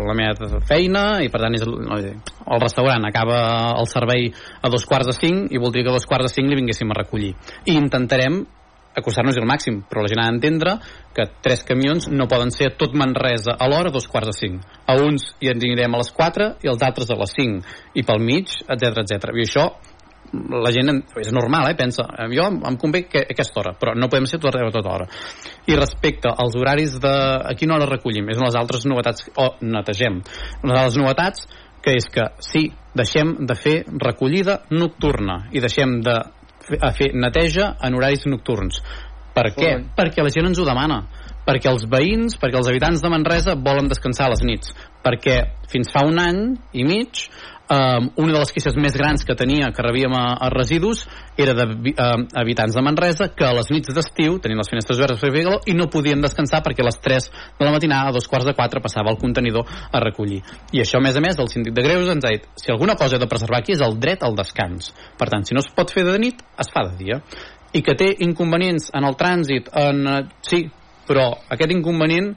la 0.07 0.15
meva 0.15 0.61
feina 0.69 1.03
i 1.25 1.31
per 1.33 1.43
tant 1.43 1.59
és 1.59 1.67
el, 1.67 1.75
no, 1.83 1.99
el 1.99 2.63
restaurant 2.63 3.09
acaba 3.11 3.43
el 3.81 3.91
servei 3.91 4.31
a 4.63 4.71
dos 4.71 4.87
quarts 4.87 5.11
de 5.11 5.17
cinc 5.19 5.51
i 5.51 5.59
voldria 5.59 5.89
que 5.89 5.91
a 5.91 5.99
dos 5.99 6.07
quarts 6.07 6.31
de 6.31 6.35
cinc 6.37 6.53
li 6.53 6.61
vinguéssim 6.61 6.95
a 6.95 7.01
recollir 7.03 7.35
i 7.67 7.75
intentarem 7.75 8.45
acostar-nos 8.97 9.39
al 9.39 9.49
màxim, 9.49 9.83
però 9.89 10.03
la 10.03 10.11
gent 10.13 10.21
ha 10.23 10.29
d'entendre 10.31 10.77
que 11.15 11.29
tres 11.45 11.65
camions 11.65 12.09
no 12.13 12.29
poden 12.29 12.51
ser 12.55 12.73
tot 12.77 12.95
Manresa 12.95 13.57
a 13.59 13.69
l'hora 13.69 13.91
dos 13.91 14.09
quarts 14.09 14.33
de 14.33 14.37
cinc. 14.37 14.67
A 14.87 14.97
uns 15.01 15.35
hi 15.41 15.49
ens 15.53 15.65
anirem 15.65 15.95
a 15.95 16.03
les 16.03 16.13
4 16.13 16.53
i 16.63 16.69
els 16.69 16.83
altres 16.83 17.11
a 17.11 17.17
les 17.17 17.35
5. 17.39 17.65
I 17.95 18.05
pel 18.05 18.21
mig, 18.21 18.53
etc 18.69 19.03
etc. 19.05 19.33
I 19.37 19.47
això 19.47 19.67
la 20.33 20.71
gent 20.73 20.89
en- 20.89 21.03
és 21.21 21.33
normal, 21.33 21.71
eh? 21.71 21.75
pensa, 21.77 22.07
eh, 22.19 22.29
jo 22.35 22.47
em 22.49 22.77
convé 22.77 23.07
que, 23.09 23.19
aquesta 23.19 23.61
hora, 23.61 23.73
però 23.79 23.95
no 23.95 24.09
podem 24.09 24.25
ser 24.27 24.39
tot 24.41 24.55
arreu 24.55 24.69
a 24.69 24.73
tota 24.73 24.89
hora. 24.89 25.07
I 25.67 25.77
respecte 25.77 26.29
als 26.29 26.57
horaris 26.57 26.99
de 27.01 27.13
a 27.45 27.55
quina 27.55 27.75
hora 27.75 27.87
recollim, 27.87 28.29
és 28.31 28.39
una 28.39 28.49
de 28.49 28.53
les 28.55 28.61
altres 28.61 28.87
novetats, 28.87 29.29
o 29.37 29.57
netegem, 29.61 30.23
una 30.63 30.75
de 30.75 30.85
les 30.85 30.97
novetats 30.97 31.47
que 31.83 31.97
és 31.99 32.07
que 32.07 32.23
sí, 32.39 32.73
deixem 32.95 33.35
de 33.47 33.55
fer 33.59 33.85
recollida 33.99 34.63
nocturna 34.71 35.49
i 35.53 35.61
deixem 35.61 36.01
de 36.01 36.15
a 36.81 36.93
fer 36.97 37.13
neteja 37.15 37.73
en 37.83 37.97
horaris 37.99 38.27
nocturns. 38.31 38.81
Per 39.33 39.49
què? 39.57 39.75
Ui. 39.79 39.87
Perquè 39.97 40.25
la 40.25 40.33
gent 40.33 40.51
ens 40.51 40.61
ho 40.61 40.67
demana. 40.69 41.03
Perquè 41.47 41.71
els 41.73 41.87
veïns, 41.91 42.37
perquè 42.39 42.61
els 42.61 42.69
habitants 42.71 43.03
de 43.03 43.11
Manresa 43.11 43.57
volen 43.59 43.89
descansar 43.91 44.29
a 44.29 44.35
les 44.35 44.45
nits. 44.47 44.75
Perquè 45.03 45.39
fins 45.73 45.91
fa 45.93 46.05
un 46.07 46.21
any 46.23 46.43
i 46.79 46.85
mig 46.87 47.27
um, 47.73 48.09
una 48.21 48.35
de 48.35 48.41
les 48.43 48.53
queixes 48.53 48.77
més 48.77 48.95
grans 48.97 49.25
que 49.25 49.37
tenia, 49.39 49.71
que 49.73 49.85
rebíem 49.85 50.13
a, 50.17 50.25
a 50.37 50.51
residus, 50.53 51.07
era 51.41 51.55
de 51.57 51.67
um, 51.73 52.27
habitants 52.39 52.77
de 52.77 52.83
Manresa 52.85 53.31
que 53.33 53.47
a 53.49 53.55
les 53.57 53.71
nits 53.73 53.95
d'estiu 53.97 54.37
tenien 54.43 54.61
les 54.61 54.69
finestres 54.69 55.01
obertes 55.01 55.23
per 55.23 55.33
calor 55.33 55.65
i 55.71 55.77
no 55.79 55.89
podien 55.93 56.21
descansar 56.21 56.63
perquè 56.65 56.85
a 56.85 56.89
les 56.91 57.01
3 57.01 57.31
de 57.59 57.67
la 57.67 57.73
matinada, 57.75 58.13
a 58.13 58.17
dos 58.17 58.29
quarts 58.29 58.49
de 58.49 58.55
4, 58.59 58.83
passava 58.85 59.13
el 59.13 59.21
contenidor 59.21 59.65
a 59.67 60.03
recollir. 60.05 60.43
I 60.73 60.85
això, 60.85 61.01
a 61.01 61.05
més 61.05 61.17
a 61.17 61.25
més, 61.25 61.41
el 61.41 61.51
síndic 61.53 61.75
de 61.77 61.87
Greus 61.87 62.13
ens 62.13 62.29
ha 62.29 62.35
dit 62.35 62.47
si 62.61 62.73
alguna 62.75 62.97
cosa 63.01 63.17
he 63.17 63.23
de 63.23 63.31
preservar 63.31 63.63
aquí 63.63 63.77
és 63.77 63.85
el 63.85 63.99
dret 64.03 64.23
al 64.27 64.37
descans. 64.37 64.93
Per 65.19 65.31
tant, 65.33 65.47
si 65.49 65.57
no 65.57 65.65
es 65.65 65.73
pot 65.73 65.91
fer 65.93 66.05
de 66.09 66.19
nit, 66.21 66.45
es 66.61 66.71
fa 66.73 66.85
de 66.91 66.97
dia. 67.01 67.23
I 67.73 67.81
que 67.81 67.97
té 67.97 68.11
inconvenients 68.27 68.91
en 68.93 69.09
el 69.09 69.17
trànsit, 69.17 69.73
en... 69.81 70.07
eh, 70.07 70.23
Sí, 70.45 70.67
però 71.09 71.31
aquest 71.51 71.73
inconvenient 71.75 72.33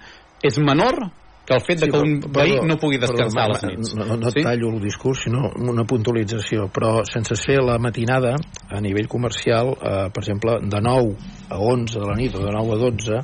és 0.45 0.57
menor 0.61 1.09
que 1.45 1.53
el 1.53 1.61
fet 1.61 1.79
de 1.83 1.89
que 1.91 1.99
un 2.01 2.15
veí 2.33 2.57
no 2.65 2.77
pugui 2.81 2.97
descansar 3.01 3.45
a 3.45 3.51
les 3.53 3.65
nits. 3.69 3.93
No, 3.97 4.07
no, 4.09 4.17
no 4.17 4.31
et 4.31 4.39
tallo 4.41 4.71
el 4.73 4.79
discurs, 4.81 5.25
sinó 5.27 5.51
una 5.61 5.85
puntualització, 5.87 6.67
però 6.73 7.03
sense 7.05 7.37
ser 7.37 7.59
la 7.63 7.77
matinada 7.81 8.33
a 8.69 8.81
nivell 8.81 9.07
comercial, 9.11 9.75
eh, 9.75 10.07
per 10.13 10.23
exemple, 10.23 10.57
de 10.65 10.81
9 10.81 11.13
a 11.49 11.61
11 11.61 12.01
de 12.01 12.09
la 12.09 12.17
nit 12.17 12.35
o 12.35 12.41
de 12.41 12.55
9 12.57 12.73
a 12.73 12.81
12, 12.81 13.21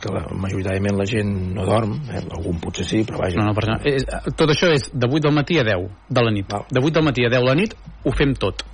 que 0.00 0.14
la, 0.14 0.24
majoritàriament 0.32 0.96
la 0.96 1.06
gent 1.10 1.30
no 1.54 1.66
dorm, 1.68 1.94
eh, 2.08 2.24
algun 2.24 2.60
potser 2.62 2.88
sí, 2.88 3.04
però 3.04 3.20
vaja. 3.24 3.36
No, 3.40 3.50
no, 3.50 3.54
per 3.56 3.66
exemple, 3.66 3.94
és, 3.98 4.34
tot 4.38 4.54
això 4.54 4.72
és 4.72 4.88
de 4.94 5.10
8 5.10 5.24
del 5.28 5.36
matí 5.36 5.60
a 5.60 5.66
10 5.68 5.88
de 6.08 6.24
la 6.24 6.34
nit. 6.34 6.58
De 6.70 6.82
8 6.82 6.94
del 7.00 7.08
matí 7.10 7.26
a 7.26 7.32
10 7.32 7.42
de 7.42 7.48
la 7.50 7.56
nit 7.58 7.76
ho 8.04 8.14
fem 8.16 8.36
tot. 8.38 8.64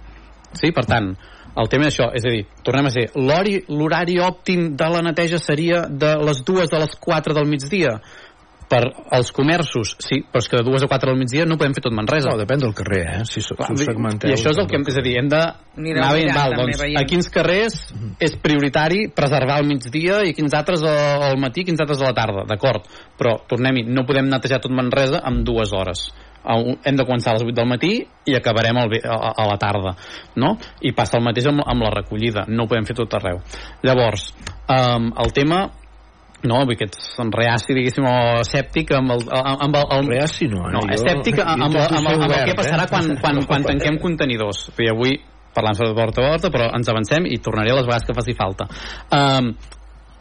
Sí? 0.55 0.71
Per 0.71 0.85
tant, 0.87 1.17
el 1.59 1.71
tema 1.71 1.87
és 1.87 1.95
això, 1.95 2.09
és 2.15 2.27
a 2.27 2.31
dir, 2.35 2.45
tornem 2.67 2.89
a 2.89 2.93
ser, 2.95 3.09
l'horari 3.15 4.19
òptim 4.23 4.73
de 4.79 4.91
la 4.91 5.03
neteja 5.07 5.39
seria 5.43 5.85
de 5.89 6.15
les 6.27 6.43
2 6.47 6.71
a 6.71 6.83
les 6.83 6.97
4 7.01 7.35
del 7.37 7.51
migdia 7.51 7.99
per 8.69 8.81
als 9.13 9.31
comerços, 9.35 9.95
sí, 10.03 10.23
però 10.25 10.41
és 10.43 10.49
que 10.51 10.59
de 10.61 10.65
2 10.67 10.87
a 10.87 10.89
4 10.91 11.13
del 11.13 11.21
migdia 11.21 11.45
no 11.49 11.59
podem 11.61 11.75
fer 11.77 11.85
tot 11.85 11.95
Manresa. 11.97 12.33
No, 12.33 12.41
depèn 12.41 12.63
del 12.63 12.75
carrer, 12.77 13.03
eh? 13.05 13.23
Si, 13.29 13.43
si 13.45 13.57
Clar, 13.57 13.71
ho 13.71 13.79
segmenteu. 13.81 14.31
I 14.31 14.37
això 14.37 14.55
és 14.55 14.61
el 14.63 14.69
que 14.71 14.79
hem, 14.79 14.87
és 14.91 14.99
a 14.99 15.05
dir, 15.05 15.15
hem 15.21 15.31
de 15.33 15.41
Anireu 15.79 16.03
anar 16.03 16.13
veient, 16.17 16.35
val, 16.35 16.57
doncs, 16.59 16.83
a 16.85 17.05
quins 17.09 17.31
carrers 17.35 17.79
és 18.25 18.37
prioritari 18.43 19.09
preservar 19.15 19.61
al 19.61 19.69
migdia 19.69 20.23
i 20.25 20.35
quins 20.37 20.55
altres 20.57 20.85
al, 20.89 21.39
matí 21.43 21.65
i 21.65 21.69
quins 21.71 21.83
altres 21.85 22.03
a 22.03 22.11
la 22.11 22.17
tarda, 22.17 22.47
d'acord, 22.49 22.87
però 23.19 23.37
tornem-hi, 23.51 23.87
no 23.91 24.07
podem 24.09 24.31
netejar 24.33 24.63
tot 24.65 24.75
Manresa 24.75 25.23
en 25.29 25.43
dues 25.45 25.75
hores 25.77 26.09
hem 26.45 26.97
de 26.97 27.05
començar 27.09 27.33
a 27.33 27.39
les 27.39 27.47
8 27.47 27.55
del 27.57 27.69
matí 27.69 27.93
i 28.29 28.35
acabarem 28.37 28.77
ve- 28.91 29.01
a, 29.01 29.33
a 29.33 29.47
la 29.49 29.57
tarda 29.57 29.95
no? 30.37 30.59
i 30.85 30.93
passa 30.93 31.17
el 31.17 31.25
mateix 31.25 31.49
amb, 31.49 31.63
amb 31.65 31.87
la 31.87 31.93
recollida 31.95 32.45
no 32.49 32.67
ho 32.67 32.69
podem 32.69 32.85
fer 32.85 32.97
tot 32.99 33.17
arreu 33.17 33.41
llavors, 33.83 34.29
um, 34.69 35.09
el 35.25 35.33
tema 35.33 35.63
No, 36.45 36.63
vull 36.69 36.77
que 36.77 36.89
ets 36.91 37.15
reaci, 37.35 37.77
diguéssim, 37.77 38.07
o 38.09 38.41
escèptic 38.43 38.93
amb 38.99 39.15
el... 39.17 39.23
Amb 39.33 39.79
el, 39.79 39.87
el... 39.97 40.11
Reaci 40.13 40.49
no, 40.53 40.67
eh? 40.69 40.75
No, 40.77 40.83
escèptic 40.93 41.41
amb, 41.41 41.69
amb, 41.69 41.79
amb, 41.81 42.01
amb, 42.01 42.11
amb 42.15 42.27
el 42.27 42.51
que 42.51 42.59
passarà 42.59 42.85
eh? 42.85 42.91
quan, 42.93 43.15
quan, 43.23 43.41
quan 43.49 43.65
tanquem 43.71 44.01
contenidors. 44.03 44.67
I 44.81 44.91
avui 44.93 45.17
parlant 45.55 45.79
sobre 45.79 45.95
porta 45.97 46.21
a 46.21 46.35
porta, 46.35 46.51
però 46.53 46.69
ens 46.77 46.91
avancem 46.91 47.29
i 47.31 47.39
tornaré 47.43 47.73
les 47.77 47.87
vegades 47.87 48.09
que 48.09 48.17
faci 48.17 48.37
falta. 48.37 48.69
Um, 49.15 49.55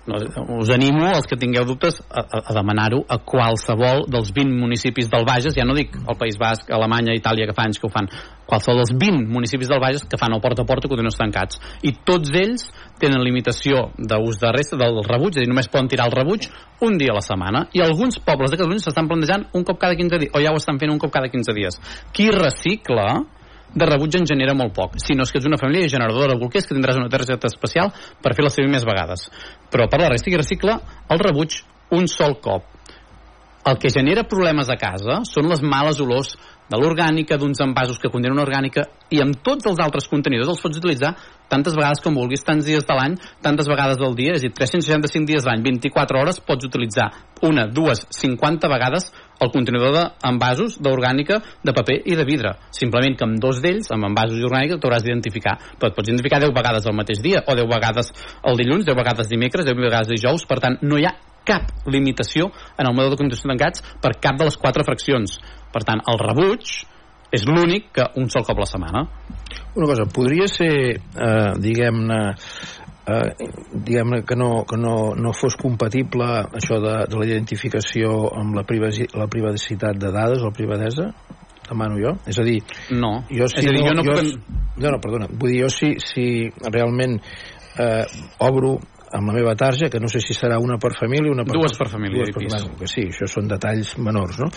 us 0.03 0.69
animo, 0.69 1.05
els 1.07 1.27
que 1.29 1.37
tingueu 1.39 1.63
dubtes, 1.63 2.01
a, 2.11 2.25
a, 2.41 2.53
demanar-ho 2.55 3.03
a 3.07 3.17
qualsevol 3.23 4.03
dels 4.11 4.33
20 4.35 4.57
municipis 4.59 5.07
del 5.11 5.23
Bages, 5.23 5.55
ja 5.55 5.63
no 5.63 5.75
dic 5.77 5.95
el 5.95 6.17
País 6.19 6.35
Basc, 6.39 6.71
Alemanya, 6.75 7.15
Itàlia, 7.15 7.47
que 7.47 7.55
fa 7.55 7.63
anys 7.69 7.79
que 7.79 7.87
ho 7.87 7.91
fan, 7.91 8.09
qualsevol 8.49 8.81
dels 8.81 8.91
20 8.99 9.31
municipis 9.31 9.71
del 9.71 9.79
Bages 9.79 10.03
que 10.09 10.19
fan 10.19 10.35
el 10.35 10.41
porta 10.43 10.65
a 10.65 10.67
porta 10.67 10.91
contenidors 10.91 11.19
tancats. 11.19 11.61
I 11.87 11.93
tots 12.03 12.33
ells 12.35 12.67
tenen 12.99 13.23
limitació 13.23 13.93
d'ús 13.95 14.41
de 14.41 14.51
resta 14.51 14.79
del 14.79 14.99
rebuig, 15.07 15.37
és 15.37 15.39
a 15.39 15.45
dir, 15.45 15.51
només 15.51 15.71
poden 15.71 15.87
tirar 15.91 16.09
el 16.11 16.17
rebuig 16.17 16.49
un 16.83 16.99
dia 16.99 17.15
a 17.15 17.19
la 17.19 17.23
setmana. 17.23 17.67
I 17.71 17.85
alguns 17.85 18.19
pobles 18.19 18.51
de 18.51 18.59
Catalunya 18.59 18.83
s'estan 18.83 19.07
plantejant 19.07 19.47
un 19.55 19.63
cop 19.63 19.79
cada 19.79 19.95
15 19.95 20.19
dies, 20.19 20.35
o 20.35 20.43
ja 20.43 20.51
ho 20.51 20.59
estan 20.59 20.81
fent 20.83 20.91
un 20.91 20.99
cop 20.99 21.15
cada 21.15 21.31
15 21.31 21.55
dies. 21.55 21.79
Qui 22.11 22.27
recicla 22.35 23.23
de 23.73 23.87
rebuig 23.89 24.17
en 24.19 24.27
genera 24.29 24.55
molt 24.57 24.73
poc. 24.75 24.97
Si 25.01 25.15
no 25.17 25.25
és 25.25 25.31
que 25.33 25.41
ets 25.41 25.49
una 25.49 25.59
família 25.61 25.89
generadora 25.89 26.33
de 26.33 26.41
bolquers 26.41 26.67
que 26.67 26.75
tindràs 26.75 26.99
una 26.99 27.11
targeta 27.13 27.49
especial 27.49 27.91
per 28.21 28.35
fer 28.37 28.45
la 28.45 28.53
seva 28.53 28.69
més 28.71 28.85
vegades. 28.85 29.27
Però 29.73 29.89
per 29.89 30.01
la 30.01 30.11
resta 30.13 30.29
qui 30.29 30.39
recicla 30.39 30.79
el 31.09 31.21
rebuig 31.23 31.61
un 31.93 32.07
sol 32.07 32.39
cop. 32.41 32.69
El 33.63 33.77
que 33.79 33.89
genera 33.93 34.25
problemes 34.27 34.67
a 34.67 34.75
casa 34.75 35.21
són 35.23 35.47
les 35.47 35.61
males 35.63 36.01
olors 36.03 36.33
de 36.67 36.79
l'orgànica, 36.79 37.37
d'uns 37.39 37.61
envasos 37.63 37.99
que 37.99 38.09
contenen 38.11 38.41
orgànica, 38.43 38.83
i 39.13 39.21
amb 39.23 39.37
tots 39.45 39.67
els 39.69 39.79
altres 39.83 40.07
contenidors 40.11 40.51
els 40.51 40.61
pots 40.63 40.79
utilitzar 40.79 41.13
tantes 41.51 41.75
vegades 41.77 42.01
com 42.03 42.15
vulguis, 42.17 42.43
tants 42.43 42.65
dies 42.65 42.83
de 42.87 42.97
l'any, 42.97 43.15
tantes 43.45 43.69
vegades 43.69 43.99
del 44.01 44.15
dia, 44.17 44.33
és 44.35 44.43
a 44.43 44.47
dir, 44.47 44.53
365 44.57 45.29
dies 45.29 45.47
l'any, 45.47 45.63
24 45.63 46.19
hores, 46.19 46.41
pots 46.43 46.67
utilitzar 46.67 47.11
una, 47.45 47.67
dues, 47.67 48.03
50 48.17 48.71
vegades 48.71 49.11
el 49.43 49.51
contenidor 49.53 49.93
d'envasos 49.95 50.79
d'orgànica, 50.83 51.39
de 51.63 51.75
paper 51.75 51.99
i 52.05 52.17
de 52.19 52.25
vidre. 52.27 52.55
Simplement 52.71 53.17
que 53.17 53.27
amb 53.27 53.41
dos 53.43 53.61
d'ells, 53.63 53.91
amb 53.93 54.07
envasos 54.09 54.39
i 54.39 54.47
orgànica, 54.47 54.79
t'hauràs 54.79 55.03
d'identificar. 55.05 55.57
Però 55.79 55.91
et 55.91 55.97
pots 55.97 56.09
identificar 56.09 56.41
10 56.43 56.55
vegades 56.55 56.87
el 56.87 56.97
mateix 56.97 57.21
dia, 57.23 57.43
o 57.45 57.57
10 57.59 57.69
vegades 57.69 58.13
el 58.43 58.57
dilluns, 58.59 58.87
10 58.87 58.97
vegades 58.97 59.29
dimecres, 59.29 59.67
10 59.67 59.77
vegades 59.79 60.11
dijous, 60.13 60.47
per 60.49 60.59
tant, 60.63 60.79
no 60.81 60.99
hi 60.99 61.07
ha 61.09 61.13
cap 61.43 61.69
limitació 61.91 62.49
en 62.79 62.87
el 62.87 62.95
model 62.95 63.13
de 63.13 63.19
contenidors 63.19 63.43
tancats 63.43 63.83
per 64.01 64.15
cap 64.23 64.39
de 64.39 64.47
les 64.47 64.57
quatre 64.57 64.85
fraccions. 64.87 65.37
Per 65.73 65.83
tant, 65.83 66.01
el 66.07 66.19
rebuig 66.21 66.71
és 67.33 67.45
l'únic 67.49 67.89
que 67.97 68.05
un 68.21 68.29
sol 68.29 68.45
cop 68.45 68.59
a 68.61 68.63
la 68.63 68.69
setmana. 68.69 69.03
Una 69.73 69.87
cosa, 69.89 70.05
podria 70.05 70.45
ser, 70.47 70.73
eh, 70.93 71.51
diguem-ne, 71.59 72.19
eh, 73.07 73.49
diguem 73.73 74.21
que, 74.27 74.35
no, 74.39 74.63
que 74.69 74.77
no, 74.79 75.13
no 75.15 75.33
fos 75.35 75.55
compatible 75.59 76.27
això 76.55 76.79
de, 76.83 76.95
de 77.09 77.19
la 77.19 77.27
identificació 77.29 78.13
amb 78.39 78.55
la, 78.59 78.63
privasi, 78.67 79.07
la 79.17 79.27
privacitat 79.31 79.99
de 79.99 80.11
dades 80.13 80.41
o 80.43 80.51
la 80.51 80.57
privadesa? 80.57 81.09
Demano 81.63 81.95
jo. 81.99 82.15
És 82.27 82.37
a 82.39 82.43
dir, 82.43 82.59
no. 82.91 83.23
jo 83.31 83.47
si 83.47 83.61
És 83.61 83.69
a 83.69 83.73
dir, 83.73 83.81
no, 83.81 83.87
jo 83.87 83.93
no 83.95 84.03
jo, 84.03 84.15
puc- 84.19 84.81
no, 84.83 84.89
no, 84.89 84.99
perdona. 85.03 85.29
Vull 85.31 85.53
dir, 85.55 85.61
jo 85.63 85.69
si, 85.71 85.93
si 86.03 86.25
realment 86.67 87.19
eh, 87.79 88.03
obro 88.43 88.75
amb 89.13 89.29
la 89.29 89.35
meva 89.35 89.53
tarja, 89.55 89.89
que 89.93 90.01
no 90.01 90.09
sé 90.11 90.19
si 90.23 90.33
serà 90.33 90.57
una 90.61 90.79
per 90.81 90.93
família 90.97 91.29
o 91.31 91.35
una 91.35 91.45
per... 91.45 91.55
Dues 91.59 91.77
per 91.77 91.87
família 91.91 92.23
Dues 92.23 92.33
per, 92.33 92.45
bueno, 92.49 92.73
que 92.79 92.89
sí, 92.89 93.05
això 93.11 93.29
són 93.29 93.47
detalls 93.51 93.93
menors, 94.01 94.39
no? 94.41 94.49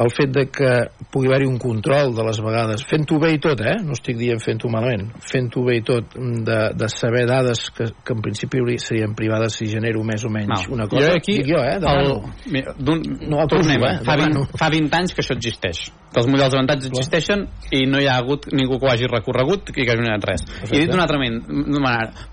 El 0.00 0.12
fet 0.14 0.32
de 0.34 0.46
que 0.52 0.72
pugui 1.12 1.28
haver-hi 1.28 1.48
un 1.50 1.58
control 1.60 2.14
de 2.16 2.26
les 2.26 2.40
vegades, 2.44 2.84
fent-ho 2.88 3.20
bé 3.22 3.34
i 3.36 3.42
tot, 3.42 3.60
eh? 3.60 3.76
No 3.84 3.96
estic 3.98 4.18
dient 4.20 4.40
fent-ho 4.42 4.72
malament, 4.72 5.10
fent-ho 5.30 5.64
bé 5.68 5.78
i 5.80 5.84
tot, 5.86 6.16
de, 6.16 6.60
de 6.80 6.90
saber 6.92 7.26
dades 7.30 7.68
que, 7.76 7.90
que 8.04 8.16
en 8.16 8.24
principi 8.24 8.64
serien 8.80 9.14
privades 9.18 9.60
si 9.60 9.68
genero 9.70 10.04
més 10.06 10.24
o 10.24 10.32
menys 10.32 10.66
Val. 10.66 10.76
una 10.78 10.88
cosa. 10.88 11.06
Jo 11.10 11.16
aquí, 11.20 11.38
dic 11.40 11.52
jo, 11.52 11.62
eh? 11.62 11.78
Demano. 11.80 12.20
el, 12.24 12.52
mira, 12.52 12.76
No 12.80 13.42
acuso, 13.42 13.60
tornem, 13.60 13.82
eh? 13.84 13.96
fa, 14.04 14.16
20, 14.16 14.30
Demano. 14.30 14.46
fa 14.56 14.70
20 14.72 15.00
anys 15.02 15.14
que 15.14 15.24
això 15.24 15.36
existeix 15.36 15.90
que 16.10 16.18
els 16.18 16.28
models 16.30 16.54
avantatges 16.56 16.90
existeixen 16.90 17.44
i 17.76 17.84
no 17.86 18.00
hi 18.02 18.08
ha 18.10 18.16
hagut 18.18 18.48
ningú 18.52 18.80
que 18.80 18.88
ho 18.88 18.90
hagi 18.90 19.08
recorregut 19.10 19.70
i 19.70 19.74
que 19.76 19.86
hagi 19.92 20.02
anat 20.02 20.26
res. 20.26 20.44
I 20.66 20.82
dit 20.82 20.90
d'una 20.90 21.06
altra 21.06 21.20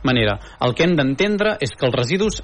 manera, 0.07 0.37
el 0.65 0.73
que 0.73 0.87
hem 0.87 0.95
d'entendre 0.97 1.56
és 1.61 1.75
que 1.75 1.87
els 1.89 1.95
residus 1.95 2.41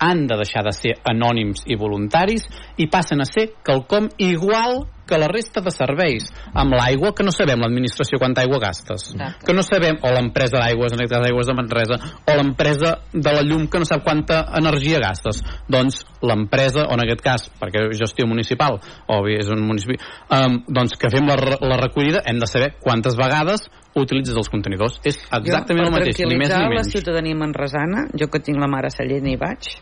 han 0.00 0.26
de 0.26 0.36
deixar 0.40 0.64
de 0.64 0.72
ser 0.72 0.94
anònims 1.04 1.66
i 1.68 1.76
voluntaris 1.76 2.46
i 2.80 2.88
passen 2.88 3.20
a 3.20 3.28
ser 3.28 3.50
quelcom 3.62 4.08
igual 4.16 4.86
que 5.10 5.18
la 5.18 5.28
resta 5.28 5.60
de 5.60 5.72
serveis. 5.74 6.28
Amb 6.54 6.76
l'aigua, 6.78 7.10
que 7.16 7.26
no 7.26 7.34
sabem 7.34 7.60
l'administració 7.60 8.20
quanta 8.22 8.44
aigua 8.44 8.60
gastes. 8.62 9.08
Exacte. 9.10 9.48
Que 9.48 9.56
no 9.56 9.64
sabem, 9.66 9.98
o 10.06 10.12
l'empresa 10.14 10.62
d'aigües, 10.62 10.94
en 10.94 11.02
aquest 11.02 11.16
cas 11.16 11.26
aigües 11.26 11.50
de 11.50 11.56
Manresa, 11.58 11.98
o 12.30 12.36
l'empresa 12.38 12.92
de 13.12 13.34
la 13.34 13.42
llum, 13.42 13.66
que 13.66 13.82
no 13.82 13.88
sap 13.88 14.06
quanta 14.06 14.44
energia 14.60 15.02
gastes. 15.02 15.42
Doncs 15.68 16.04
l'empresa, 16.22 16.86
o 16.86 16.94
en 16.94 17.04
aquest 17.04 17.26
cas, 17.26 17.48
perquè 17.58 17.88
és 17.90 17.98
gestió 17.98 18.28
municipal, 18.30 18.78
o 19.10 19.20
bé 19.26 19.40
és 19.42 19.50
un 19.50 19.66
municipi, 19.66 19.98
um, 20.30 20.60
doncs 20.70 20.94
que 20.94 21.10
fem 21.10 21.26
la, 21.26 21.36
la 21.58 21.82
recollida, 21.82 22.22
hem 22.24 22.38
de 22.38 22.48
saber 22.48 22.76
quantes 22.78 23.18
vegades 23.18 23.66
utilitzes 23.98 24.36
els 24.38 24.50
contenidors. 24.52 25.00
És 25.04 25.18
exactament 25.24 25.86
jo, 25.86 25.88
el 25.90 25.96
mateix, 25.96 26.18
ni 26.20 26.36
més 26.36 26.50
ni 26.50 26.52
tranquil·litzar 26.52 26.60
la 26.66 26.74
menys. 26.76 26.92
ciutadania 26.94 27.38
manresana, 27.38 28.04
jo 28.14 28.28
que 28.30 28.42
tinc 28.44 28.60
la 28.62 28.68
mare 28.70 28.90
a 28.90 28.94
Sallent 28.94 29.26
i 29.26 29.36
vaig, 29.40 29.72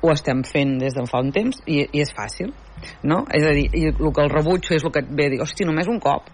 ho 0.00 0.12
estem 0.12 0.42
fent 0.48 0.76
des 0.80 0.96
de 0.96 1.06
fa 1.08 1.22
un 1.24 1.32
temps 1.32 1.62
i, 1.66 1.82
i 1.84 2.04
és 2.04 2.12
fàcil, 2.16 2.52
no? 3.04 3.24
És 3.32 3.46
a 3.46 3.56
dir, 3.56 3.66
i 3.76 3.88
el 3.92 4.12
que 4.12 4.22
el 4.24 4.30
rebutjo 4.32 4.76
és 4.76 4.84
el 4.84 4.92
que 4.92 5.04
et 5.04 5.10
ve 5.10 5.28
a 5.28 5.34
dir, 5.34 5.40
hosti, 5.44 5.68
només 5.68 5.88
un 5.88 6.00
cop 6.00 6.28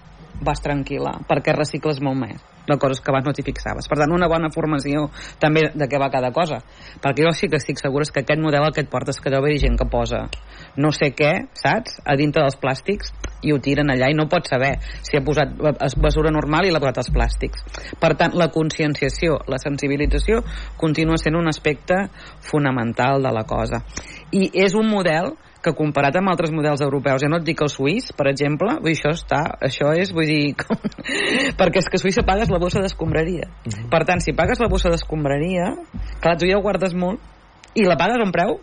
vas 0.46 0.60
tranquil·la, 0.60 1.22
perquè 1.28 1.54
recicles 1.56 2.02
molt 2.04 2.20
més 2.20 2.44
de 2.66 2.76
coses 2.82 3.00
que 3.00 3.12
abans 3.12 3.26
no 3.26 3.32
t'hi 3.32 3.44
fixaves. 3.46 3.86
Per 3.88 3.98
tant, 3.98 4.12
una 4.12 4.28
bona 4.28 4.50
formació 4.54 5.06
també 5.42 5.68
de 5.72 5.86
què 5.86 6.00
va 6.02 6.10
cada 6.10 6.32
cosa. 6.34 6.58
Perquè 7.02 7.22
jo 7.22 7.32
sí 7.36 7.48
que 7.48 7.60
estic 7.60 7.78
segura 7.78 8.02
és 8.02 8.10
que 8.10 8.24
aquest 8.24 8.42
model 8.42 8.66
el 8.66 8.74
que 8.74 8.82
et 8.82 8.90
porta 8.90 9.14
és 9.14 9.20
que 9.22 9.30
deu 9.30 9.38
haver 9.38 9.56
gent 9.62 9.78
que 9.78 9.86
posa 9.90 10.24
no 10.76 10.90
sé 10.92 11.12
què, 11.16 11.32
saps? 11.56 12.00
A 12.04 12.16
dintre 12.18 12.42
dels 12.42 12.58
plàstics 12.60 13.14
i 13.42 13.52
ho 13.52 13.58
tiren 13.62 13.90
allà 13.92 14.10
i 14.10 14.16
no 14.16 14.28
pots 14.30 14.52
saber 14.52 14.74
si 15.04 15.16
ha 15.16 15.24
posat 15.24 15.56
basura 16.00 16.32
normal 16.34 16.66
i 16.66 16.72
l'ha 16.72 16.82
posat 16.82 17.02
als 17.02 17.12
plàstics. 17.14 17.64
Per 18.00 18.12
tant, 18.16 18.36
la 18.38 18.50
conscienciació, 18.54 19.40
la 19.50 19.60
sensibilització 19.62 20.42
continua 20.80 21.18
sent 21.20 21.36
un 21.36 21.48
aspecte 21.48 22.06
fonamental 22.50 23.22
de 23.22 23.34
la 23.34 23.44
cosa. 23.48 23.82
I 24.32 24.50
és 24.54 24.74
un 24.78 24.88
model 24.90 25.34
que 25.66 25.74
comparat 25.74 26.14
amb 26.20 26.30
altres 26.30 26.52
models 26.54 26.82
europeus, 26.84 27.24
ja 27.24 27.30
no 27.30 27.40
et 27.40 27.46
dic 27.46 27.58
el 27.64 27.70
suís, 27.72 28.12
per 28.14 28.28
exemple, 28.30 28.76
vull 28.78 28.92
dir, 28.92 29.00
això 29.00 29.10
està, 29.16 29.40
això 29.66 29.90
és, 29.98 30.12
vull 30.14 30.28
dir, 30.28 30.54
com... 30.60 30.78
perquè 31.58 31.82
és 31.82 31.90
que 31.90 31.98
a 31.98 32.02
Suïssa 32.04 32.26
pagues 32.28 32.52
la 32.54 32.60
bossa 32.62 32.82
d'escombraria. 32.84 33.48
Per 33.90 34.02
tant, 34.06 34.22
si 34.22 34.36
pagues 34.36 34.62
la 34.62 34.70
bossa 34.70 34.92
d'escombraria, 34.92 35.72
clar, 36.22 36.36
tu 36.38 36.46
ja 36.46 36.60
ho 36.60 36.62
guardes 36.62 36.94
molt, 36.94 37.18
i 37.74 37.84
la 37.84 37.98
pagues 37.98 38.22
a 38.22 38.28
un 38.28 38.34
preu 38.36 38.60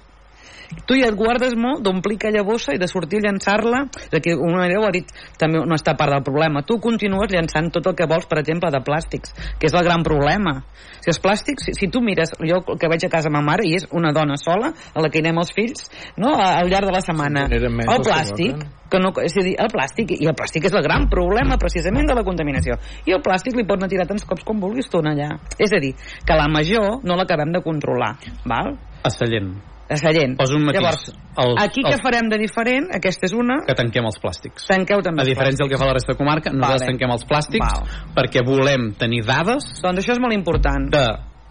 tu 0.88 0.98
ja 1.00 1.10
et 1.12 1.18
guardes 1.18 1.56
molt 1.60 1.84
d'omplir 1.86 2.18
aquella 2.20 2.44
bossa 2.44 2.76
i 2.76 2.82
de 2.82 2.88
sortir 2.88 3.22
a 3.22 3.28
llançar-la 3.28 3.86
que 4.24 4.36
una 4.36 4.64
manera 4.64 4.80
ho 4.80 4.88
ha 4.88 4.94
dit, 4.94 5.10
també 5.40 5.60
no 5.68 5.76
està 5.76 5.96
part 6.00 6.14
del 6.14 6.24
problema. 6.24 6.64
Tu 6.64 6.78
continues 6.80 7.32
llançant 7.32 7.72
tot 7.74 7.90
el 7.92 7.96
que 7.98 8.08
vols 8.10 8.28
per 8.30 8.40
exemple 8.40 8.72
de 8.72 8.80
plàstics, 8.84 9.34
que 9.60 9.68
és 9.68 9.76
el 9.76 9.84
gran 9.84 10.04
problema. 10.06 10.62
Si 11.04 11.12
els 11.12 11.20
plàstics, 11.24 11.68
si, 11.68 11.76
si 11.76 11.90
tu 11.92 12.02
mires 12.02 12.32
jo 12.40 12.62
el 12.62 12.80
que 12.80 12.92
veig 12.92 13.04
a 13.08 13.12
casa 13.12 13.32
ma 13.34 13.44
mare 13.44 13.68
i 13.68 13.76
és 13.76 13.88
una 13.92 14.14
dona 14.16 14.38
sola 14.40 14.72
a 14.72 15.04
la 15.04 15.12
que 15.12 15.20
anem 15.24 15.42
els 15.44 15.52
fills 15.56 15.90
no, 16.18 16.32
al 16.38 16.72
llarg 16.72 16.88
de 16.88 16.96
la 16.96 17.04
setmana. 17.04 17.48
El 17.52 18.06
plàstic 18.06 18.64
que 18.94 19.02
no, 19.02 19.10
és 19.26 19.34
a 19.40 19.44
dir, 19.46 19.56
el 19.58 19.72
plàstic, 19.74 20.14
i 20.22 20.30
el 20.30 20.38
plàstic 20.38 20.70
és 20.70 20.78
el 20.78 20.86
gran 20.86 21.10
problema 21.10 21.58
precisament 21.62 22.08
de 22.10 22.16
la 22.18 22.26
contaminació. 22.28 22.78
I 23.10 23.18
el 23.18 23.24
plàstic 23.26 23.58
li 23.58 23.66
pots 23.66 23.82
anar 23.82 23.92
tirar 23.92 24.08
tants 24.10 24.28
cops 24.30 24.46
com 24.46 24.62
vulguis 24.62 24.90
tu 24.92 25.02
allà. 25.02 25.34
És 25.58 25.74
a 25.74 25.82
dir, 25.82 25.96
que 25.98 26.38
la 26.38 26.48
major 26.48 27.02
no 27.02 27.18
l'acabem 27.18 27.56
de 27.56 27.66
controlar 27.66 28.16
val? 28.46 28.76
A 29.04 29.12
Sallent. 29.12 29.73
A 29.94 29.98
Sallent 29.98 30.38
Poso 30.38 30.56
un 30.58 30.66
matís. 30.66 30.82
Llavors, 30.82 31.04
Els- 31.38 31.62
aquí 31.62 31.82
els- 31.84 31.96
què 31.96 32.02
farem 32.02 32.30
de 32.30 32.38
diferent? 32.38 32.88
Aquesta 32.96 33.26
és 33.26 33.34
una. 33.34 33.62
Que 33.66 33.74
tanquem 33.76 34.06
els 34.06 34.20
plàstics. 34.22 34.68
Tanqueu 34.68 35.02
també 35.02 35.22
A 35.22 35.26
diferència 35.26 35.64
del 35.66 35.70
que 35.70 35.78
fa 35.78 35.86
la 35.86 35.94
resta 35.94 36.14
de 36.14 36.18
comarca, 36.18 36.52
nosaltres 36.52 36.82
Vale. 36.82 36.92
tanquem 36.92 37.12
els 37.12 37.26
plàstics 37.26 37.60
Val. 37.66 37.88
perquè 38.16 38.46
volem 38.46 38.94
tenir 38.98 39.24
dades 39.26 39.82
Doncs 39.82 40.00
això 40.04 40.12
és 40.14 40.20
molt 40.20 40.34
important. 40.34 40.90
de 40.92 41.06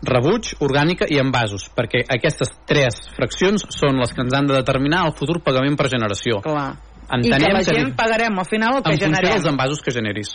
rebuig, 0.04 0.54
orgànica 0.58 1.06
i 1.08 1.18
envasos, 1.18 1.70
perquè 1.76 2.02
aquestes 2.08 2.50
tres 2.66 2.96
fraccions 3.14 3.64
són 3.70 3.98
les 4.00 4.12
que 4.12 4.20
ens 4.22 4.34
han 4.34 4.46
de 4.48 4.54
determinar 4.54 5.06
el 5.06 5.12
futur 5.12 5.40
pagament 5.42 5.76
per 5.76 5.88
generació. 5.88 6.40
Clar. 6.42 6.74
Entenem 7.12 7.42
I 7.42 7.52
que 7.52 7.52
la 7.52 7.64
que 7.64 7.78
gent 7.78 7.94
pagarem 7.96 8.38
al 8.40 8.46
final 8.48 8.76
el 8.78 8.82
que 8.82 8.90
en 8.90 8.98
funció 8.98 9.08
generem. 9.12 9.34
dels 9.36 9.46
envasos 9.52 9.82
que 9.84 9.92
generis. 9.92 10.30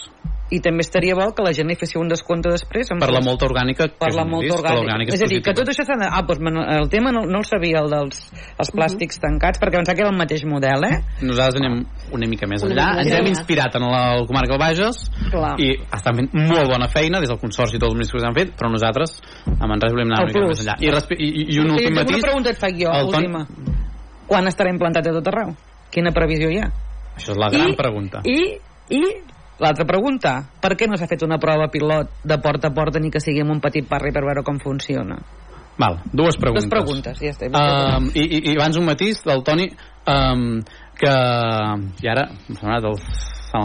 I 0.50 0.62
també 0.64 0.80
estaria 0.80 1.12
bo 1.14 1.26
que 1.36 1.44
la 1.44 1.52
gent 1.52 1.68
li 1.68 1.76
fessi 1.76 1.98
un 2.00 2.08
descompte 2.08 2.48
després. 2.48 2.88
amb 2.94 3.02
Per 3.04 3.10
la 3.12 3.20
molta 3.20 3.44
orgànica 3.50 3.84
que 3.90 3.98
per 4.00 4.14
la 4.16 4.24
generis, 4.24 4.32
molta 4.32 4.48
que 4.48 4.54
orgànica. 4.62 4.76
l'orgànica 4.80 5.14
És 5.18 5.22
a 5.22 5.28
dir, 5.28 5.42
que 5.44 5.54
tot 5.58 5.68
això 5.68 5.84
s'ha 5.84 5.98
de... 6.00 6.08
Ah, 6.08 6.22
doncs 6.24 6.62
el 6.78 6.88
tema 6.94 7.12
no, 7.12 7.26
no 7.28 7.40
el 7.42 7.44
sabia, 7.50 7.82
el 7.84 7.90
dels 7.92 8.22
els 8.32 8.72
plàstics 8.72 9.20
tancats, 9.20 9.60
perquè 9.60 9.76
pensava 9.82 9.96
que 9.98 10.06
era 10.06 10.12
el 10.14 10.16
mateix 10.22 10.46
model, 10.48 10.86
eh? 10.88 11.02
Nosaltres 11.22 11.60
anem 11.60 11.82
una 12.16 12.30
mica 12.32 12.48
més 12.48 12.64
Una 12.64 12.72
enllà. 12.78 12.88
Ens 13.04 13.12
hem 13.18 13.28
inspirat 13.28 13.76
en 13.76 13.90
la, 13.92 14.04
el 14.16 14.26
comarca 14.30 14.54
del 14.56 14.62
Bages 14.64 15.04
Clar. 15.34 15.56
i 15.60 15.74
estan 15.84 16.16
fent 16.16 16.30
molt 16.32 16.72
bona 16.72 16.88
feina 16.88 17.20
des 17.20 17.28
del 17.28 17.40
Consorci 17.44 17.76
i 17.76 17.80
tots 17.84 17.92
els 17.92 17.98
municipis 18.00 18.22
que 18.24 18.28
han 18.32 18.38
fet, 18.40 18.56
però 18.56 18.72
nosaltres 18.72 19.20
a 19.52 19.68
Manresa 19.68 19.98
volem 20.00 20.08
anar 20.14 20.24
El 20.24 20.32
una 20.32 20.48
mica 20.48 20.48
més 20.48 20.64
enllà. 20.64 20.80
I, 20.80 20.88
i, 20.88 21.28
i, 21.28 21.56
i 21.58 21.60
un 21.60 21.68
Sí, 21.68 21.74
últim 21.76 21.92
una 21.92 22.04
matís... 22.08 22.24
pregunta 22.24 22.50
et 22.56 22.58
faig 22.64 22.80
jo, 22.86 22.88
ton- 22.88 23.20
última. 23.20 23.44
Quan 24.28 24.48
estarà 24.48 24.72
implantat 24.72 25.08
a 25.12 25.12
tot 25.20 25.28
arreu? 25.28 25.58
Quina 25.94 26.12
previsió 26.16 26.50
hi 26.52 26.60
ha? 26.62 26.70
Això 27.18 27.34
és 27.34 27.40
la 27.42 27.50
gran 27.54 27.74
I- 27.74 27.78
pregunta. 27.80 28.22
I, 28.28 28.60
i 28.94 29.02
l'altra 29.60 29.86
pregunta, 29.90 30.36
per 30.62 30.76
què 30.78 30.88
no 30.90 30.98
s'ha 31.00 31.08
fet 31.10 31.24
una 31.26 31.40
prova 31.42 31.70
pilot 31.74 32.22
de 32.24 32.38
porta 32.44 32.70
a 32.70 32.76
porta 32.76 33.00
ni 33.02 33.10
que 33.12 33.22
sigui 33.24 33.42
en 33.42 33.52
un 33.56 33.62
petit 33.64 33.88
barri 33.90 34.12
per 34.14 34.24
veure 34.26 34.44
com 34.46 34.60
funciona? 34.62 35.18
Val, 35.78 36.00
dues 36.10 36.38
preguntes. 36.42 36.66
Dues 36.66 36.74
preguntes, 36.74 37.20
ja 37.22 37.32
està. 37.34 37.50
Um, 37.54 38.10
i, 38.16 38.24
i, 38.26 38.40
I 38.52 38.56
abans 38.58 38.78
un 38.80 38.86
matís 38.90 39.22
del 39.26 39.44
Toni 39.46 39.68
um, 40.10 40.62
que... 40.98 41.14
I 42.02 42.10
ara... 42.10 42.28
M'ha 42.50 42.58
sonat 42.62 42.88
el... 42.90 42.98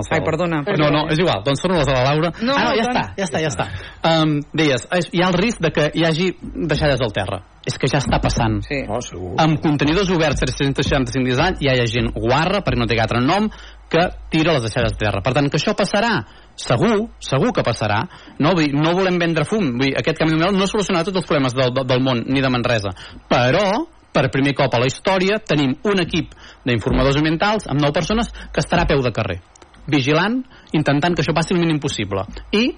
se 0.01 0.13
m'ha 0.13 0.19
Ai, 0.19 0.25
perdona. 0.25 0.63
No, 0.81 0.91
no, 0.95 1.05
és 1.13 1.21
igual, 1.21 1.45
doncs 1.45 1.61
torno 1.61 1.79
les 1.83 1.93
a 1.93 1.99
la 1.99 2.05
Laura. 2.09 2.33
No, 2.41 2.57
ah, 2.57 2.65
no, 2.71 2.75
ja 2.79 2.89
Toni. 2.89 2.97
està, 2.97 3.05
ja 3.19 3.29
està, 3.29 3.43
ja 3.45 3.53
està. 3.53 3.69
Um, 4.09 4.39
deies, 4.57 4.89
hi 5.13 5.23
ha 5.23 5.29
el 5.29 5.37
risc 5.37 5.61
de 5.61 5.73
que 5.75 5.91
hi 5.93 6.07
hagi 6.09 6.33
deixalles 6.41 7.05
al 7.05 7.13
terra. 7.13 7.43
És 7.63 7.77
que 7.79 7.87
ja 7.87 8.01
està 8.03 8.19
passant. 8.19 8.57
Sí. 8.67 8.81
Oh, 8.91 8.99
segur. 9.05 9.37
Amb 9.39 9.61
contenidors 9.63 10.11
oberts 10.11 10.41
365 10.43 11.29
dies 11.29 11.39
a 11.39 11.45
l'any 11.47 11.61
ja 11.63 11.77
hi 11.77 11.83
ha 11.85 11.87
gent 11.87 12.11
guarra, 12.17 12.65
perquè 12.65 12.81
no 12.81 12.89
té 12.91 12.99
altre 12.99 13.21
nom, 13.23 13.47
que 13.93 14.03
tira 14.33 14.57
les 14.57 14.65
deixalles 14.65 14.97
a 14.97 14.99
terra. 14.99 15.21
Per 15.23 15.35
tant, 15.37 15.51
que 15.53 15.61
això 15.61 15.75
passarà, 15.79 16.15
segur, 16.59 17.11
segur 17.23 17.53
que 17.55 17.65
passarà. 17.67 18.01
No, 18.41 18.55
vull, 18.57 18.67
dir, 18.67 18.75
no 18.75 18.95
volem 18.97 19.19
vendre 19.21 19.45
fum. 19.49 19.69
Vull, 19.77 19.91
dir, 19.91 19.97
aquest 20.01 20.19
canvi 20.19 20.35
de 20.35 20.41
model 20.41 20.59
no 20.59 20.69
solucionarà 20.71 21.07
tots 21.09 21.21
els 21.21 21.29
problemes 21.29 21.57
del, 21.59 21.75
del, 21.77 22.03
món 22.05 22.25
ni 22.33 22.43
de 22.43 22.51
Manresa. 22.53 22.95
Però, 23.31 23.67
per 24.13 24.31
primer 24.33 24.57
cop 24.57 24.75
a 24.75 24.81
la 24.81 24.89
història, 24.89 25.39
tenim 25.45 25.77
un 25.89 26.03
equip 26.03 26.33
d'informadors 26.69 27.21
ambientals 27.21 27.69
amb 27.69 27.85
9 27.85 27.97
persones 28.01 28.33
que 28.53 28.65
estarà 28.65 28.87
a 28.87 28.91
peu 28.91 29.05
de 29.05 29.13
carrer, 29.15 29.39
vigilant, 29.87 30.43
intentant 30.73 31.17
que 31.17 31.25
això 31.25 31.35
passi 31.35 31.55
el 31.55 31.61
mínim 31.61 31.81
possible. 31.83 32.25
I 32.53 32.71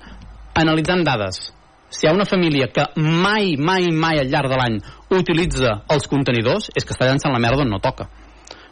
analitzant 0.61 1.05
dades. 1.05 1.51
Si 1.95 2.07
hi 2.07 2.11
ha 2.11 2.15
una 2.17 2.27
família 2.27 2.71
que 2.75 2.87
mai, 2.97 3.55
mai, 3.57 3.91
mai 3.93 4.19
al 4.19 4.31
llarg 4.33 4.51
de 4.51 4.59
l'any 4.59 4.79
utilitza 5.15 5.81
els 5.95 6.09
contenidors, 6.11 6.71
és 6.75 6.87
que 6.87 6.95
està 6.97 7.07
llançant 7.07 7.35
la 7.35 7.43
merda 7.43 7.63
on 7.63 7.71
no 7.71 7.79
toca. 7.83 8.09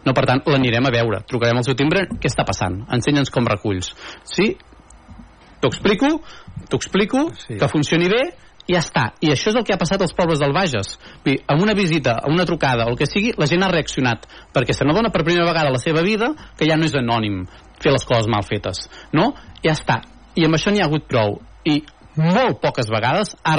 No, 0.02 0.14
per 0.16 0.24
tant, 0.26 0.42
l'anirem 0.50 0.88
a 0.88 0.90
veure. 0.90 1.22
Trucarem 1.30 1.60
al 1.60 1.66
seu 1.66 1.76
timbre, 1.78 2.08
què 2.18 2.30
està 2.30 2.42
passant? 2.46 2.80
Ensenya'ns 2.90 3.30
com 3.30 3.46
reculls. 3.46 3.92
Sí? 4.26 4.48
T'ho 5.62 5.70
explico, 5.70 6.16
t'ho 6.68 6.80
explico, 6.80 7.28
sí. 7.44 7.54
que 7.60 7.68
funcioni 7.70 8.10
bé, 8.10 8.24
ja 8.70 8.80
està. 8.82 9.08
I 9.20 9.32
això 9.32 9.50
és 9.50 9.58
el 9.58 9.64
que 9.66 9.74
ha 9.74 9.80
passat 9.80 10.02
als 10.04 10.14
pobles 10.16 10.40
del 10.42 10.54
Bages. 10.54 10.94
Vull 11.24 11.34
dir, 11.34 11.40
amb 11.50 11.64
una 11.64 11.74
visita, 11.78 12.18
amb 12.22 12.36
una 12.36 12.46
trucada, 12.48 12.86
o 12.86 12.94
el 12.94 12.98
que 13.00 13.08
sigui, 13.10 13.32
la 13.38 13.48
gent 13.50 13.64
ha 13.64 13.70
reaccionat, 13.72 14.28
perquè 14.54 14.76
se 14.76 14.86
n'adona 14.86 15.10
per 15.14 15.24
primera 15.24 15.48
vegada 15.48 15.72
a 15.72 15.76
la 15.76 15.82
seva 15.82 16.04
vida 16.06 16.32
que 16.58 16.68
ja 16.68 16.78
no 16.78 16.86
és 16.86 16.96
anònim 16.98 17.42
fer 17.82 17.92
les 17.94 18.06
coses 18.06 18.30
mal 18.30 18.46
fetes. 18.46 18.86
No? 19.12 19.32
Ja 19.64 19.74
està. 19.74 20.02
I 20.38 20.46
amb 20.46 20.56
això 20.56 20.72
n'hi 20.72 20.82
ha 20.82 20.88
hagut 20.88 21.08
prou. 21.10 21.40
I 21.68 21.82
molt 22.16 22.60
poques 22.62 22.90
vegades 22.92 23.36
ha 23.42 23.56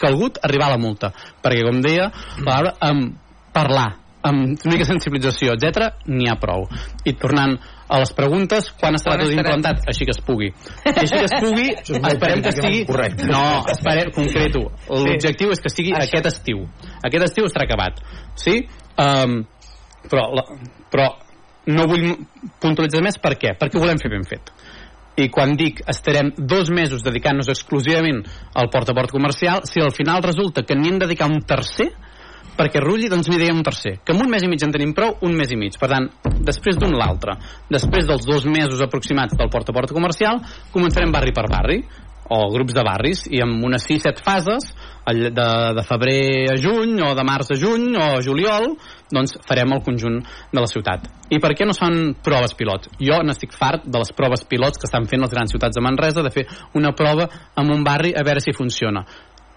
calgut 0.00 0.40
arribar 0.42 0.70
a 0.70 0.76
la 0.76 0.82
multa. 0.82 1.12
Perquè, 1.42 1.64
com 1.66 1.80
deia, 1.84 2.10
Laura, 2.44 2.74
amb 2.82 3.14
parlar, 3.54 3.88
amb 4.24 4.56
una 4.56 4.72
mica 4.72 4.86
sensibilització, 4.88 5.54
etc 5.54 6.06
n'hi 6.08 6.28
ha 6.30 6.38
prou. 6.40 6.66
I 7.04 7.14
tornant 7.20 7.58
a 7.94 8.00
les 8.02 8.12
preguntes, 8.16 8.70
quan 8.80 8.98
estarà 8.98 9.16
Quan 9.16 9.24
tot 9.24 9.30
estarem? 9.30 9.44
implantat? 9.44 9.88
Així 9.92 10.06
que 10.08 10.14
es 10.16 10.20
pugui. 10.26 10.50
I 10.50 10.92
així 10.92 11.14
que 11.14 11.26
es 11.28 11.34
pugui, 11.38 11.66
Això 11.78 12.00
esperem 12.10 12.44
que 12.44 12.52
sigui... 12.58 12.84
correcte. 12.88 13.28
No, 13.30 13.44
esperem, 13.70 14.10
concreto. 14.16 14.64
L'objectiu 14.90 15.54
és 15.54 15.62
que 15.62 15.72
sigui 15.72 15.94
aquest 15.98 16.30
estiu. 16.32 16.64
Aquest 17.06 17.28
estiu 17.30 17.46
estarà 17.48 17.68
acabat. 17.68 18.00
Sí? 18.40 18.64
Um, 19.00 19.42
però, 20.10 20.26
la, 20.34 20.44
però 20.92 21.10
no 21.70 21.86
vull 21.88 22.10
puntualitzar 22.60 23.02
més 23.04 23.20
per 23.22 23.36
què? 23.40 23.54
Perquè 23.60 23.78
ho 23.78 23.84
volem 23.84 24.00
fer 24.02 24.10
ben 24.12 24.26
fet. 24.28 24.50
I 25.14 25.28
quan 25.30 25.54
dic 25.54 25.84
estarem 25.86 26.32
dos 26.34 26.72
mesos 26.74 27.04
dedicant-nos 27.06 27.48
exclusivament 27.52 28.24
al 28.58 28.66
porta 28.72 28.90
a 28.90 28.98
porta 28.98 29.14
comercial, 29.14 29.62
si 29.70 29.80
al 29.80 29.94
final 29.94 30.24
resulta 30.26 30.64
que 30.66 30.74
n'hi 30.74 30.90
hem 30.90 30.98
de 30.98 31.06
dedicar 31.06 31.28
un 31.30 31.38
tercer, 31.46 31.92
perquè 32.58 32.82
rulli, 32.82 33.10
doncs 33.10 33.28
n'hi 33.30 33.40
deia 33.40 33.54
un 33.54 33.64
tercer. 33.66 33.96
Que 34.04 34.14
en 34.14 34.22
un 34.22 34.30
mes 34.30 34.44
i 34.44 34.50
mig 34.50 34.62
en 34.62 34.72
tenim 34.74 34.94
prou, 34.96 35.16
un 35.26 35.34
mes 35.36 35.50
i 35.50 35.58
mig. 35.58 35.78
Per 35.80 35.90
tant, 35.90 36.08
després 36.46 36.78
d'un 36.80 36.94
l'altre, 36.98 37.36
després 37.70 38.06
dels 38.08 38.26
dos 38.28 38.46
mesos 38.46 38.82
aproximats 38.84 39.36
del 39.38 39.50
porta 39.52 39.74
a 39.74 39.78
porta 39.80 39.96
comercial, 39.96 40.42
començarem 40.74 41.12
barri 41.14 41.34
per 41.34 41.48
barri 41.50 41.82
o 42.28 42.50
grups 42.52 42.72
de 42.72 42.82
barris 42.84 43.24
i 43.28 43.40
amb 43.44 43.64
unes 43.64 43.84
6-7 43.84 44.22
fases 44.24 44.70
de, 45.04 45.48
de 45.76 45.84
febrer 45.84 46.52
a 46.54 46.56
juny 46.56 46.96
o 47.04 47.10
de 47.16 47.24
març 47.26 47.52
a 47.52 47.58
juny 47.60 47.90
o 47.98 48.06
a 48.16 48.22
juliol 48.24 48.70
doncs 49.12 49.36
farem 49.44 49.74
el 49.76 49.82
conjunt 49.84 50.22
de 50.24 50.62
la 50.62 50.70
ciutat 50.70 51.04
i 51.34 51.40
per 51.42 51.52
què 51.52 51.68
no 51.68 51.76
fan 51.76 52.14
proves 52.24 52.56
pilot? 52.56 52.88
jo 52.96 53.20
n'estic 53.22 53.52
fart 53.52 53.84
de 53.84 54.00
les 54.00 54.14
proves 54.16 54.46
pilots 54.48 54.80
que 54.80 54.88
estan 54.88 55.08
fent 55.10 55.20
les 55.20 55.34
grans 55.36 55.52
ciutats 55.52 55.76
de 55.76 55.84
Manresa 55.84 56.24
de 56.24 56.32
fer 56.32 56.46
una 56.74 56.94
prova 56.96 57.28
en 57.60 57.70
un 57.70 57.84
barri 57.84 58.14
a 58.16 58.24
veure 58.24 58.40
si 58.40 58.56
funciona 58.56 59.04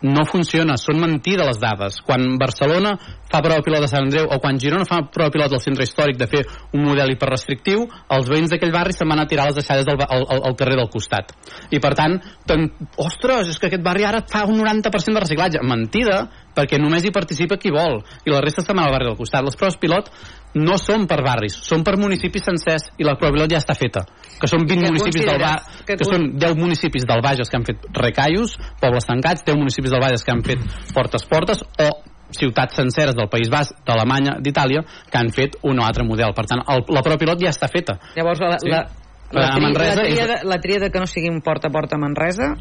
no 0.05 0.25
funciona, 0.29 0.75
són 0.77 0.99
mentida 1.01 1.45
les 1.47 1.57
dades. 1.61 2.01
Quan 2.05 2.37
Barcelona 2.37 2.93
fa 3.27 3.41
prova 3.43 3.63
pilot 3.65 3.83
de 3.83 3.89
Sant 3.89 4.05
Andreu 4.05 4.27
o 4.29 4.37
quan 4.43 4.59
Girona 4.61 4.85
fa 4.87 5.01
prova 5.13 5.33
pilot 5.33 5.55
del 5.55 5.63
centre 5.63 5.87
històric 5.87 6.19
de 6.19 6.27
fer 6.29 6.43
un 6.77 6.85
model 6.85 7.11
hiperrestrictiu, 7.13 7.85
els 8.13 8.29
veïns 8.29 8.53
d'aquell 8.53 8.73
barri 8.75 8.93
se'n 8.95 9.09
van 9.09 9.23
a 9.23 9.27
tirar 9.29 9.47
les 9.49 9.57
deixalles 9.59 9.87
del, 9.87 10.01
al, 10.05 10.25
al, 10.37 10.57
carrer 10.59 10.77
del 10.79 10.91
costat. 10.93 11.33
I 11.73 11.81
per 11.83 11.93
tant, 11.97 12.19
tant, 12.47 12.67
ostres, 13.01 13.51
és 13.51 13.59
que 13.59 13.71
aquest 13.71 13.85
barri 13.85 14.05
ara 14.07 14.21
fa 14.27 14.45
un 14.45 14.61
90% 14.61 15.17
de 15.17 15.23
reciclatge. 15.25 15.63
Mentida, 15.67 16.23
perquè 16.57 16.79
només 16.81 17.05
hi 17.05 17.13
participa 17.13 17.57
qui 17.61 17.73
vol 17.73 17.99
i 18.25 18.33
la 18.33 18.41
resta 18.43 18.63
se'n 18.65 18.77
va 18.77 18.87
al 18.87 18.93
barri 18.93 19.09
del 19.09 19.19
costat. 19.19 19.45
Les 19.45 19.57
proves 19.57 19.77
pilot 19.81 20.11
no 20.55 20.77
són 20.79 21.05
per 21.07 21.19
barris, 21.25 21.57
són 21.67 21.83
per 21.83 21.97
municipis 21.99 22.45
sencers 22.47 22.87
i 22.97 23.03
la 23.05 23.15
prova 23.19 23.35
pilot 23.35 23.51
ja 23.51 23.59
està 23.61 23.75
feta. 23.77 24.05
Que 24.39 24.47
són 24.47 24.65
20 24.65 24.81
Que 24.81 24.91
municipis 24.91 25.25
del 25.25 25.39
ba 25.41 25.53
consideres 25.57 25.85
que 25.85 25.97
que, 25.97 26.05
són 26.07 26.27
10 26.39 26.55
municipis 26.57 27.05
del 27.05 27.21
Bages 27.21 27.49
que 27.49 27.57
han 27.57 27.65
fet 27.65 27.85
recaios, 27.93 28.57
pobles 28.81 29.05
tancats, 29.05 29.43
10 29.45 29.57
municipis 29.57 29.91
del 29.91 30.01
Bages 30.01 30.23
que 30.23 30.31
han 30.31 30.43
fet 30.43 30.59
portes 30.93 31.25
portes 31.25 31.61
o 31.63 31.89
ciutats 32.31 32.75
senceres 32.75 33.15
del 33.15 33.29
País 33.31 33.49
Basc, 33.49 33.75
d'Alemanya, 33.87 34.37
d'Itàlia, 34.43 34.81
que 35.09 35.17
han 35.17 35.29
fet 35.31 35.55
un 35.63 35.79
o 35.79 35.85
altre 35.85 36.03
model. 36.03 36.33
Per 36.35 36.43
tant, 36.45 36.59
el, 36.67 36.83
la 36.91 37.01
prova 37.01 37.17
pilot 37.17 37.39
ja 37.39 37.53
està 37.53 37.69
feta. 37.71 37.99
Llavors, 38.17 38.41
la, 38.43 38.57
Sí. 38.59 38.67
la, 38.69 38.81
la, 39.31 39.47
tri, 39.55 39.71
la, 39.73 39.85
és- 39.85 39.95
tria, 40.01 40.39
la 40.43 40.59
tria 40.59 40.79
de 40.79 40.89
que 40.91 40.99
no 40.99 41.07
sigui 41.07 41.29
un 41.29 41.41
porta 41.41 41.67
a 41.69 41.71
porta 41.71 41.95
a 41.95 41.99
Manresa 41.99 42.55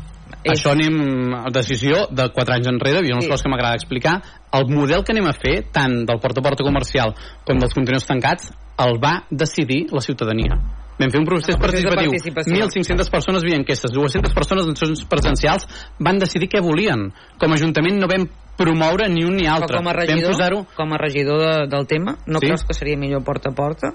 és... 0.46 0.60
Això 0.60 0.72
anem 0.72 1.34
a 1.34 1.50
decisió 1.52 2.06
de 2.10 2.28
4 2.32 2.54
anys 2.56 2.70
enrere, 2.70 3.02
hi 3.04 3.10
ha 3.10 3.18
unes 3.18 3.26
Sí. 3.26 3.30
coses 3.30 3.42
que 3.44 3.50
m'agrada 3.52 3.74
explicar. 3.74 4.22
El 4.52 4.66
model 4.72 5.02
que 5.04 5.12
anem 5.12 5.26
a 5.26 5.34
fer, 5.34 5.66
tant 5.72 6.04
del 6.06 6.18
porta 6.22 6.40
a 6.40 6.46
porta 6.46 6.64
comercial 6.64 7.14
com 7.44 7.58
dels 7.58 7.74
contenidors 7.74 8.06
tancats, 8.06 8.50
el 8.78 8.98
va 9.02 9.24
decidir 9.30 9.86
la 9.92 10.00
ciutadania. 10.00 10.56
Vam 10.98 11.10
fer 11.12 11.20
un 11.20 11.26
procés 11.26 11.56
procés 11.56 11.84
participatiu. 11.84 12.10
participació. 12.10 12.54
1.500 12.72 13.10
persones 13.10 13.42
via 13.44 13.56
enquestes, 13.56 13.92
200 13.92 14.32
persones 14.32 14.64
en 14.66 14.76
sessions 14.76 15.04
presencials 15.04 15.68
van 15.98 16.18
decidir 16.18 16.48
què 16.48 16.62
volien. 16.64 17.12
Com 17.38 17.52
a 17.52 17.54
Ajuntament 17.54 17.98
no 18.00 18.08
vam 18.08 18.24
promoure 18.56 19.08
ni 19.10 19.22
un 19.24 19.36
ni 19.36 19.44
Però 19.44 19.56
altre. 19.60 19.76
com 19.76 19.88
a 19.88 19.92
vam 19.92 20.00
regidor, 20.00 20.66
com 20.74 20.92
a 20.94 20.96
regidor 20.96 21.38
de, 21.42 21.66
del 21.68 21.86
tema, 21.86 22.16
no 22.26 22.38
Sí. 22.40 22.46
creus 22.46 22.64
que 22.64 22.72
seria 22.72 22.96
millor 22.96 23.22
porta 23.24 23.50
a 23.50 23.54
porta? 23.54 23.88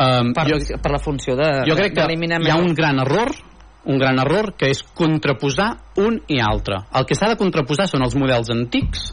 Um, 0.00 0.32
Per, 0.32 0.46
jo, 0.48 0.56
per 0.82 0.90
la 0.90 0.98
funció 0.98 1.36
de 1.36 1.62
jo 1.68 1.76
crec 1.76 1.94
que 1.94 2.00
hi 2.00 2.50
ha 2.50 2.56
un 2.56 2.74
gran 2.74 2.98
error 2.98 3.30
un 3.84 3.98
gran 3.98 4.18
error 4.20 4.54
que 4.58 4.70
és 4.70 4.82
contraposar 4.94 5.70
un 5.96 6.20
i 6.28 6.40
altre. 6.40 6.82
El 6.94 7.06
que 7.08 7.16
s'ha 7.16 7.30
de 7.32 7.38
contraposar 7.40 7.88
són 7.88 8.04
els 8.04 8.16
models 8.18 8.50
antics, 8.52 9.10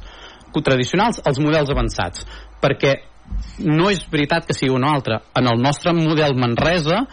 tradicionals, 0.58 1.22
als 1.22 1.38
models 1.38 1.70
avançats, 1.70 2.24
perquè 2.58 2.96
no 3.68 3.92
és 3.92 4.06
veritat 4.10 4.48
que 4.48 4.56
sigui 4.58 4.74
un 4.74 4.86
o 4.88 4.90
altre. 4.90 5.20
En 5.38 5.46
el 5.52 5.62
nostre 5.62 5.94
model 5.94 6.34
Manresa, 6.40 7.04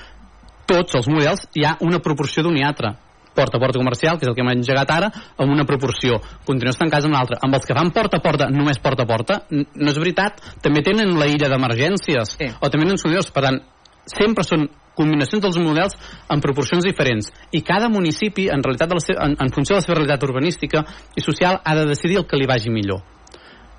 tots 0.65 0.97
els 0.97 1.09
models 1.13 1.49
hi 1.53 1.67
ha 1.69 1.77
una 1.85 2.01
proporció 2.01 2.43
d'un 2.43 2.57
i 2.57 2.65
altre 2.65 2.95
porta 3.35 3.59
a 3.59 3.61
porta 3.61 3.81
comercial, 3.81 4.17
que 4.17 4.25
és 4.25 4.31
el 4.31 4.37
que 4.37 4.45
hem 4.45 4.53
engegat 4.53 4.91
ara, 4.95 5.09
amb 5.43 5.51
una 5.51 5.67
proporció. 5.67 6.21
Continues 6.47 6.79
tancats 6.79 7.09
amb 7.09 7.17
l'altra. 7.17 7.41
Amb 7.43 7.59
els 7.59 7.67
que 7.67 7.75
fan 7.75 7.91
porta 7.91 8.21
a 8.21 8.23
porta, 8.23 8.47
només 8.47 8.79
porta 8.79 9.03
a 9.03 9.11
porta, 9.11 9.41
no 9.51 9.91
és 9.91 9.99
veritat. 9.99 10.39
També 10.63 10.85
tenen 10.87 11.17
la 11.19 11.27
illa 11.27 11.51
d'emergències, 11.51 12.37
Sí. 12.39 12.47
o 12.61 12.71
també 12.71 12.87
tenen 12.87 12.97
sonidors. 13.03 13.33
Per 13.35 13.43
tant, 13.43 13.61
sempre 14.07 14.45
són 14.45 14.69
combinacions 14.97 15.43
dels 15.43 15.59
models 15.63 15.97
en 16.31 16.43
proporcions 16.45 16.85
diferents 16.87 17.31
i 17.53 17.63
cada 17.67 17.89
municipi 17.93 18.49
en 18.53 18.63
realitat 18.63 18.93
de 18.93 18.99
la 19.01 19.05
seva, 19.05 19.27
en, 19.27 19.37
en 19.41 19.53
funció 19.55 19.75
de 19.75 19.83
la 19.83 19.87
seva 19.87 19.99
realitat 20.01 20.29
urbanística 20.29 20.85
i 21.17 21.25
social 21.25 21.61
ha 21.65 21.75
de 21.79 21.89
decidir 21.91 22.21
el 22.23 22.29
que 22.31 22.41
li 22.41 22.49
vagi 22.51 22.73
millor 22.73 23.03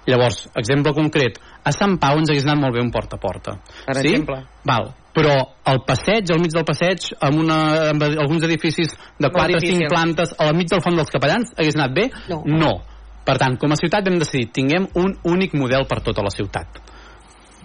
llavors, 0.05 0.45
exemple 0.55 0.93
concret 0.93 1.39
a 1.65 1.73
Sant 1.73 1.97
Pau 2.01 2.19
ens 2.21 2.29
hagués 2.29 2.45
anat 2.45 2.61
molt 2.61 2.75
bé 2.77 2.83
un 2.83 2.91
porta 2.93 3.17
a 3.17 3.21
porta 3.21 3.57
Per 3.87 3.95
sí? 3.97 4.11
exemple. 4.11 4.43
Val. 4.65 4.91
però 5.15 5.35
al 5.63 5.79
passeig, 5.87 6.27
al 6.31 6.41
mig 6.43 6.51
del 6.51 6.65
passeig 6.67 7.13
amb, 7.23 7.39
una, 7.39 7.59
amb 7.93 8.03
alguns 8.03 8.43
edificis 8.43 8.91
de 9.17 9.29
4 9.31 9.55
o 9.55 9.63
5 9.63 9.63
difícil. 9.63 9.87
plantes 9.87 10.35
al 10.37 10.53
mig 10.55 10.69
del 10.69 10.83
font 10.83 10.97
dels 10.99 11.13
capellans 11.13 11.55
hagués 11.55 11.79
anat 11.79 11.95
bé? 11.95 12.09
No. 12.29 12.43
no. 12.45 12.73
Per 13.25 13.39
tant, 13.41 13.55
com 13.57 13.71
a 13.73 13.77
ciutat 13.79 14.05
vam 14.05 14.19
decidir 14.21 14.51
tinguem 14.53 14.85
un 15.01 15.15
únic 15.31 15.55
model 15.57 15.87
per 15.89 16.03
tota 16.05 16.21
la 16.21 16.29
ciutat. 16.29 16.83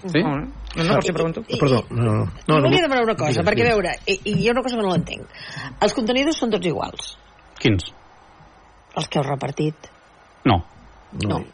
Sí? 0.00 0.22
No, 0.22 0.30
no, 0.38 0.84
no, 0.84 0.94
per 0.94 1.04
si 1.04 1.12
pregunto. 1.12 1.42
I- 1.48 1.58
Perdó, 1.60 1.84
no, 1.90 2.02
no. 2.02 2.12
No, 2.12 2.24
no, 2.24 2.30
no, 2.48 2.60
no, 2.60 2.68
volia 2.68 2.82
demanar 2.82 3.04
una 3.04 3.14
cosa, 3.16 3.30
digues, 3.42 3.46
perquè 3.46 3.60
a 3.66 3.76
digues. 3.76 3.76
veure, 3.76 3.94
i, 4.06 4.20
i 4.44 4.48
ha 4.48 4.52
una 4.52 4.62
cosa 4.62 4.76
que 4.76 4.82
no 4.82 4.92
l'entenc. 4.94 5.26
Els 5.80 5.94
contenidors 5.94 6.38
són 6.40 6.50
tots 6.50 6.66
iguals, 6.66 7.16
Quins? 7.60 7.92
els 8.96 9.08
que 9.08 9.18
heu 9.20 9.24
repartit. 9.26 9.90
No. 10.44 10.64
No. 11.26 11.36
El 11.38 11.46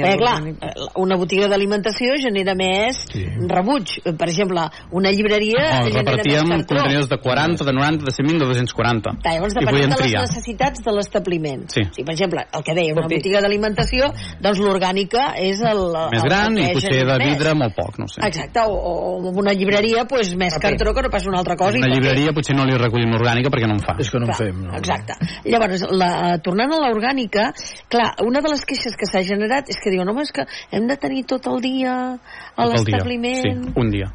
Perquè, 0.00 0.16
clar, 0.18 0.34
orgànic. 0.40 0.56
eh, 0.64 0.86
una 0.96 1.16
botiga 1.16 1.48
d'alimentació 1.48 2.16
genera 2.22 2.54
més 2.54 2.96
Sí. 3.12 3.24
rebuig. 3.48 4.00
Per 4.16 4.28
exemple, 4.28 4.62
una 4.90 5.10
llibreria 5.10 5.60
genera 5.60 5.84
més 5.84 5.94
repartíem 5.94 6.48
cartró. 6.48 6.76
contenidors 6.76 7.08
de 7.08 7.18
40, 7.18 7.64
de 7.64 7.72
90, 7.72 8.04
de 8.04 8.10
100.000, 8.12 8.38
de 8.38 8.46
240. 8.46 9.10
Clar, 9.22 9.34
llavors, 9.34 9.54
I 9.56 9.60
depenent 9.60 9.82
de 9.82 9.88
les 9.88 9.98
triar. 10.10 10.22
necessitats 10.22 10.80
de 10.84 10.92
l'establiment. 10.92 11.68
Sí. 11.68 11.82
Si, 11.92 12.02
per 12.04 12.14
exemple, 12.14 12.46
el 12.52 12.62
que 12.64 12.74
deia, 12.74 12.92
una 12.94 13.06
botiga 13.08 13.40
d'alimentació, 13.40 14.12
doncs 14.40 14.58
l'orgànica 14.58 15.34
és 15.36 15.60
el... 15.60 15.82
Més 16.12 16.22
el 16.22 16.28
gran 16.28 16.54
que 16.56 16.70
i 16.70 16.72
potser 16.74 17.04
de 17.06 17.18
més. 17.18 17.28
vidre 17.28 17.54
molt 17.54 17.74
poc, 17.76 17.98
no 17.98 18.06
sé. 18.08 18.20
Exacte, 18.26 18.60
o, 18.66 18.72
o 18.72 19.30
una 19.42 19.52
llibreria, 19.52 20.04
doncs, 20.04 20.34
més 20.36 20.54
Paper. 20.54 20.70
cartró 20.70 20.94
que 20.94 21.02
no 21.02 21.10
pas 21.10 21.26
una 21.26 21.38
altra 21.38 21.56
cosa. 21.56 21.76
Una 21.78 21.88
llibreria 21.92 22.32
potser 22.32 22.56
no 22.56 22.64
li 22.64 22.76
recollim 22.78 23.10
l'orgànica 23.12 23.50
perquè 23.50 23.66
no 23.68 23.74
en 23.74 23.80
fa. 23.84 23.96
És 23.98 24.10
que 24.10 24.18
no 24.18 24.26
en 24.26 24.32
Clar, 24.32 24.38
fem. 24.48 24.62
No. 24.64 24.76
Exacte. 24.76 25.14
Llavors, 25.44 25.84
la, 25.90 26.38
tornant 26.42 26.72
a 26.72 26.78
l'orgànica, 26.86 27.52
clar, 27.88 28.14
una 28.24 28.40
de 28.40 28.48
les 28.52 28.64
queixes 28.64 28.96
que 28.96 29.06
s'ha 29.06 29.22
generat 29.22 29.68
és 29.68 29.78
que 29.82 29.92
diuen, 29.92 30.08
home, 30.08 30.24
és 30.26 30.32
que 30.34 30.46
hem 30.72 30.86
de 30.90 30.96
tenir 31.00 31.24
tot 31.30 31.46
el 31.50 31.60
dia 31.64 31.94
a 32.14 32.68
l'establiment... 32.70 33.42
Sí, 33.42 33.74
un 33.82 33.90
dia. 33.92 34.12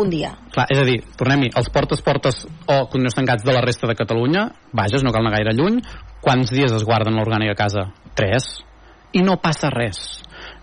Un 0.00 0.08
dia. 0.08 0.30
Clar, 0.54 0.64
és 0.72 0.78
a 0.80 0.84
dir, 0.88 1.00
tornem-hi, 1.20 1.50
els 1.60 1.68
portes 1.72 2.00
portes 2.04 2.38
o 2.48 2.76
contenidors 2.88 3.18
tancats 3.18 3.44
de 3.44 3.52
la 3.52 3.60
resta 3.60 3.90
de 3.90 3.96
Catalunya, 3.98 4.46
vages, 4.72 5.04
no 5.04 5.12
cal 5.12 5.26
anar 5.26 5.34
gaire 5.36 5.52
lluny, 5.58 5.82
quants 6.24 6.52
dies 6.54 6.72
es 6.72 6.86
guarden 6.88 7.18
l'orgànic 7.18 7.52
a 7.52 7.58
casa? 7.58 7.90
Tres. 8.16 8.48
I 9.12 9.20
no 9.26 9.36
passa 9.42 9.68
res. 9.74 10.00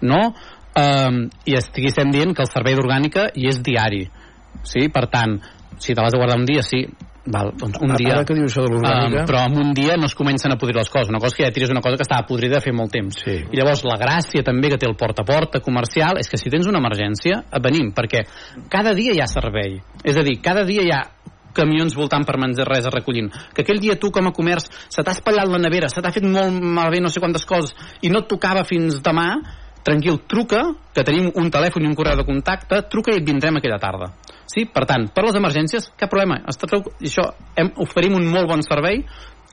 No? 0.01 0.31
Um, 0.79 1.27
I 1.45 1.59
estiguéssim 1.59 2.09
dient 2.13 2.33
que 2.33 2.41
el 2.45 2.49
servei 2.49 2.77
d'orgànica 2.77 3.27
hi 3.37 3.45
és 3.51 3.61
diari. 3.65 4.07
Sí? 4.65 4.87
Per 4.89 5.05
tant, 5.13 5.37
si 5.77 5.93
te 5.93 6.01
l'has 6.01 6.15
de 6.15 6.21
guardar 6.21 6.39
un 6.39 6.49
dia, 6.49 6.65
sí, 6.65 6.87
val, 7.25 7.51
doncs 7.57 7.77
un 7.81 7.93
dia... 7.97 8.13
ara 8.15 8.25
que 8.25 8.33
dius 8.37 8.51
això 8.53 8.63
de 8.65 8.71
l'orgànica- 8.73 9.21
Um, 9.23 9.27
però 9.27 9.43
en 9.49 9.57
un 9.59 9.73
dia 9.73 9.97
no 9.97 10.05
es 10.05 10.15
comencen 10.15 10.51
a 10.51 10.57
podrir 10.57 10.75
les 10.77 10.89
coses. 10.89 11.09
Una 11.09 11.19
cosa 11.19 11.35
que 11.35 11.43
ja 11.45 11.51
tires 11.51 11.69
una 11.69 11.81
cosa 11.81 11.95
que 11.97 12.03
estava 12.03 12.25
podrida 12.27 12.55
de 12.55 12.61
fer 12.61 12.73
molt 12.73 12.91
temps. 12.91 13.15
Sí. 13.23 13.35
I 13.51 13.57
llavors 13.59 13.83
la 13.83 13.97
gràcia 13.99 14.43
també 14.43 14.69
que 14.69 14.77
té 14.77 14.87
el 14.87 14.95
porta 14.95 15.21
a 15.21 15.25
porta 15.25 15.59
comercial 15.59 16.17
és 16.19 16.29
que 16.29 16.37
si 16.37 16.49
tens 16.49 16.67
una 16.67 16.79
emergència, 16.79 17.43
venim, 17.61 17.91
perquè 17.93 18.23
cada 18.69 18.93
dia 18.93 19.13
hi 19.13 19.21
ha 19.21 19.27
servei. 19.27 19.79
És 20.03 20.17
a 20.17 20.23
dir, 20.23 20.39
cada 20.41 20.63
dia 20.65 20.81
hi 20.85 20.91
ha 20.95 21.03
camions 21.53 21.95
voltant 21.97 22.23
per 22.25 22.37
menjar 22.39 22.67
res 22.69 22.85
a 22.85 22.91
recollint. 22.93 23.31
Que 23.53 23.63
aquell 23.65 23.79
dia 23.81 23.97
tu 23.99 24.11
com 24.11 24.27
a 24.29 24.31
comerç 24.31 24.69
se 24.87 25.01
t'ha 25.03 25.11
espatllat 25.17 25.49
la 25.49 25.57
nevera, 25.59 25.89
se 25.89 26.01
t'ha 26.01 26.11
fet 26.13 26.23
molt 26.23 26.53
malbé 26.61 27.01
no 27.01 27.09
sé 27.09 27.19
quantes 27.19 27.43
coses 27.45 27.73
i 28.01 28.09
no 28.13 28.19
et 28.21 28.27
tocava 28.29 28.63
fins 28.63 29.01
demà, 29.03 29.41
tranquil, 29.83 30.19
truca, 30.29 30.61
que 30.93 31.03
tenim 31.03 31.31
un 31.35 31.49
telèfon 31.49 31.83
i 31.83 31.87
un 31.89 31.95
correu 31.97 32.17
de 32.19 32.25
contacte, 32.27 32.83
truca 32.91 33.11
i 33.15 33.17
et 33.21 33.25
vindrem 33.25 33.57
aquella 33.57 33.79
tarda. 33.81 34.11
Sí? 34.49 34.65
Per 34.73 34.85
tant, 34.89 35.09
per 35.13 35.25
les 35.27 35.37
emergències, 35.37 35.91
cap 35.99 36.09
problema. 36.11 36.39
Això, 36.49 37.27
hem, 37.59 37.73
oferim 37.85 38.17
un 38.17 38.25
molt 38.31 38.49
bon 38.49 38.63
servei 38.65 39.03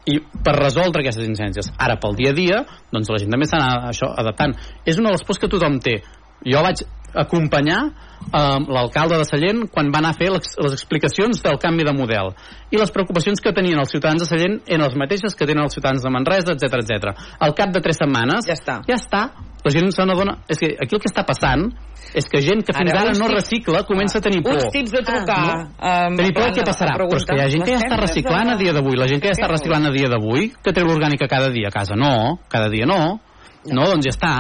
i 0.07 0.21
per 0.23 0.55
resoldre 0.57 1.03
aquestes 1.03 1.27
incidències. 1.27 1.73
Ara, 1.83 1.99
pel 2.01 2.15
dia 2.19 2.33
a 2.33 2.37
dia, 2.37 2.61
doncs 2.95 3.11
la 3.13 3.21
gent 3.21 3.35
també 3.35 3.49
s'ha 3.49 3.61
d'anar 3.61 4.13
adaptant. 4.23 4.55
És 4.87 5.01
una 5.01 5.11
de 5.11 5.19
les 5.19 5.27
pors 5.27 5.43
que 5.43 5.51
tothom 5.53 5.81
té. 5.83 5.99
Jo 6.47 6.63
vaig 6.65 6.85
acompanyar 7.17 7.81
eh, 7.87 8.59
l'alcalde 8.69 9.19
de 9.21 9.27
Sallent 9.29 9.65
quan 9.73 9.91
va 9.95 10.03
anar 10.03 10.13
a 10.15 10.19
fer 10.19 10.29
les, 10.35 10.53
les 10.63 10.77
explicacions 10.77 11.43
del 11.43 11.59
canvi 11.63 11.87
de 11.89 11.95
model. 11.97 12.35
I 12.71 12.81
les 12.81 12.93
preocupacions 12.93 13.41
que 13.41 13.53
tenien 13.57 13.81
els 13.81 13.91
ciutadans 13.95 14.23
de 14.23 14.29
Sallent 14.29 14.61
eren 14.67 14.85
les 14.87 14.97
mateixes 15.01 15.35
que 15.35 15.49
tenen 15.49 15.65
els 15.65 15.75
ciutadans 15.77 16.03
de 16.05 16.13
Manresa, 16.13 16.55
etc 16.57 16.81
etc. 16.83 17.13
Al 17.41 17.55
cap 17.59 17.75
de 17.75 17.83
tres 17.85 17.99
setmanes... 18.03 18.47
Ja 18.49 18.57
està. 18.59 18.81
Ja 18.89 19.01
està. 19.01 19.27
La 19.67 19.73
gent 19.75 19.91
se 19.91 20.05
n'adona... 20.07 20.39
És 20.53 20.61
que 20.63 20.75
aquí 20.79 20.95
el 20.95 21.03
que 21.03 21.11
està 21.11 21.25
passant 21.27 21.71
és 22.17 22.29
que 22.31 22.39
gent 22.41 22.63
que 22.65 22.73
fins 22.73 22.93
Ara, 22.93 23.01
ara, 23.03 23.15
no 23.19 23.27
tips- 23.27 23.35
recicla 23.35 23.81
comença 23.89 24.21
a 24.21 24.23
tenir 24.25 24.39
por. 24.45 24.55
Uns 24.55 24.71
tips 24.73 24.93
de 24.95 25.03
trucar. 25.05 25.41
Ah, 25.77 26.07
no? 26.09 26.17
Tenir 26.21 26.33
por 26.37 26.53
què 26.55 26.63
passarà? 26.65 26.95
Però 26.97 27.09
és 27.19 27.27
que 27.27 27.35
hi 27.35 27.43
ha 27.43 27.49
gent 27.53 27.65
que 27.67 27.75
ja 27.75 27.81
està 27.83 27.99
reciclant 27.99 28.53
a 28.53 28.57
dia 28.61 28.73
d'avui. 28.77 28.95
La 28.97 29.09
gent 29.11 29.21
que 29.21 29.33
ja 29.33 29.35
està 29.37 29.49
reciclant 29.51 29.89
a 29.89 29.93
dia 29.93 30.09
d'avui, 30.13 30.53
que 30.63 30.73
treu 30.77 30.87
l'orgànica 30.89 31.27
cada 31.29 31.51
dia 31.53 31.69
a 31.69 31.75
casa. 31.75 31.99
No, 31.99 32.39
cada 32.53 32.71
dia 32.73 32.87
no. 32.89 33.01
No, 33.67 33.89
doncs 33.91 34.07
ja 34.07 34.15
està. 34.15 34.33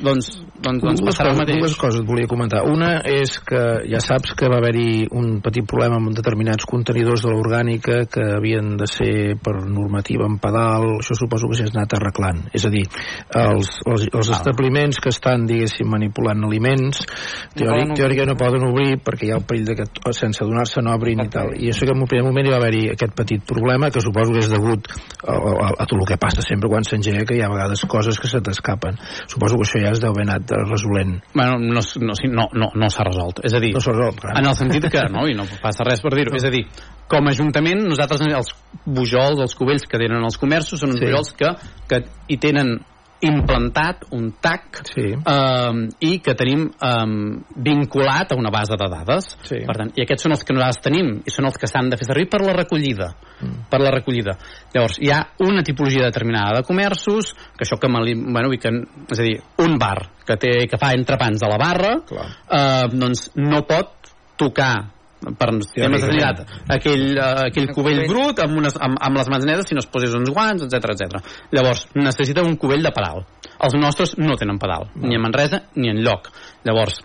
Doncs, 0.00 0.28
doncs, 0.62 0.80
doncs 0.80 1.00
dues, 1.02 1.02
passarà 1.10 1.32
el 1.32 1.36
coses, 1.36 1.42
mateix. 1.42 1.60
dues 1.60 1.76
coses 1.76 2.00
et 2.00 2.08
volia 2.08 2.28
comentar. 2.30 2.62
Una 2.68 2.92
és 3.08 3.34
que 3.44 3.62
ja 3.90 4.00
saps 4.00 4.32
que 4.38 4.48
va 4.48 4.58
haver-hi 4.62 5.08
un 5.18 5.40
petit 5.44 5.66
problema 5.68 5.98
amb 6.00 6.14
determinats 6.16 6.64
contenidors 6.68 7.26
de 7.26 7.32
l'orgànica 7.32 7.98
que 8.10 8.24
havien 8.38 8.76
de 8.80 8.88
ser 8.88 9.36
per 9.42 9.54
normativa 9.66 10.24
en 10.28 10.38
pedal, 10.42 10.88
això 11.00 11.16
suposo 11.18 11.50
que 11.50 11.58
s'ha 11.58 11.68
anat 11.68 11.96
arreglant. 11.98 12.44
És 12.56 12.64
a 12.64 12.72
dir, 12.72 12.84
els, 13.42 13.74
els, 13.84 14.06
els 14.08 14.32
establiments 14.38 15.02
que 15.02 15.12
estan, 15.12 15.44
diguéssim, 15.50 15.90
manipulant 15.92 16.46
aliments, 16.48 17.04
teòric, 17.52 17.92
poden 17.92 17.94
teòrica 17.98 18.28
no 18.28 18.38
poden 18.40 18.66
obrir 18.70 18.96
perquè 19.04 19.28
hi 19.28 19.34
ha 19.34 19.40
el 19.40 19.46
perill 19.48 19.68
de 19.68 19.78
que 19.82 20.14
sense 20.16 20.42
adonar-se 20.44 20.82
no 20.84 20.94
obrin 20.96 21.20
i 21.24 21.28
tal. 21.32 21.52
I 21.58 21.72
això 21.72 21.88
que 21.88 21.94
en 21.94 22.02
un 22.04 22.10
primer 22.10 22.26
moment 22.30 22.48
hi 22.48 22.54
va 22.54 22.60
haver-hi 22.62 22.84
aquest 22.94 23.16
petit 23.18 23.44
problema 23.46 23.90
que 23.92 24.02
suposo 24.04 24.32
que 24.32 24.42
és 24.44 24.50
degut 24.52 24.88
a, 24.88 25.36
a, 25.36 25.70
a 25.84 25.86
tot 25.86 25.98
el 25.98 26.06
que 26.08 26.20
passa 26.20 26.44
sempre 26.44 26.70
quan 26.72 26.86
s'engega, 26.86 27.26
que 27.28 27.36
hi 27.36 27.44
ha 27.44 27.50
a 27.50 27.54
vegades 27.54 27.84
coses 27.90 28.20
que 28.20 28.30
se 28.30 28.40
t'escapen. 28.44 28.98
Suposo 29.26 29.58
que 29.60 29.68
això 29.68 29.81
ja 29.82 29.90
es 29.92 30.00
deu 30.02 30.12
haver 30.14 30.24
anat 30.28 30.52
resolent. 30.68 31.18
Bueno, 31.34 31.58
no, 31.58 31.82
no, 32.00 32.14
no, 32.38 32.46
no, 32.54 32.70
no 32.74 32.90
s'ha 32.92 33.04
resolt. 33.08 33.42
És 33.44 33.54
a 33.54 33.60
dir, 33.62 33.72
No 33.74 33.82
resolt, 33.82 34.20
clar. 34.20 34.36
en 34.38 34.46
el 34.48 34.54
sentit 34.58 34.88
que 34.92 35.02
no, 35.12 35.26
i 35.28 35.34
no 35.38 35.46
passa 35.62 35.84
res 35.88 36.00
per 36.04 36.14
dir-ho. 36.14 36.34
És 36.38 36.44
a 36.46 36.50
dir, 36.54 36.64
com 37.08 37.26
a 37.26 37.34
Ajuntament, 37.34 37.82
nosaltres 37.88 38.22
els 38.28 38.54
bujols, 38.86 39.40
els 39.42 39.54
cubells 39.58 39.84
que 39.88 39.98
tenen 40.00 40.22
els 40.24 40.38
comerços, 40.40 40.80
són 40.80 40.94
uns 40.94 41.00
Sí. 41.00 41.06
bujols 41.06 41.32
que, 41.36 41.50
que 41.88 42.04
hi 42.28 42.36
tenen 42.38 42.78
implantat 43.22 44.06
un 44.16 44.30
TAC 44.42 44.80
sí. 44.88 45.04
um, 45.14 45.82
i 46.02 46.16
que 46.24 46.34
tenim 46.38 46.64
um, 46.68 47.14
vinculat 47.54 48.32
a 48.32 48.38
una 48.38 48.50
base 48.54 48.78
de 48.78 48.88
dades. 48.90 49.28
Sí. 49.46 49.60
Per 49.66 49.76
tant, 49.78 49.92
I 49.94 50.04
aquests 50.04 50.26
són 50.26 50.34
els 50.36 50.42
que 50.46 50.56
nosaltres 50.56 50.82
tenim 50.84 51.12
i 51.22 51.34
són 51.34 51.46
els 51.50 51.58
que 51.60 51.70
s'han 51.70 51.90
de 51.92 51.98
fer 52.00 52.08
servir 52.08 52.26
per 52.32 52.42
la 52.42 52.56
recollida. 52.56 53.12
Mm. 53.40 53.66
Per 53.70 53.80
la 53.82 53.92
recollida. 53.94 54.36
Llavors, 54.74 54.98
hi 55.02 55.12
ha 55.14 55.20
una 55.46 55.62
tipologia 55.66 56.08
determinada 56.08 56.58
de 56.58 56.66
comerços, 56.66 57.32
que 57.56 57.66
això 57.66 57.78
que, 57.78 57.90
bueno, 57.92 58.52
i 58.54 58.58
que, 58.62 58.74
és 59.08 59.22
a 59.22 59.28
dir, 59.28 59.36
un 59.62 59.78
bar 59.78 59.98
que, 60.26 60.38
té, 60.40 60.56
que 60.70 60.80
fa 60.80 60.92
entrepans 60.96 61.42
a 61.42 61.52
la 61.52 61.60
barra, 61.62 61.94
eh, 62.02 62.90
doncs 62.92 63.30
no 63.38 63.62
pot 63.68 64.12
tocar 64.40 64.74
per 65.22 65.48
temes 65.74 66.02
de 66.02 66.08
sanitat, 66.08 66.42
aquell, 66.76 67.04
uh, 67.14 67.46
aquell 67.46 67.70
cubell 67.74 68.02
brut 68.10 68.42
amb, 68.42 68.58
unes, 68.62 68.76
amb, 68.80 68.98
amb 68.98 69.20
les 69.20 69.30
mans 69.32 69.46
netes 69.48 69.70
si 69.70 69.78
no 69.78 69.84
es 69.84 69.88
posés 69.92 70.14
uns 70.18 70.32
guants, 70.34 70.66
etc 70.66 70.94
etc. 70.94 71.22
Llavors, 71.54 71.86
necessita 71.94 72.44
un 72.46 72.56
cubell 72.60 72.82
de 72.82 72.92
pedal. 72.94 73.22
Els 73.62 73.78
nostres 73.78 74.16
no 74.18 74.36
tenen 74.40 74.58
pedal, 74.62 74.88
ni 74.98 75.16
a 75.16 75.22
Manresa 75.22 75.62
ni 75.76 75.92
en 75.92 76.02
lloc. 76.02 76.30
Llavors, 76.66 77.00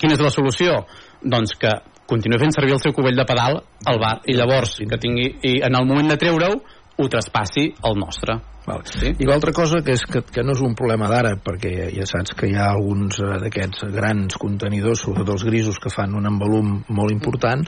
quina 0.00 0.16
és 0.16 0.22
la 0.22 0.32
solució? 0.34 0.82
Doncs 1.22 1.56
que 1.60 1.72
continuï 2.10 2.40
fent 2.42 2.54
servir 2.54 2.74
el 2.76 2.82
seu 2.82 2.94
cubell 2.96 3.16
de 3.16 3.26
pedal 3.28 3.60
al 3.88 4.00
bar 4.02 4.16
i 4.28 4.36
llavors 4.36 4.80
que 4.82 5.00
tingui, 5.00 5.28
i 5.48 5.60
en 5.62 5.78
el 5.78 5.86
moment 5.88 6.10
de 6.12 6.18
treure-ho 6.20 6.56
ho 6.98 7.08
traspassi 7.08 7.70
al 7.82 7.96
nostre. 7.98 8.36
Val. 8.66 8.84
Sí? 8.86 9.10
I 9.18 9.26
l'altra 9.26 9.50
cosa 9.54 9.80
que 9.82 9.96
és 9.96 10.04
que, 10.06 10.22
que 10.22 10.44
no 10.46 10.54
és 10.54 10.62
un 10.62 10.76
problema 10.78 11.08
d'ara, 11.10 11.34
perquè 11.42 11.88
ja 11.96 12.06
saps 12.06 12.36
que 12.38 12.50
hi 12.50 12.54
ha 12.54 12.68
alguns 12.70 13.18
eh, 13.18 13.32
d'aquests 13.42 13.88
grans 13.94 14.38
contenidors, 14.38 15.02
sobretot 15.02 15.34
els 15.34 15.46
grisos, 15.48 15.80
que 15.82 15.90
fan 15.90 16.14
un 16.18 16.30
envolum 16.30 16.76
molt 16.94 17.14
important, 17.14 17.64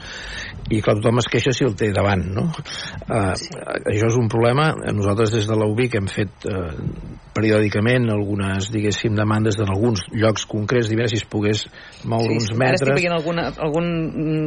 i 0.71 0.79
clar, 0.79 0.97
tothom 1.01 1.19
es 1.19 1.29
queixa 1.31 1.53
si 1.55 1.67
el 1.67 1.75
té 1.77 1.91
davant, 1.93 2.23
no? 2.37 2.47
Uh, 3.05 3.33
sí. 3.37 3.51
Això 3.91 4.07
és 4.07 4.17
un 4.17 4.31
problema. 4.31 4.71
Nosaltres 4.95 5.35
des 5.35 5.45
de 5.49 5.59
la 5.59 5.67
UBIC 5.69 5.99
hem 5.99 6.07
fet 6.09 6.47
uh, 6.49 6.71
periòdicament 7.35 8.07
algunes, 8.13 8.71
diguéssim, 8.73 9.13
demandes 9.17 9.59
en 9.59 9.69
alguns 9.73 10.05
llocs 10.15 10.47
concrets, 10.49 10.89
diguem, 10.89 11.09
si 11.11 11.19
es 11.19 11.27
pogués 11.29 11.65
moure 12.07 12.37
uns 12.37 12.47
Ara 12.47 12.55
estic 12.55 12.61
metres... 12.63 12.95
veient 12.97 13.17
alguna, 13.17 13.49
algun 13.67 13.89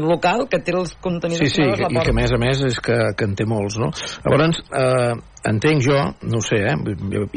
local 0.08 0.46
que 0.50 0.62
té 0.64 0.74
els 0.74 0.96
contenidors 1.04 1.44
Sí, 1.44 1.60
sí, 1.60 1.68
i 1.68 2.00
que 2.00 2.14
a 2.14 2.16
més 2.16 2.32
a 2.32 2.40
més 2.40 2.64
és 2.70 2.80
que, 2.82 2.96
que 3.18 3.28
en 3.28 3.36
té 3.38 3.46
molts, 3.48 3.76
no? 3.80 3.92
Llavors, 4.24 4.62
eh, 4.72 5.14
entenc 5.46 5.82
jo, 5.84 5.96
no 6.26 6.40
ho 6.40 6.42
sé, 6.42 6.58
eh, 6.66 6.74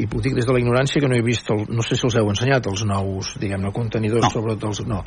i 0.02 0.06
ho 0.06 0.22
dic 0.22 0.34
des 0.34 0.46
de 0.46 0.54
la 0.54 0.60
ignorància 0.60 1.00
que 1.02 1.10
no 1.10 1.16
he 1.16 1.22
vist, 1.24 1.50
el, 1.54 1.64
no 1.70 1.84
sé 1.86 1.96
si 1.98 2.06
els 2.08 2.16
heu 2.18 2.30
ensenyat, 2.32 2.66
els 2.70 2.82
nous, 2.88 3.34
diguem-ne, 3.42 3.70
contenidors, 3.74 4.26
no. 4.26 4.32
sobretot 4.32 4.68
els... 4.70 4.82
No. 4.90 5.02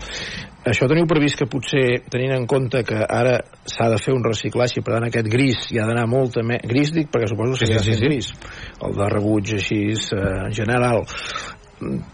Això 0.66 0.88
teniu 0.90 1.08
previst 1.10 1.42
que 1.42 1.50
potser, 1.52 1.84
tenint 2.12 2.36
en 2.38 2.48
compte 2.50 2.82
que 2.88 3.02
ara 3.04 3.36
s'ha 3.68 3.90
de 3.92 4.00
fer 4.02 4.16
un 4.16 4.24
reciclatge, 4.26 4.84
per 4.86 4.96
tant 4.96 5.10
aquest 5.10 5.30
gris 5.32 5.68
hi 5.72 5.82
ha 5.82 5.90
d'anar 5.90 6.08
molta 6.10 6.44
més... 6.46 6.64
Gris 6.66 6.94
dic 6.96 7.12
perquè 7.14 7.30
suposo 7.32 7.60
que 7.60 7.66
Sí, 7.66 7.74
sí, 7.74 7.84
sí, 7.84 8.00
sí, 8.00 8.08
gris, 8.08 8.32
el 8.86 8.98
de 8.98 9.12
rebuig 9.12 9.56
així 9.58 9.82
eh, 9.92 10.50
general, 10.56 11.06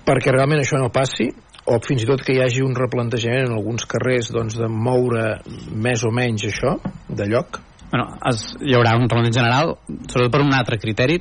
perquè 0.07 0.33
realment 0.33 0.63
això 0.63 0.79
no 0.81 0.91
passi, 0.93 1.29
o 1.71 1.77
fins 1.85 2.03
i 2.03 2.07
tot 2.09 2.23
que 2.25 2.33
hi 2.33 2.41
hagi 2.41 2.63
un 2.65 2.73
replantejament 2.75 3.51
en 3.51 3.57
alguns 3.59 3.85
carrers 3.89 4.31
doncs, 4.33 4.57
de 4.57 4.69
moure 4.71 5.35
més 5.77 6.01
o 6.07 6.09
menys 6.15 6.47
això 6.49 6.79
de 7.07 7.27
lloc 7.29 7.61
Bueno, 7.91 8.07
es, 8.29 8.45
hi 8.63 8.75
haurà 8.77 8.95
un 8.95 9.09
reglament 9.09 9.35
general, 9.35 9.73
sobretot 10.07 10.31
per 10.31 10.41
un 10.45 10.53
altre 10.55 10.79
criteri, 10.79 11.19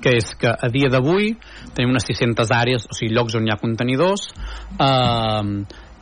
que 0.00 0.14
és 0.18 0.30
que 0.40 0.50
a 0.50 0.70
dia 0.72 0.88
d'avui 0.90 1.34
tenim 1.76 1.92
unes 1.92 2.06
600 2.08 2.52
àrees, 2.56 2.86
o 2.88 2.96
sigui, 2.96 3.12
llocs 3.14 3.36
on 3.38 3.46
hi 3.46 3.52
ha 3.52 3.60
contenidors, 3.60 4.30
eh, 4.80 5.42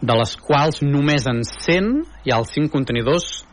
de 0.04 0.16
les 0.20 0.36
quals 0.36 0.82
només 0.86 1.26
en 1.30 1.42
100 1.48 1.90
hi 2.24 2.32
ha 2.32 2.38
els 2.38 2.54
5 2.54 2.70
contenidors 2.72 3.44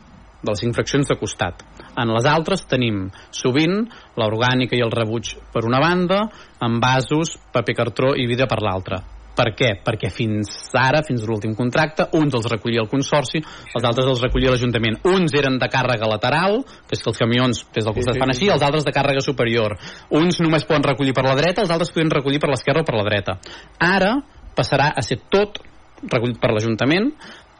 de 0.42 0.50
les 0.50 0.62
5 0.64 0.76
fraccions 0.78 1.10
de 1.10 1.16
costat. 1.18 1.62
En 1.98 2.10
les 2.14 2.26
altres 2.26 2.64
tenim 2.70 3.08
sovint 3.34 3.82
l'orgànica 4.18 4.78
i 4.78 4.82
el 4.84 4.94
rebuig 4.94 5.34
per 5.54 5.64
una 5.68 5.80
banda, 5.82 6.24
envasos, 6.62 7.36
paper 7.52 7.76
cartró 7.78 8.14
i 8.16 8.26
vidre 8.30 8.48
per 8.50 8.62
l'altra. 8.64 9.02
Per 9.32 9.48
què? 9.56 9.70
Perquè 9.80 10.10
fins 10.12 10.50
ara, 10.76 11.00
fins 11.06 11.22
a 11.22 11.28
l'últim 11.28 11.54
contracte, 11.56 12.08
uns 12.18 12.34
els 12.36 12.48
recollia 12.52 12.82
el 12.84 12.90
Consorci, 12.90 13.40
els 13.40 13.86
altres 13.88 14.10
els 14.12 14.20
recollia 14.24 14.52
l'Ajuntament. 14.52 15.00
Uns 15.08 15.32
eren 15.38 15.56
de 15.60 15.68
càrrega 15.72 16.08
lateral, 16.10 16.60
que 16.88 16.98
és 16.98 17.02
que 17.02 17.10
els 17.12 17.20
camions 17.22 17.64
des 17.72 17.88
del 17.88 17.96
costat 17.96 18.18
sí, 18.18 18.22
fan 18.22 18.34
així, 18.34 18.50
els 18.52 18.64
altres 18.66 18.84
de 18.84 18.94
càrrega 18.94 19.24
superior. 19.24 19.78
Uns 20.20 20.42
només 20.44 20.68
poden 20.68 20.84
recollir 20.90 21.16
per 21.16 21.24
la 21.26 21.36
dreta, 21.38 21.64
els 21.64 21.72
altres 21.72 21.92
poden 21.94 22.12
recollir 22.12 22.42
per 22.42 22.52
l'esquerra 22.52 22.84
o 22.84 22.88
per 22.88 22.98
la 22.98 23.06
dreta. 23.08 23.38
Ara 23.80 24.18
passarà 24.56 24.92
a 24.92 25.04
ser 25.06 25.22
tot 25.32 25.62
recollit 26.02 26.40
per 26.42 26.52
l'Ajuntament, 26.52 27.12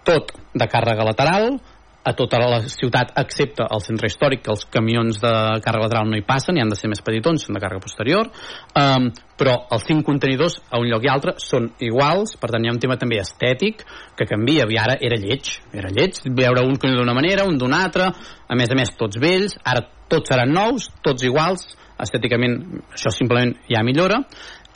tot 0.05 0.35
de 0.53 0.67
càrrega 0.69 1.07
lateral, 1.07 1.57
a 2.05 2.13
tota 2.19 2.41
la 2.43 2.61
ciutat 2.67 3.13
excepte 3.21 3.63
el 3.63 3.83
centre 3.85 4.09
històric 4.11 4.43
que 4.43 4.51
els 4.55 4.65
camions 4.71 5.21
de 5.23 5.33
càrrega 5.63 5.87
lateral 5.87 6.09
no 6.11 6.19
hi 6.19 6.25
passen 6.27 6.59
i 6.59 6.63
han 6.63 6.73
de 6.73 6.79
ser 6.79 6.91
més 6.91 7.03
petitons, 7.05 7.45
són 7.47 7.55
de 7.55 7.63
càrrega 7.63 7.85
posterior 7.85 8.31
um, 8.79 9.11
però 9.39 9.55
els 9.75 9.87
cinc 9.87 10.05
contenidors 10.07 10.59
a 10.71 10.81
un 10.83 10.89
lloc 10.91 11.07
i 11.07 11.11
altre 11.11 11.35
són 11.43 11.71
iguals. 11.83 12.37
Per 12.39 12.51
tant 12.53 12.63
hi 12.63 12.71
ha 12.71 12.75
un 12.75 12.81
tema 12.83 12.95
també 13.01 13.19
estètic 13.19 13.83
que 14.19 14.27
canvia. 14.29 14.69
I 14.71 14.79
ara 14.79 14.95
era 15.03 15.19
lleig, 15.19 15.51
era 15.75 15.91
lleig 15.91 16.21
veure 16.29 16.63
un 16.63 16.77
contenidor 16.77 17.03
d'una 17.03 17.17
manera, 17.17 17.47
un 17.49 17.59
d'una 17.59 17.83
altra 17.83 18.11
a 18.13 18.59
més 18.59 18.71
a 18.71 18.79
més 18.79 18.95
tots 18.99 19.19
vells, 19.23 19.57
ara 19.65 19.83
tots 20.13 20.31
seran 20.31 20.53
nous 20.55 20.91
tots 21.03 21.27
iguals, 21.27 21.65
estèticament 22.03 22.59
això 22.93 23.11
simplement 23.15 23.57
ja 23.71 23.83
millora. 23.87 24.21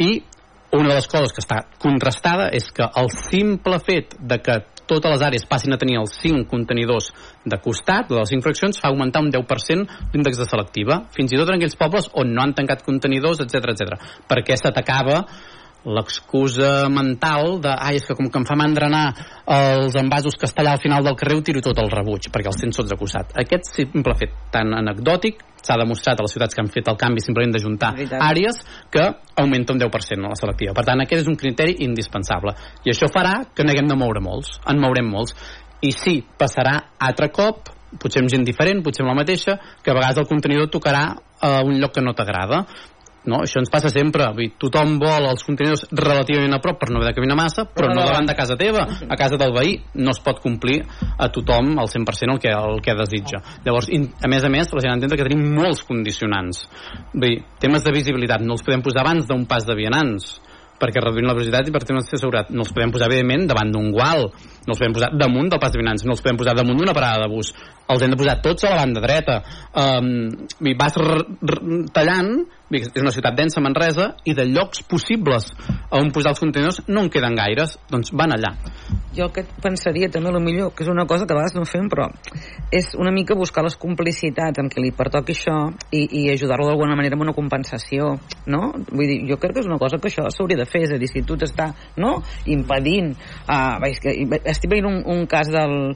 I 0.03 0.19
una 0.75 0.91
de 0.91 0.97
les 0.97 1.07
coses 1.09 1.33
que 1.33 1.45
està 1.45 1.63
contrastada 1.83 2.49
és 2.57 2.67
que 2.75 2.87
el 3.01 3.13
simple 3.15 3.79
fet 3.87 4.17
de 4.19 4.41
que 4.43 4.59
totes 4.89 5.13
les 5.13 5.25
àrees 5.27 5.47
passin 5.49 5.75
a 5.75 5.81
tenir 5.81 5.99
els 6.01 6.15
5 6.23 6.47
contenidors 6.51 7.11
de 7.45 7.59
costat, 7.63 8.11
les 8.15 8.33
5 8.33 8.47
fraccions, 8.47 8.81
fa 8.81 8.91
augmentar 8.93 9.25
un 9.25 9.33
10% 9.35 10.15
l'índex 10.15 10.41
de 10.41 10.49
selectiva, 10.49 11.03
fins 11.17 11.35
i 11.35 11.41
tot 11.41 11.51
en 11.51 11.59
aquells 11.59 11.79
pobles 11.79 12.11
on 12.15 12.33
no 12.35 12.43
han 12.43 12.55
tancat 12.57 12.87
contenidors, 12.87 13.43
etc 13.45 13.75
etc. 13.75 14.01
perquè 14.31 14.59
s'atacava 14.59 15.25
l'excusa 15.87 16.89
mental 16.91 17.61
de 17.63 17.71
ai, 17.71 18.01
és 18.01 18.07
que 18.07 18.17
com 18.19 18.29
que 18.29 18.41
em 18.41 18.47
fa 18.47 18.57
mandra 18.59 18.89
anar 18.91 19.05
els 19.57 19.95
envasos 19.99 20.35
que 20.35 20.49
està 20.49 20.65
allà 20.65 20.75
al 20.75 20.83
final 20.83 21.05
del 21.07 21.17
carrer 21.19 21.37
ho 21.39 21.45
tiro 21.47 21.63
tot 21.63 21.79
al 21.79 21.93
rebuig, 21.93 22.27
perquè 22.33 22.51
els 22.51 22.59
tens 22.61 22.81
tots 22.81 22.91
de 22.91 22.99
costat. 22.99 23.31
Aquest 23.39 23.71
simple 23.71 24.17
fet 24.19 24.35
tan 24.55 24.75
anecdòtic 24.75 25.45
s'ha 25.67 25.79
demostrat 25.79 26.19
a 26.19 26.27
les 26.27 26.35
ciutats 26.35 26.55
que 26.55 26.63
han 26.63 26.73
fet 26.75 26.91
el 26.91 26.99
canvi 26.99 27.23
simplement 27.23 27.55
d'ajuntar 27.55 27.93
àrees 28.23 28.59
que 28.91 29.05
augmenta 29.37 29.75
un 29.75 29.81
10% 29.83 30.27
la 30.27 30.39
selectiva. 30.39 30.75
Per 30.75 30.85
tant, 30.87 31.03
aquest 31.03 31.25
és 31.25 31.31
un 31.31 31.39
criteri 31.39 31.79
indispensable. 31.87 32.55
I 32.85 32.93
això 32.95 33.11
farà 33.13 33.39
que 33.55 33.67
n'haguem 33.67 33.91
de 33.91 33.99
moure 33.99 34.23
molts, 34.23 34.59
en 34.67 34.83
mourem 34.83 35.09
molts. 35.11 35.35
I 35.87 35.93
sí, 35.93 36.21
passarà 36.39 36.77
altre 36.99 37.31
cop, 37.35 37.71
potser 38.01 38.23
amb 38.23 38.33
gent 38.33 38.47
diferent, 38.47 38.83
potser 38.85 39.05
amb 39.05 39.13
la 39.13 39.21
mateixa, 39.23 39.59
que 39.83 39.93
a 39.93 39.97
vegades 39.97 40.23
el 40.23 40.31
contenidor 40.31 40.71
tocarà 40.73 41.07
a 41.41 41.51
un 41.67 41.79
lloc 41.81 41.95
que 41.95 42.03
no 42.05 42.15
t'agrada 42.17 42.65
no? 43.31 43.43
Això 43.45 43.61
ens 43.63 43.73
passa 43.73 43.91
sempre. 43.93 44.29
Vull 44.35 44.47
dir, 44.47 44.55
tothom 44.63 44.97
vol 45.03 45.29
els 45.31 45.45
contenidors 45.47 45.87
relativament 45.91 46.57
a 46.57 46.61
prop 46.63 46.81
per 46.81 46.91
no 46.91 47.01
haver 47.01 47.13
de 47.13 47.19
caminar 47.19 47.39
massa, 47.39 47.67
però 47.69 47.91
no 47.93 48.07
davant 48.07 48.29
de 48.29 48.37
casa 48.39 48.59
teva, 48.61 48.87
a 48.87 49.19
casa 49.19 49.39
del 49.41 49.55
veí. 49.57 49.77
No 50.01 50.15
es 50.15 50.23
pot 50.25 50.41
complir 50.45 50.81
a 51.19 51.31
tothom 51.33 51.75
al 51.83 51.91
100% 51.93 52.37
el 52.37 52.43
que, 52.43 52.55
el 52.55 52.83
que 52.85 52.97
desitja. 52.99 53.43
Llavors, 53.67 53.91
a 53.91 54.33
més 54.33 54.45
a 54.47 54.53
més, 54.53 54.73
la 54.73 54.85
gent 54.85 54.95
ha 54.95 54.97
d'entendre 54.97 55.21
que 55.21 55.29
tenim 55.29 55.47
molts 55.57 55.85
condicionants. 55.89 56.67
Vull 57.13 57.29
dir, 57.29 57.45
temes 57.63 57.87
de 57.87 57.95
visibilitat 57.95 58.45
no 58.45 58.57
els 58.57 58.67
podem 58.67 58.85
posar 58.85 59.05
abans 59.05 59.29
d'un 59.29 59.47
pas 59.51 59.67
de 59.67 59.77
vianants 59.79 60.37
perquè 60.81 61.03
reduïm 61.03 61.27
la 61.29 61.35
velocitat 61.37 61.69
i 61.69 61.75
per 61.75 61.83
temes 61.85 62.09
de 62.11 62.21
seguretat. 62.21 62.53
No 62.55 62.65
els 62.67 62.73
podem 62.75 62.93
posar 62.95 63.09
evidentment 63.11 63.47
davant 63.51 63.73
d'un 63.73 63.91
gual. 63.95 64.27
No 64.67 64.75
els 64.75 64.81
podem 64.83 64.97
posar 64.97 65.11
damunt 65.17 65.51
del 65.53 65.63
pas 65.63 65.73
de 65.73 65.81
vianants 65.81 66.05
no 66.07 66.15
els 66.17 66.23
podem 66.25 66.39
posar 66.41 66.57
damunt 66.59 66.79
d'una 66.81 66.95
parada 66.97 67.25
de 67.25 67.33
bus. 67.33 67.53
Els 67.89 68.03
hem 68.03 68.15
de 68.15 68.21
posar 68.21 68.39
tots 68.43 68.67
a 68.67 68.75
la 68.75 68.81
banda 68.83 69.03
dreta. 69.05 69.41
Um, 69.73 70.13
vas 70.79 70.97
r- 71.01 71.25
r- 71.25 71.83
tallant 71.95 72.33
és 72.77 72.91
una 72.99 73.13
ciutat 73.15 73.37
densa 73.39 73.63
Manresa 73.63 74.15
i 74.27 74.35
de 74.35 74.45
llocs 74.51 74.83
possibles 74.91 75.53
on 75.95 76.11
posar 76.11 76.35
els 76.35 76.43
contenidors 76.43 76.83
no 76.89 77.07
en 77.07 77.11
queden 77.11 77.39
gaires. 77.39 77.79
Doncs 77.91 78.11
van 78.13 78.35
allà 78.35 78.57
jo 79.17 79.29
que 79.33 79.45
pensaria 79.63 80.11
també 80.13 80.31
el 80.31 80.41
millor, 80.45 80.73
que 80.75 80.85
és 80.85 80.91
una 80.93 81.07
cosa 81.07 81.27
que 81.27 81.35
a 81.35 81.39
vegades 81.39 81.57
no 81.57 81.65
fem 81.69 81.89
però 81.93 82.09
és 82.75 82.93
una 82.99 83.13
mica 83.15 83.37
buscar 83.39 83.65
les 83.67 83.77
complicitats 83.81 84.61
amb 84.63 84.73
qui 84.73 84.85
li 84.85 84.93
pertoqui 84.97 85.35
això 85.37 85.57
i, 85.91 86.05
i 86.21 86.23
ajudar-lo 86.33 86.69
d'alguna 86.69 86.97
manera 86.99 87.19
amb 87.19 87.27
una 87.27 87.37
compensació 87.37 88.15
no? 88.47 88.63
vull 88.93 89.07
dir, 89.09 89.21
jo 89.31 89.41
crec 89.41 89.57
que 89.57 89.65
és 89.65 89.71
una 89.71 89.81
cosa 89.83 90.01
que 90.01 90.11
això 90.11 90.29
s'hauria 90.31 90.61
de 90.63 90.69
fer 90.69 90.85
és 90.87 90.95
a 90.95 91.01
dir, 91.01 91.11
si 91.11 91.25
tu 91.27 91.39
t'està 91.41 91.71
no? 92.03 92.17
impedint 92.53 93.13
uh, 93.49 93.81
que 94.03 94.17
estic 94.45 94.71
veient 94.71 94.89
un, 94.89 95.03
un 95.17 95.27
cas 95.31 95.51
del 95.53 95.95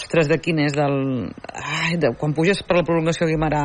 ostres, 0.00 0.28
de 0.30 0.38
quin 0.42 0.60
és 0.64 0.76
del, 0.76 1.30
ai, 1.52 1.96
de, 2.00 2.14
quan 2.18 2.34
puges 2.36 2.62
per 2.66 2.80
la 2.80 2.86
prolongació 2.86 3.28
Guimarà 3.28 3.64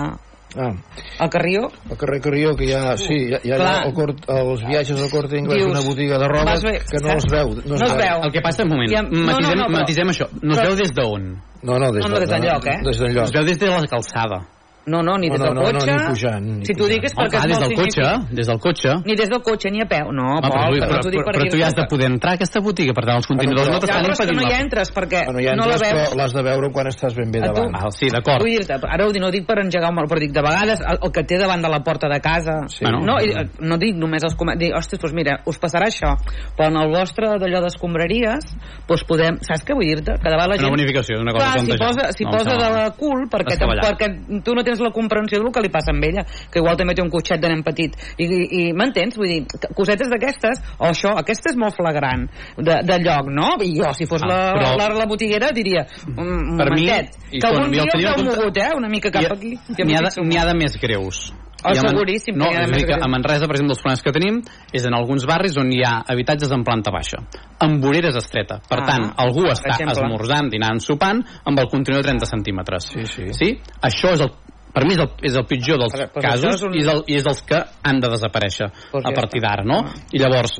Ah, 0.57 0.71
al 1.19 1.29
Carrió 1.29 1.69
el 1.89 1.97
carrer 1.97 2.21
Carrió, 2.21 2.55
que 2.55 2.65
hi 2.65 2.71
ha, 2.73 2.95
sí, 2.97 3.13
hi 3.13 3.33
ha, 3.33 3.39
hi 3.43 3.51
ha 3.51 3.83
el 3.83 3.93
cort, 3.93 4.23
els 4.29 4.63
viatges 4.65 5.01
al 5.01 5.09
Corte 5.09 5.37
Inglés, 5.37 5.57
Dius, 5.65 5.71
una 5.71 5.81
botiga 5.81 6.17
de 6.17 6.27
roba 6.27 6.55
que 6.61 6.97
no 7.03 7.11
es 7.17 7.25
veu. 7.29 7.49
no 7.65 7.75
es 7.75 7.95
veu. 7.95 8.23
el 8.23 8.31
que 8.31 8.41
passa, 8.41 8.63
un 8.63 8.69
moment, 8.69 8.91
no, 9.11 9.25
matisem, 9.25 9.57
no, 9.57 9.63
no, 9.63 9.67
però- 9.67 9.79
matisem 9.79 10.07
això 10.07 10.27
no 10.41 10.53
es 10.53 10.59
però- 10.59 10.67
veu 10.67 10.75
des 10.75 10.93
d'on? 10.93 11.41
No, 11.63 11.79
no, 11.79 11.91
des, 11.91 12.03
No, 12.05 12.09
no, 12.13 12.19
des 12.19 12.29
d'enlloc, 12.29 12.65
eh? 12.67 12.77
Des 12.83 12.97
d'enlloc. 12.99 13.23
es 13.25 13.31
veu 13.33 13.43
des 13.43 13.57
de 13.59 13.67
la 13.67 13.81
calçada 13.87 14.45
no, 14.85 15.01
no, 15.01 15.17
ni 15.17 15.27
No, 15.29 15.33
des 15.33 15.41
no, 15.41 15.45
del 15.45 15.55
no, 15.55 15.61
no, 15.61 15.71
cotxe. 15.79 15.91
ni 15.91 16.05
pujant, 16.09 16.43
ni 16.59 16.65
si 16.65 16.73
t'ho 16.77 16.87
dic 16.87 17.03
és 17.09 17.13
perquè 17.17 17.37
és 17.41 17.45
des 17.49 17.59
del 17.63 17.73
cotxe, 17.75 18.05
des 18.31 18.47
del 18.47 18.59
cotxe. 18.59 18.91
Ni 19.05 19.15
des 19.15 19.29
del 19.29 19.41
cotxe 19.41 19.71
ni 19.73 19.81
a 19.81 19.87
peu. 19.89 20.11
No, 20.13 20.25
Home, 20.35 20.41
Pol, 20.45 20.51
però, 20.51 20.69
però, 20.75 20.87
però, 20.89 21.01
t'ho 21.01 21.09
dic 21.13 21.21
però, 21.21 21.31
per 21.31 21.41
però 21.41 21.51
tu 21.51 21.57
ja 21.57 21.67
has 21.67 21.75
de 21.75 21.85
poder 21.89 22.07
entrar 22.11 22.31
a 22.31 22.35
aquesta 22.39 22.61
botiga, 22.61 22.93
per 22.93 23.05
tant 23.05 23.17
els 23.17 23.27
contenidors 23.27 23.67
no 23.67 23.73
ja, 23.73 23.79
t'estan 23.85 24.03
però 24.05 24.11
és 24.13 24.17
que 24.19 24.25
impedint 24.25 24.41
no 24.41 24.51
hi 24.51 24.61
entres 24.61 24.91
perquè 24.95 25.21
Bueno, 25.25 25.41
ja 25.45 25.55
no 25.55 25.65
la 25.65 25.73
entres, 25.75 25.91
veus. 25.91 26.09
però 26.09 26.17
l'has 26.21 26.33
de 26.37 26.43
veure 26.45 26.71
quan 26.75 26.87
estàs 26.91 27.15
ben 27.17 27.31
bé 27.31 27.39
davant. 27.41 27.71
Val, 27.73 27.91
sí, 27.97 28.09
d'acord. 28.13 28.41
Vull 28.45 28.55
dir-te, 28.59 28.77
ara 28.85 29.05
ho 29.07 29.11
dic, 29.11 29.21
no 29.21 29.27
ho 29.27 29.33
dic 29.33 29.45
per 29.49 29.57
engegar 29.63 29.89
un 29.89 29.95
mal, 29.95 30.07
però 30.11 30.19
dic, 30.21 30.31
de 30.35 30.41
vegades 30.45 30.79
el, 30.85 30.99
el 31.01 31.11
que 31.11 31.23
té 31.23 31.37
davant 31.41 31.61
de 31.65 31.69
la 31.73 31.81
porta 31.83 32.07
de 32.11 32.19
casa, 32.21 32.55
Sí. 32.69 32.85
Bueno. 32.85 33.01
no, 33.05 33.17
I, 33.21 33.31
eh, 33.33 33.45
no 33.61 33.77
dic 33.81 33.95
només 33.97 34.23
els 34.23 34.35
comerços, 34.35 34.59
dic, 34.61 34.73
ostres, 34.77 35.01
doncs 35.01 35.13
mira, 35.17 35.39
us 35.45 35.57
passarà 35.59 35.89
això, 35.89 36.13
però 36.57 36.69
en 36.69 36.77
el 36.81 36.91
vostre 36.93 37.33
d'allò 37.41 37.61
d'escombraries, 37.65 38.53
doncs 38.87 39.03
podem, 39.07 39.37
saps 39.45 39.63
què 39.65 39.73
vull 39.75 39.87
dir-te? 39.89 40.17
Que 40.21 40.29
davant 40.29 40.49
la 40.49 40.55
Una 40.55 40.63
gent... 40.63 40.75
bonificació, 40.75 41.19
una 41.21 41.33
cosa 41.33 41.45
Clar, 41.45 41.59
si 41.65 41.77
posa, 41.77 42.11
si 42.13 42.23
No 42.25 42.31
posa 42.31 42.55
de 42.57 42.91
cul, 42.97 43.25
perquè, 43.31 43.57
perquè 43.59 44.07
tu 44.43 44.53
no 44.55 44.63
tens 44.63 44.74
la 44.83 44.91
comprensió 44.95 45.39
del 45.41 45.51
que 45.51 45.61
li 45.61 45.69
passa 45.69 45.91
amb 45.93 46.03
ella, 46.03 46.23
que 46.51 46.59
igual 46.59 46.77
també 46.77 46.95
té 46.95 47.01
un 47.03 47.09
cotxet 47.13 47.41
de 47.41 47.49
nen 47.51 47.63
petit, 47.63 47.95
i, 48.17 48.25
i, 48.25 48.41
i 48.69 48.73
m'entens? 48.73 49.15
Vull 49.17 49.27
dir, 49.27 49.39
cosetes 49.75 50.09
d'aquestes, 50.11 50.61
o 50.79 50.89
això, 50.89 51.15
aquesta 51.21 51.51
és 51.53 51.57
molt 51.59 51.75
flagrant, 51.77 52.27
de, 52.57 52.79
de 52.83 52.99
lloc, 53.03 53.29
no? 53.31 53.55
I 53.61 53.71
jo, 53.79 53.93
si 53.93 54.05
fos 54.09 54.21
Ah, 54.25 54.27
la, 54.27 54.39
però- 54.57 54.75
la, 54.77 54.89
la 55.03 55.05
botiguera, 55.05 55.51
diria, 55.55 55.85
un 56.07 56.57
Per 56.57 56.69
mi, 56.73 56.85
momentet, 56.87 57.17
i 57.31 57.39
que 57.39 57.47
algun 57.47 57.71
dia 57.71 57.83
us 57.83 57.95
heu 58.01 58.23
mogut, 58.25 58.57
eh? 58.57 58.69
Una 58.75 58.89
mica 58.89 59.11
cap 59.11 59.23
ha- 59.29 59.35
aquí. 59.35 59.55
N'hi 59.77 59.95
ha, 59.95 60.01
de, 60.01 60.37
ha 60.39 60.45
de 60.45 60.55
més 60.57 60.77
greus. 60.81 61.31
Oh, 61.65 61.71
I 61.73 61.79
seguríssim 61.81 62.35
No, 62.37 62.45
és 62.51 62.57
a 62.59 62.65
dir, 62.69 62.83
que 62.85 62.93
a 62.93 63.07
Manresa, 63.09 63.47
per 63.49 63.55
exemple, 63.55 63.73
els 63.73 63.79
problemes 63.81 64.03
que 64.05 64.11
tenim 64.13 64.35
és 64.71 64.83
en 64.85 64.93
alguns 64.93 65.23
barris 65.25 65.55
on 65.57 65.71
hi 65.73 65.79
ha 65.81 65.95
habitatges 66.13 66.51
en 66.53 66.61
planta 66.63 66.91
baixa, 66.93 67.17
amb 67.65 67.81
voreres 67.81 68.13
estreta. 68.19 68.59
Per 68.69 68.79
Ah, 68.83 68.85
tant, 68.85 69.07
algú 69.17 69.47
per 69.47 69.55
està 69.55 69.71
exemple. 69.73 69.95
esmorzant, 70.05 70.51
dinant, 70.51 70.77
sopant, 70.79 71.23
amb 71.43 71.59
el 71.59 71.67
contenidor 71.71 72.03
de 72.03 72.09
30 72.11 72.25
centímetres. 72.29 72.91
Sí, 72.93 73.05
sí. 73.07 73.33
Sí? 73.33 73.49
Això 73.81 74.13
és 74.13 74.21
el 74.21 74.29
per 74.75 74.83
mi 74.85 74.93
és 74.97 75.01
el, 75.01 75.09
és 75.31 75.35
el 75.39 75.45
pitjor 75.49 75.79
dels 75.81 75.95
doncs 75.95 76.21
casos 76.25 76.63
un- 76.67 76.75
i, 76.75 76.83
és 76.83 76.91
el, 76.91 77.03
i 77.07 77.17
és 77.17 77.25
dels 77.25 77.41
que 77.47 77.61
han 77.87 78.01
de 78.03 78.11
desaparèixer 78.11 78.69
Doncs 78.91 79.05
a 79.07 79.13
partir 79.15 79.41
d'ara, 79.43 79.63
no? 79.63 79.81
I 80.11 80.19
llavors, 80.21 80.57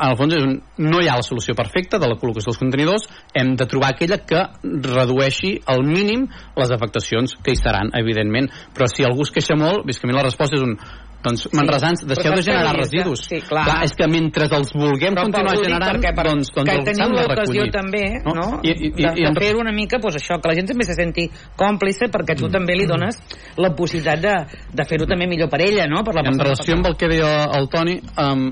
en 0.00 0.08
el 0.12 0.16
fons 0.16 0.32
és 0.36 0.44
un, 0.46 0.54
no 0.80 1.00
hi 1.02 1.08
ha 1.12 1.18
la 1.20 1.24
solució 1.26 1.54
perfecta 1.56 1.98
de 2.00 2.08
la 2.08 2.16
col·locació 2.20 2.52
dels 2.52 2.60
contenidors. 2.60 3.04
Hem 3.36 3.54
de 3.60 3.66
trobar 3.68 3.90
aquella 3.92 4.16
que 4.24 4.46
redueixi 4.86 5.58
al 5.68 5.84
mínim 5.84 6.26
les 6.56 6.72
afectacions 6.72 7.36
que 7.44 7.52
hi 7.52 7.60
seran, 7.60 7.92
evidentment. 8.00 8.48
Però 8.76 8.88
si 8.88 9.04
algú 9.04 9.26
es 9.28 9.32
queixa 9.34 9.58
molt, 9.60 9.84
és 9.92 10.00
que 10.00 10.08
a 10.08 10.10
mi 10.10 10.16
la 10.16 10.24
resposta 10.24 10.56
és 10.56 10.64
un 10.64 10.78
doncs, 11.24 11.46
manresans, 11.52 12.02
deixeu 12.08 12.32
de 12.32 12.42
generar 12.42 12.72
residus 12.76 13.26
Sí, 13.28 13.40
clar. 13.44 13.82
és 13.84 13.92
que 13.96 14.06
mentre 14.08 14.48
els 14.56 14.72
vulguem 14.72 15.14
Però 15.14 15.26
continuar 15.26 15.56
generant 15.58 15.98
perquè, 15.98 16.14
per, 16.16 16.24
doncs, 16.30 16.48
doncs 16.54 16.70
que 16.70 16.76
els 16.78 16.98
de 16.98 17.08
l'ocasió 17.12 17.66
també 17.74 18.04
No? 18.24 18.32
no? 18.34 18.46
I- 18.62 18.70
i- 18.72 18.88
i- 18.88 19.04
de, 19.04 19.12
i 19.20 19.26
de 19.26 19.34
fer 19.40 19.54
una 19.56 19.72
mica 19.72 19.98
pues, 20.00 20.16
això, 20.16 20.40
que 20.40 20.48
la 20.48 20.54
gent 20.56 20.68
també 20.72 20.84
se 20.88 20.94
senti 20.96 21.28
còmplice 21.56 22.08
perquè 22.10 22.36
tu 22.38 22.48
també 22.48 22.74
li 22.74 22.86
dones 22.86 23.20
la 23.56 23.74
possibilitat 23.76 24.20
de, 24.24 24.34
de 24.72 24.84
fer-ho 24.88 25.06
també 25.06 25.26
millor 25.28 25.50
per 25.52 25.60
ella 25.62 25.86
no? 25.86 26.02
per 26.04 26.14
la 26.14 26.24
en 26.24 26.38
relació 26.40 26.74
amb 26.78 26.86
el 26.86 26.96
que 26.96 27.08
deia 27.12 27.44
el 27.58 27.68
Toni 27.68 28.00
um, 28.16 28.48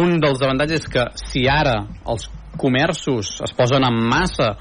un 0.00 0.20
dels 0.22 0.40
avantatges 0.42 0.84
és 0.84 0.88
que 0.92 1.04
si 1.20 1.46
ara 1.50 1.82
els 2.08 2.28
comerços 2.60 3.40
es 3.44 3.52
posen 3.56 3.84
en 3.84 3.96
massa 4.08 4.54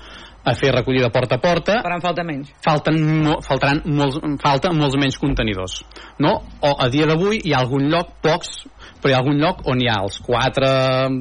a 0.49 0.55
fer 0.57 0.73
recollida 0.73 1.11
porta 1.13 1.37
a 1.37 1.43
porta 1.43 1.79
faran 1.85 2.03
falta 2.03 2.25
menys 2.27 2.51
falten 2.65 2.99
mo 3.23 3.37
faltaran 3.45 3.83
molts, 3.85 4.19
falta 4.41 4.73
molts 4.75 4.97
menys 4.99 5.19
contenidors 5.21 5.79
no? 6.19 6.35
o 6.65 6.75
a 6.75 6.89
dia 6.89 7.07
d'avui 7.09 7.41
hi 7.43 7.53
ha 7.53 7.63
algun 7.63 7.89
lloc, 7.91 8.17
pocs 8.25 8.63
però 8.99 9.11
hi 9.11 9.15
ha 9.15 9.21
algun 9.21 9.39
lloc 9.39 9.63
on 9.71 9.81
hi 9.81 9.87
ha 9.87 9.99
els 10.03 10.19
quatre 10.25 10.69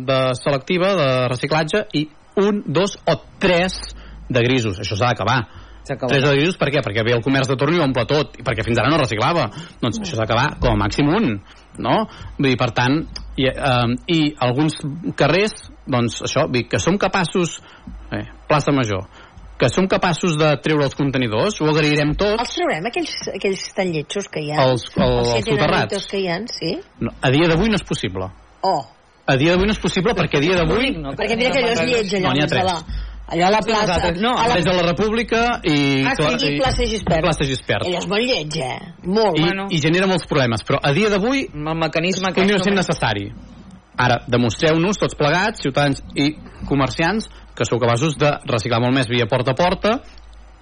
de 0.08 0.18
selectiva, 0.38 0.94
de 0.98 1.10
reciclatge 1.30 1.84
i 1.94 2.08
un, 2.38 2.62
dos 2.66 2.96
o 3.06 3.16
tres 3.42 3.78
de 4.28 4.42
grisos, 4.44 4.78
això 4.82 4.96
s'ha 4.98 5.12
d'acabar. 5.12 5.40
Tres 5.88 6.24
de 6.24 6.34
grisos 6.36 6.58
per 6.60 6.68
què? 6.68 6.82
Perquè 6.84 7.04
ve 7.06 7.14
el 7.16 7.22
comerç 7.24 7.48
de 7.48 7.56
torn 7.56 7.78
i 7.78 7.80
omple 7.80 8.04
tot, 8.08 8.36
i 8.36 8.44
perquè 8.44 8.64
fins 8.66 8.80
ara 8.80 8.90
no 8.92 8.98
reciclava. 9.00 9.46
Doncs 9.80 10.02
això 10.02 10.18
s'ha 10.18 10.26
d'acabar 10.26 10.58
com 10.60 10.74
a 10.74 10.80
màxim 10.82 11.08
un, 11.08 11.38
no? 11.80 11.94
Vull 12.36 12.50
dir, 12.50 12.58
per 12.60 12.68
tant, 12.76 12.98
i, 13.40 13.48
eh, 13.48 13.94
i 14.12 14.18
alguns 14.44 14.76
carrers, 15.16 15.70
doncs 15.88 16.20
això, 16.28 16.44
dir, 16.52 16.66
que 16.68 16.82
som 16.82 16.98
capaços, 17.00 17.56
eh, 18.12 18.26
plaça 18.50 18.74
Major, 18.76 19.06
que 19.58 19.68
som 19.68 19.88
capaços 19.90 20.36
de 20.38 20.52
treure 20.62 20.84
els 20.86 20.94
contenidors, 20.94 21.60
ho 21.60 21.66
agrairem 21.72 22.12
tots, 22.14 22.38
Els 22.44 22.54
traurem, 22.54 22.86
aquells, 22.86 23.14
aquells 23.34 23.64
tan 23.74 23.90
lletjos 23.92 24.28
que 24.30 24.40
hi 24.44 24.52
ha? 24.54 24.68
Els- 24.70 24.86
el- 24.96 25.02
els 25.18 25.32
els 25.34 25.44
que 25.44 25.56
soterrats. 25.56 26.06
que 26.06 26.20
hi 26.22 26.28
ha, 26.28 26.38
sí? 26.46 26.76
no, 27.00 27.10
a 27.20 27.30
dia 27.34 27.48
d'avui 27.50 27.68
no 27.68 27.74
és 27.74 27.82
possible. 27.82 28.30
Oh, 28.62 28.84
A 29.28 29.36
dia 29.36 29.52
d'avui 29.52 29.66
no 29.68 29.72
és 29.74 29.78
possible 29.82 30.14
perquè 30.16 30.38
a 30.38 30.40
dia 30.40 30.54
d'avui... 30.56 30.90
no, 30.96 31.10
perquè 31.12 31.36
mira 31.36 31.50
que 31.52 31.58
allò 31.60 31.72
és 31.74 31.80
lleig, 31.84 32.14
allò, 32.16 32.28
No, 32.28 32.32
n'hi 32.32 32.40
ha 32.40 32.46
des 32.46 32.54
de 32.56 32.62
la, 32.64 32.76
tres. 32.80 33.02
allò 33.28 33.44
a 33.46 33.50
la 33.50 33.58
plaça... 33.60 33.82
nosaltres 33.92 34.22
no, 34.22 34.30
a 34.38 34.46
la, 34.48 34.54
Des 34.54 34.64
de 34.64 34.72
la 34.78 34.82
República 34.86 35.40
i... 35.68 35.74
Ah, 36.06 36.14
sí, 36.16 36.46
i 36.54 36.56
plaça 36.62 36.86
Gispert. 36.88 37.20
Plaça 37.26 37.44
Gispert. 37.44 37.84
allò 37.84 37.98
és 37.98 38.06
molt 38.08 38.24
lleig, 38.24 38.56
eh? 38.56 38.78
Molt. 39.04 39.36
I, 39.36 39.42
Bueno. 39.42 39.66
I 39.68 39.80
genera 39.84 40.06
molts 40.08 40.24
problemes, 40.30 40.64
però 40.64 40.78
a 40.80 40.92
dia 40.96 41.10
d'avui 41.12 41.44
el 41.52 41.76
mecanisme 41.76 42.30
aquest 42.30 42.40
continua 42.40 42.64
sent 42.64 42.74
necessari. 42.80 43.26
Ara, 43.98 44.16
demostreu-nos 44.30 44.96
tots 44.96 45.14
plegats, 45.18 45.60
ciutadans 45.60 46.00
i 46.16 46.30
comerciants, 46.68 47.28
que 47.58 47.66
sou 47.66 47.80
capaços 47.82 48.14
de 48.20 48.30
reciclar 48.46 48.80
molt 48.84 48.94
més 48.94 49.10
via 49.10 49.26
porta 49.30 49.52
a 49.52 49.58
porta 49.58 49.98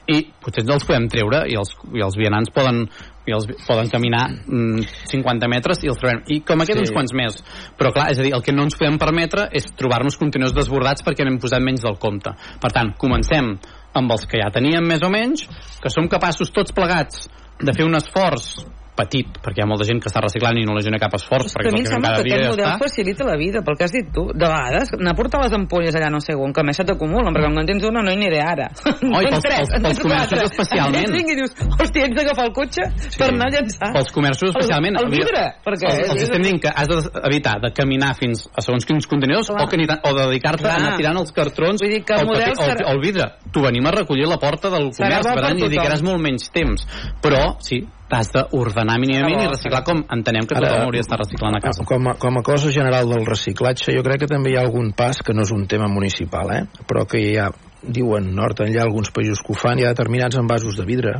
i 0.07 0.21
potser 0.41 0.63
els 0.71 0.85
podem 0.87 1.09
treure 1.11 1.43
i 1.51 1.57
els, 1.59 1.73
i 1.99 2.03
els 2.05 2.15
vianants 2.19 2.53
poden, 2.55 2.85
i 3.27 3.35
els, 3.35 3.49
poden 3.67 3.91
caminar 3.91 4.23
mm, 4.31 4.85
50 5.11 5.51
metres 5.51 5.83
i 5.83 5.91
els 5.91 5.99
trobem. 5.99 6.23
I 6.31 6.41
com 6.47 6.63
aquest 6.63 6.79
Sí. 6.79 6.85
uns 6.87 6.95
quants 6.95 7.15
més. 7.19 7.41
Però 7.79 7.91
clar, 7.95 8.07
és 8.13 8.21
a 8.21 8.23
dir, 8.23 8.33
el 8.37 8.45
que 8.47 8.55
no 8.55 8.69
ens 8.69 8.79
podem 8.79 9.01
permetre 9.03 9.49
és 9.53 9.67
trobar-nos 9.77 10.19
contenidors 10.21 10.55
desbordats 10.55 11.03
perquè 11.03 11.27
n'hem 11.27 11.41
posat 11.43 11.63
menys 11.63 11.83
del 11.83 11.99
compte. 11.99 12.33
Per 12.63 12.71
tant, 12.71 12.95
comencem 13.03 13.57
amb 13.97 14.13
els 14.13 14.27
que 14.31 14.39
ja 14.39 14.53
teníem 14.55 14.87
més 14.87 15.03
o 15.03 15.11
menys, 15.11 15.49
que 15.83 15.91
som 15.91 16.07
capaços 16.09 16.55
tots 16.55 16.75
plegats 16.77 17.27
de 17.59 17.73
fer 17.75 17.87
un 17.89 17.99
esforç 17.99 18.55
petit, 18.97 19.29
perquè 19.45 19.61
hi 19.61 19.65
ha 19.65 19.69
molta 19.69 19.85
gent 19.89 20.01
que 20.03 20.09
està 20.11 20.21
reciclant 20.25 20.57
i 20.59 20.65
no 20.67 20.75
lesiona 20.77 20.99
cap 21.03 21.15
esforç, 21.19 21.53
perquè 21.55 21.69
Que 21.69 21.73
a 21.73 21.77
mi 21.77 21.81
em 21.83 21.87
el 21.87 21.93
sembla 21.93 22.11
que 22.17 22.23
aquest 22.25 22.49
model 22.51 22.67
està. 22.67 22.79
facilita 22.81 23.25
la 23.29 23.37
vida, 23.37 23.63
pel 23.67 23.77
que 23.77 23.85
has 23.85 23.93
dit 23.93 24.09
tu. 24.15 24.27
De 24.33 24.47
vegades, 24.49 24.93
anar 24.97 25.13
a 25.13 25.19
portar 25.19 25.41
les 25.45 25.53
ampolles 25.53 25.95
allà 25.95 26.09
no 26.11 26.21
sé 26.21 26.35
on, 26.35 26.53
que 26.53 26.61
a 26.61 26.65
més 26.65 26.77
se 26.81 26.85
t'acumulen, 26.89 27.35
perquè 27.35 27.47
quan 27.51 27.61
en 27.63 27.67
tens 27.69 27.85
una 27.85 28.03
no 28.03 28.11
hi 28.11 28.17
aniré 28.17 28.41
ara. 28.41 28.71
I 29.03 29.07
En 29.07 29.31
pels- 29.37 29.45
tres, 29.45 29.69
pels- 29.71 29.83
pels 29.85 30.01
comerços 30.01 30.43
especialment. 30.51 31.09
En 31.17 31.31
i 31.31 31.37
dius, 31.37 31.53
hòstia, 31.81 32.05
haig 32.07 32.15
d'agafar 32.17 32.47
el 32.49 32.53
cotxe 32.57 32.83
per 33.19 33.29
anar 33.33 33.47
a 33.49 33.55
llançar. 33.57 33.93
Pels 33.95 34.13
comerços 34.13 34.51
especialment. 34.55 34.97
El, 35.01 35.07
el 35.07 35.15
vidre, 35.17 35.45
perquè... 35.65 35.91
Els, 35.93 36.11
els 36.15 36.23
estem 36.27 36.43
dient 36.47 36.61
que 36.63 36.73
has 36.73 36.89
d'evitar 36.89 37.57
de 37.63 37.71
caminar 37.77 38.15
fins 38.19 38.47
a 38.55 38.65
segons 38.65 38.87
quins 38.89 39.07
contenidors 39.11 39.49
Clar. 39.51 39.65
o, 39.65 39.69
que 39.69 39.77
o 39.77 40.15
dedicar-te 40.17 40.69
a 40.69 40.77
anar 40.77 40.97
tirant 40.97 41.19
els 41.21 41.33
cartrons 41.37 41.81
Vull 41.83 41.93
dir 41.93 42.03
que 42.07 42.15
el 42.17 42.25
o, 42.25 42.31
model 42.33 42.53
paper, 42.55 42.69
serà- 42.73 42.87
o 42.89 42.95
el 42.95 43.01
vidre. 43.03 43.29
T'ho 43.53 43.63
venim 43.65 43.87
a 43.87 43.93
recollir 43.97 44.25
a 44.27 44.33
la 44.35 44.39
porta 44.43 44.71
del 44.73 44.91
comerç, 44.95 45.27
per 45.27 45.41
tant, 45.45 45.59
i 45.59 45.67
dedicaràs 45.69 46.03
molt 46.07 46.23
menys 46.23 46.49
temps. 46.55 46.87
Però, 47.23 47.57
sí, 47.61 47.83
t'has 48.11 48.31
d'ordenar 48.33 48.99
mínimament 49.03 49.43
i 49.43 49.49
reciclar 49.51 49.83
com 49.87 50.03
entenem 50.15 50.47
que 50.47 50.55
tothom 50.55 50.87
hauria 50.87 51.03
d'estar 51.03 51.19
reciclant 51.21 51.59
a 51.59 51.63
casa. 51.65 51.87
Com 51.89 52.11
a, 52.13 52.15
com 52.23 52.39
a 52.39 52.43
cosa 52.47 52.71
general 52.75 53.11
del 53.11 53.27
reciclatge, 53.27 53.95
jo 53.97 54.05
crec 54.07 54.25
que 54.25 54.31
també 54.31 54.53
hi 54.53 54.59
ha 54.59 54.65
algun 54.67 54.93
pas 54.97 55.23
que 55.27 55.35
no 55.35 55.47
és 55.47 55.53
un 55.55 55.67
tema 55.71 55.89
municipal, 55.91 56.53
eh? 56.55 56.63
però 56.87 57.07
que 57.11 57.23
hi 57.23 57.35
ha, 57.41 57.51
diuen 57.83 58.33
nord 58.35 58.63
enllà 58.65 58.85
alguns 58.87 59.11
països 59.15 59.43
que 59.43 59.55
ho 59.55 59.59
fan, 59.59 59.79
hi 59.79 59.87
ha 59.87 59.95
determinats 59.95 60.39
envasos 60.39 60.79
de 60.79 60.87
vidre 60.87 61.19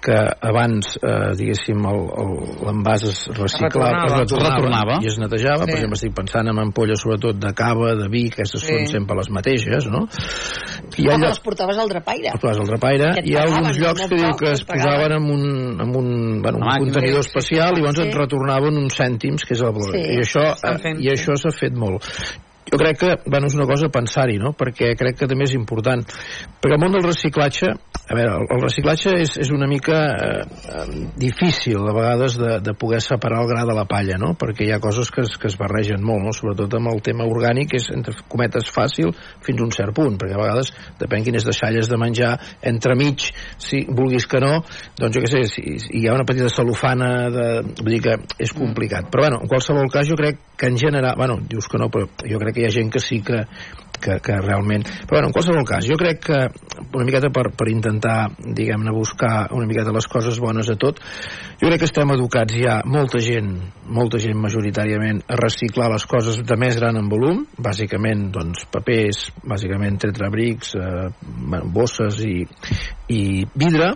que 0.00 0.14
abans, 0.14 0.96
eh, 1.02 1.34
diguéssim, 1.36 1.80
l'envàs 1.82 3.02
es 3.08 3.26
reciclava, 3.34 3.90
Retornava. 3.90 4.06
es 4.06 4.18
retornava, 4.20 4.56
Retornava. 4.56 4.98
i 5.02 5.06
es 5.10 5.18
netejava. 5.18 5.64
Sí. 5.64 5.66
Per 5.66 5.74
exemple, 5.78 5.96
estic 5.98 6.14
pensant 6.14 6.48
en 6.52 6.58
ampolles 6.62 7.00
sobretot 7.02 7.36
de 7.42 7.52
cava, 7.54 7.94
de 7.98 8.08
vi, 8.08 8.28
aquestes 8.30 8.60
Sí. 8.62 8.72
són 8.72 8.86
sempre 8.86 9.16
les 9.16 9.30
mateixes, 9.30 9.86
no? 9.90 10.06
I 10.96 11.02
hi 11.02 11.08
O 11.08 11.12
ha 11.12 11.14
que 11.14 11.20
llocs- 11.20 11.28
les 11.28 11.40
portaves 11.40 11.78
al 11.78 11.88
drapaire. 11.88 12.30
les 12.32 12.40
places 12.40 12.58
del 12.58 12.66
Drapaire, 12.68 13.12
Que 13.14 13.20
et 13.20 13.26
hi 13.26 13.34
ha 13.36 13.42
alguns 13.42 13.78
llocs 13.78 14.02
no 14.02 14.08
que 14.08 14.16
diu 14.16 14.36
que 14.38 14.52
es 14.52 14.64
posaven 14.64 15.12
en 15.12 15.22
un, 15.30 15.80
en 15.80 15.96
un, 15.96 16.42
bueno, 16.42 16.58
un 16.58 16.64
màquina. 16.64 16.78
contenidor 16.78 17.22
Sí, 17.24 17.30
sí, 17.30 17.38
especial 17.38 17.72
i 17.78 17.80
llavors 17.80 17.96
sí. 17.98 18.08
et 18.08 18.14
retornaven 18.14 18.76
uns 18.78 18.94
cèntims, 19.00 19.44
que 19.44 19.54
és 19.54 19.60
el 19.60 19.72
valor. 19.72 19.92
Sí, 19.92 19.98
I 19.98 20.18
això, 20.22 21.00
i 21.00 21.08
això 21.10 21.36
s'ha 21.36 21.50
fet 21.50 21.74
molt. 21.74 22.02
Jo 22.68 22.76
crec 22.76 22.98
que, 23.00 23.14
bueno, 23.26 23.48
és 23.48 23.56
una 23.56 23.66
cosa 23.66 23.88
a 23.88 23.92
pensar-hi, 23.92 24.36
no? 24.40 24.52
Perquè 24.56 24.92
crec 24.98 25.22
que 25.22 25.28
també 25.30 25.46
és 25.48 25.54
important. 25.56 26.02
Perquè 26.60 26.76
el 26.76 26.82
món 26.82 26.92
del 26.92 27.06
reciclatge, 27.06 27.70
a 27.72 28.16
veure, 28.16 28.34
el, 28.40 28.48
el 28.54 28.62
reciclatge 28.64 29.14
és, 29.22 29.36
és 29.40 29.52
una 29.54 29.68
mica 29.70 29.96
eh, 30.12 30.82
difícil, 31.16 31.80
a 31.88 31.94
vegades, 31.96 32.36
de, 32.40 32.58
de 32.64 32.74
poder 32.76 33.00
separar 33.04 33.40
el 33.42 33.48
gra 33.48 33.64
de 33.68 33.76
la 33.76 33.86
palla, 33.88 34.18
no? 34.20 34.34
Perquè 34.38 34.66
hi 34.66 34.72
ha 34.74 34.80
coses 34.84 35.10
que 35.14 35.24
es, 35.24 35.36
que 35.40 35.48
es 35.48 35.56
barregen 35.60 36.04
molt, 36.04 36.26
no? 36.26 36.34
Sobretot 36.36 36.76
amb 36.76 36.92
el 36.92 37.00
tema 37.04 37.28
orgànic, 37.28 37.78
és, 37.78 37.88
entre 37.94 38.16
cometes, 38.28 38.68
fàcil 38.74 39.14
fins 39.44 39.62
a 39.62 39.64
un 39.64 39.72
cert 39.72 39.96
punt, 39.96 40.18
perquè 40.20 40.36
a 40.36 40.42
vegades, 40.42 40.72
depèn 41.00 41.24
quines 41.24 41.48
deixalles 41.48 41.88
de 41.88 42.00
menjar, 42.00 42.34
entremig, 42.68 43.30
si 43.56 43.84
vulguis 43.88 44.28
que 44.28 44.42
no, 44.44 44.60
doncs 45.00 45.16
jo 45.16 45.24
què 45.24 45.32
sé, 45.32 45.44
si, 45.48 45.78
si 45.80 46.02
hi 46.02 46.04
ha 46.08 46.16
una 46.18 46.28
petita 46.28 46.52
celofana, 46.52 47.10
de, 47.32 47.48
vull 47.80 47.96
dir 47.96 48.04
que 48.04 48.18
és 48.44 48.52
complicat. 48.56 49.08
Però 49.08 49.24
bueno, 49.24 49.40
en 49.44 49.50
qualsevol 49.50 49.88
cas 49.92 50.08
jo 50.08 50.18
crec 50.20 50.44
que 50.58 50.66
en 50.66 50.76
general, 50.76 51.14
bueno, 51.16 51.38
dius 51.48 51.68
que 51.70 51.78
no, 51.80 51.88
però 51.92 52.08
jo 52.26 52.40
crec 52.42 52.57
que 52.58 52.64
hi 52.64 52.68
ha 52.68 52.74
gent 52.74 52.90
que 52.90 53.02
sí 53.02 53.20
que, 53.22 53.44
que, 54.02 54.18
que 54.24 54.38
realment... 54.40 54.86
Però 55.04 55.18
bueno, 55.18 55.30
en 55.30 55.36
qualsevol 55.36 55.66
cas, 55.68 55.86
jo 55.88 55.98
crec 56.00 56.22
que 56.28 56.40
una 56.92 57.06
miqueta 57.06 57.30
per, 57.34 57.48
per 57.56 57.68
intentar, 57.72 58.30
diguem-ne, 58.38 58.94
buscar 58.94 59.48
una 59.56 59.68
miqueta 59.68 59.94
les 59.94 60.08
coses 60.10 60.38
bones 60.42 60.70
de 60.70 60.76
tot, 60.80 61.00
jo 61.60 61.68
crec 61.68 61.82
que 61.82 61.88
estem 61.88 62.14
educats 62.14 62.58
ja, 62.58 62.78
molta 62.86 63.20
gent, 63.22 63.54
molta 63.88 64.20
gent 64.22 64.38
majoritàriament, 64.40 65.22
a 65.28 65.38
reciclar 65.40 65.90
les 65.92 66.06
coses 66.08 66.42
de 66.46 66.58
més 66.60 66.78
gran 66.78 66.98
en 67.00 67.08
volum, 67.10 67.44
bàsicament, 67.58 68.28
doncs, 68.34 68.66
papers, 68.72 69.28
bàsicament 69.42 69.98
tetrabrics, 70.02 70.74
eh, 70.78 71.08
bosses 71.74 72.22
i, 72.26 72.42
i 73.14 73.22
vidre, 73.58 73.92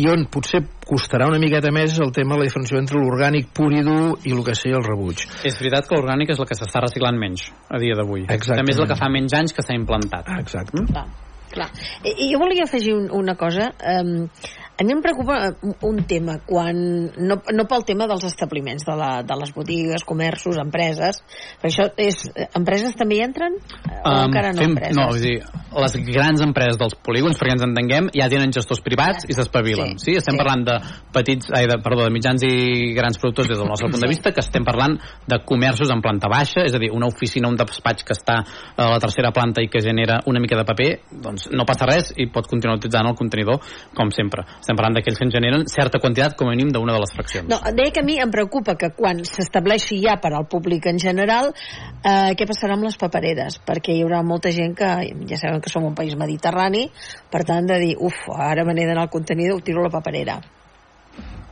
i 0.00 0.08
on 0.10 0.26
potser 0.32 0.62
costarà 0.84 1.26
una 1.30 1.40
miqueta 1.40 1.72
més 1.72 1.96
el 2.02 2.12
tema 2.14 2.34
de 2.34 2.42
la 2.42 2.48
diferenciació 2.48 2.80
entre 2.82 3.00
l'orgànic 3.00 3.50
pur 3.56 3.70
i 3.72 3.82
dur 3.84 4.18
i 4.28 4.34
el 4.34 4.42
que 4.44 4.54
seria 4.58 4.78
el 4.78 4.86
rebuig. 4.86 5.24
És 5.48 5.56
veritat 5.60 5.88
que 5.88 5.96
l'orgànic 5.96 6.34
és 6.34 6.40
el 6.40 6.48
que 6.48 6.58
s'està 6.58 6.82
reciclant 6.84 7.18
menys 7.20 7.46
a 7.72 7.80
dia 7.80 7.96
d'avui. 7.98 8.26
També 8.28 8.74
és 8.74 8.80
el 8.80 8.88
que 8.90 8.98
fa 8.98 9.08
menys 9.12 9.33
anys 9.38 9.54
que 9.56 9.64
s'ha 9.66 9.76
implantat. 9.76 10.30
Exacte. 10.40 10.78
Mm? 10.80 10.92
Clar, 10.92 11.06
clar. 11.54 11.70
I, 12.04 12.14
i 12.26 12.30
jo 12.32 12.42
volia 12.42 12.66
afegir 12.68 12.94
un, 12.96 13.08
una 13.14 13.36
cosa. 13.40 13.72
Um, 13.94 14.28
a 14.74 14.84
mi 14.84 14.92
em 14.92 15.00
preocupa 15.02 15.36
un, 15.62 15.74
un 15.86 15.98
tema, 16.10 16.38
quan, 16.46 16.74
no, 17.18 17.36
no 17.54 17.64
pel 17.70 17.84
tema 17.86 18.08
dels 18.10 18.24
establiments, 18.26 18.82
de, 18.86 18.96
la, 18.98 19.10
de 19.22 19.36
les 19.38 19.52
botigues, 19.54 20.02
comerços, 20.04 20.58
empreses, 20.58 21.20
però 21.62 21.70
això 21.70 21.86
és... 22.02 22.24
Empreses 22.58 22.96
també 22.98 23.20
hi 23.20 23.24
entren? 23.28 23.58
O 24.04 24.14
Um, 24.14 24.26
encara 24.28 24.50
no 24.52 24.60
fem- 24.60 24.74
empreses? 24.74 24.96
no, 24.98 25.06
dir, 25.16 25.38
les 25.80 25.94
grans 26.12 26.42
empreses 26.44 26.76
dels 26.76 26.92
polígons, 27.06 27.38
perquè 27.40 27.54
ens 27.54 27.62
entenguem, 27.64 28.10
ja 28.12 28.26
tenen 28.28 28.52
gestors 28.52 28.82
privats 28.84 29.24
i 29.30 29.32
s'espavilen. 29.32 29.94
Sí, 30.02 30.12
Estem 30.18 30.36
parlant 30.36 30.64
de 30.66 30.74
petits, 31.14 31.48
ai, 31.56 31.64
de, 31.70 31.78
perdó, 31.82 32.04
de 32.04 32.12
mitjans 32.12 32.44
i 32.44 32.92
grans 32.94 33.16
productors 33.22 33.48
des 33.48 33.58
del 33.58 33.70
nostre 33.70 33.88
punt 33.90 34.02
de 34.04 34.10
vista, 34.10 34.32
que 34.36 34.42
estem 34.44 34.64
parlant 34.66 34.98
de 35.26 35.38
comerços 35.48 35.88
en 35.94 36.02
planta 36.04 36.28
baixa, 36.28 36.66
és 36.68 36.74
a 36.76 36.82
dir, 36.82 36.90
una 36.92 37.08
oficina, 37.08 37.48
un 37.48 37.56
despatx 37.56 38.04
que 38.04 38.12
està 38.18 38.36
a 38.76 38.90
la 38.92 39.00
tercera 39.00 39.32
planta 39.32 39.64
i 39.64 39.70
que 39.72 39.80
genera 39.80 40.20
una 40.28 40.42
mica 40.44 40.58
de 40.60 40.66
paper, 40.68 40.90
doncs 41.24 41.48
no 41.54 41.64
passa 41.64 41.88
res 41.88 42.12
i 42.20 42.28
pot 42.30 42.46
continuar 42.50 42.76
utilitzant 42.78 43.08
el 43.08 43.16
contenidor 43.16 43.62
com 43.96 44.12
sempre. 44.14 44.44
Estem 44.64 44.78
parlant 44.78 44.94
d'aquells 44.96 45.18
que 45.20 45.26
en 45.26 45.32
generen 45.32 45.66
certa 45.68 45.98
quantitat 46.00 46.38
com 46.40 46.48
a 46.48 46.54
mínim 46.54 46.70
d'una 46.72 46.94
de 46.96 47.00
les 47.02 47.10
fraccions. 47.12 47.50
No, 47.52 47.58
deia 47.76 47.92
que 47.92 48.00
a 48.00 48.06
mi 48.06 48.14
em 48.22 48.30
preocupa 48.32 48.78
que 48.80 48.88
quan 48.96 49.20
s'estableixi 49.28 49.98
ja 50.00 50.14
per 50.22 50.30
al 50.32 50.46
públic 50.48 50.88
en 50.88 50.96
general, 51.02 51.50
eh, 51.52 52.32
què 52.32 52.46
passarà 52.48 52.78
amb 52.78 52.88
les 52.88 52.96
papereres? 52.96 53.58
Perquè 53.60 53.92
hi 53.92 54.00
haurà 54.06 54.22
molta 54.24 54.54
gent 54.56 54.72
que, 54.78 54.88
ja 55.28 55.36
sabem 55.36 55.60
que 55.60 55.68
som 55.68 55.84
un 55.84 55.92
país 55.98 56.16
mediterrani, 56.16 56.86
per 57.28 57.44
tant, 57.44 57.68
de 57.68 57.76
dir, 57.82 57.92
uf, 58.00 58.24
ara 58.32 58.64
me 58.64 58.72
n'he 58.72 58.88
d'anar 58.88 59.04
al 59.04 59.12
contenidor, 59.12 59.60
tiro 59.60 59.84
la 59.84 59.92
paperera. 59.92 60.38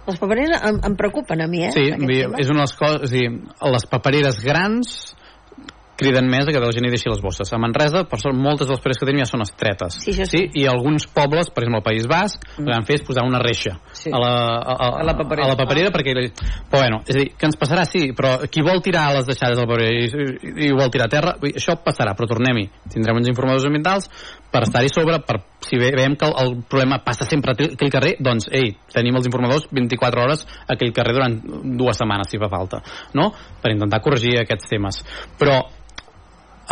Les 0.08 0.18
papereres 0.18 0.64
em, 0.70 0.80
em 0.88 0.96
preocupen 0.96 1.44
a 1.44 1.50
mi, 1.52 1.66
eh? 1.66 1.74
Sí, 1.76 1.90
tema. 1.92 2.40
és 2.40 2.48
una 2.48 2.64
de 2.64 2.70
les 2.70 2.78
coses... 2.80 3.02
És 3.04 3.12
a 3.12 3.18
dir, 3.18 3.28
les 3.76 3.90
papereres 3.92 4.40
grans 4.40 4.96
criden 6.03 6.28
més 6.30 6.48
que 6.50 6.61
la 6.62 6.72
gent 6.74 6.86
hi 6.88 6.92
deixi 6.92 7.11
les 7.11 7.22
bosses. 7.22 7.53
A 7.53 7.61
Manresa, 7.62 8.05
per 8.09 8.18
sort, 8.20 8.36
moltes 8.36 8.68
de 8.68 8.74
les 8.74 8.82
papereres 8.82 9.00
que 9.00 9.09
tenim 9.09 9.22
ja 9.22 9.28
són 9.30 9.44
estretes. 9.44 9.98
Sí, 10.03 10.12
això 10.12 10.26
sí. 10.28 10.42
I 10.61 10.66
alguns 10.70 11.07
pobles, 11.11 11.50
per 11.50 11.64
exemple, 11.64 11.80
al 11.82 11.86
País 11.86 12.09
Basc, 12.11 12.42
mm. 12.42 12.61
el 12.61 12.68
que 12.68 12.74
van 12.74 12.88
fer 12.88 12.98
és 13.00 13.07
posar 13.07 13.26
una 13.28 13.40
reixa 13.42 13.78
Sí. 13.92 14.11
a, 14.11 14.18
la, 14.18 14.32
a, 14.59 14.74
a, 14.74 14.90
A 15.00 15.07
la 15.07 15.16
paperera. 15.16 15.46
A 15.46 15.53
la 15.53 15.59
paperera 15.59 15.92
perquè... 15.94 16.14
Però 16.72 16.80
bueno, 16.80 17.03
és 17.07 17.16
a 17.16 17.20
dir, 17.20 17.30
que 17.38 17.48
ens 17.48 17.59
passarà, 17.61 17.84
sí, 17.88 18.11
però 18.16 18.34
qui 18.50 18.64
vol 18.64 18.82
tirar 18.84 19.09
les 19.16 19.26
deixades 19.28 19.59
la 19.59 19.66
paperera 19.68 19.92
i, 19.92 20.07
i, 20.09 20.68
i 20.68 20.70
vol 20.76 20.90
tirar 20.92 21.09
a 21.09 21.12
terra, 21.12 21.34
això 21.53 21.76
passarà, 21.84 22.16
però 22.18 22.28
tornem-hi. 22.30 22.68
Tindrem 22.92 23.20
uns 23.20 23.30
informadors 23.32 23.68
ambientals 23.68 24.09
per 24.53 24.64
estar-hi 24.66 24.90
sobre, 24.92 25.18
per, 25.24 25.38
si 25.64 25.78
ve, 25.80 25.90
veiem 25.96 26.16
que 26.20 26.28
el, 26.28 26.34
el 26.42 26.57
problema 26.68 27.00
passa 27.05 27.26
sempre 27.28 27.55
a 27.55 27.68
aquell 27.72 27.92
carrer, 27.92 28.16
doncs, 28.20 28.48
ei, 28.53 28.74
tenim 28.92 29.16
els 29.18 29.28
informadors 29.30 29.68
24 29.72 30.24
hores 30.24 30.44
a 30.44 30.74
aquell 30.76 30.92
carrer 30.96 31.16
durant 31.16 31.38
dues 31.78 32.00
setmanes, 32.00 32.28
si 32.30 32.40
fa 32.42 32.50
falta, 32.53 32.82
no? 33.16 33.30
Per 33.62 33.72
intentar 33.72 34.03
corregir 34.05 34.36
aquests 34.42 34.68
temes. 34.72 35.00
Però 35.40 35.62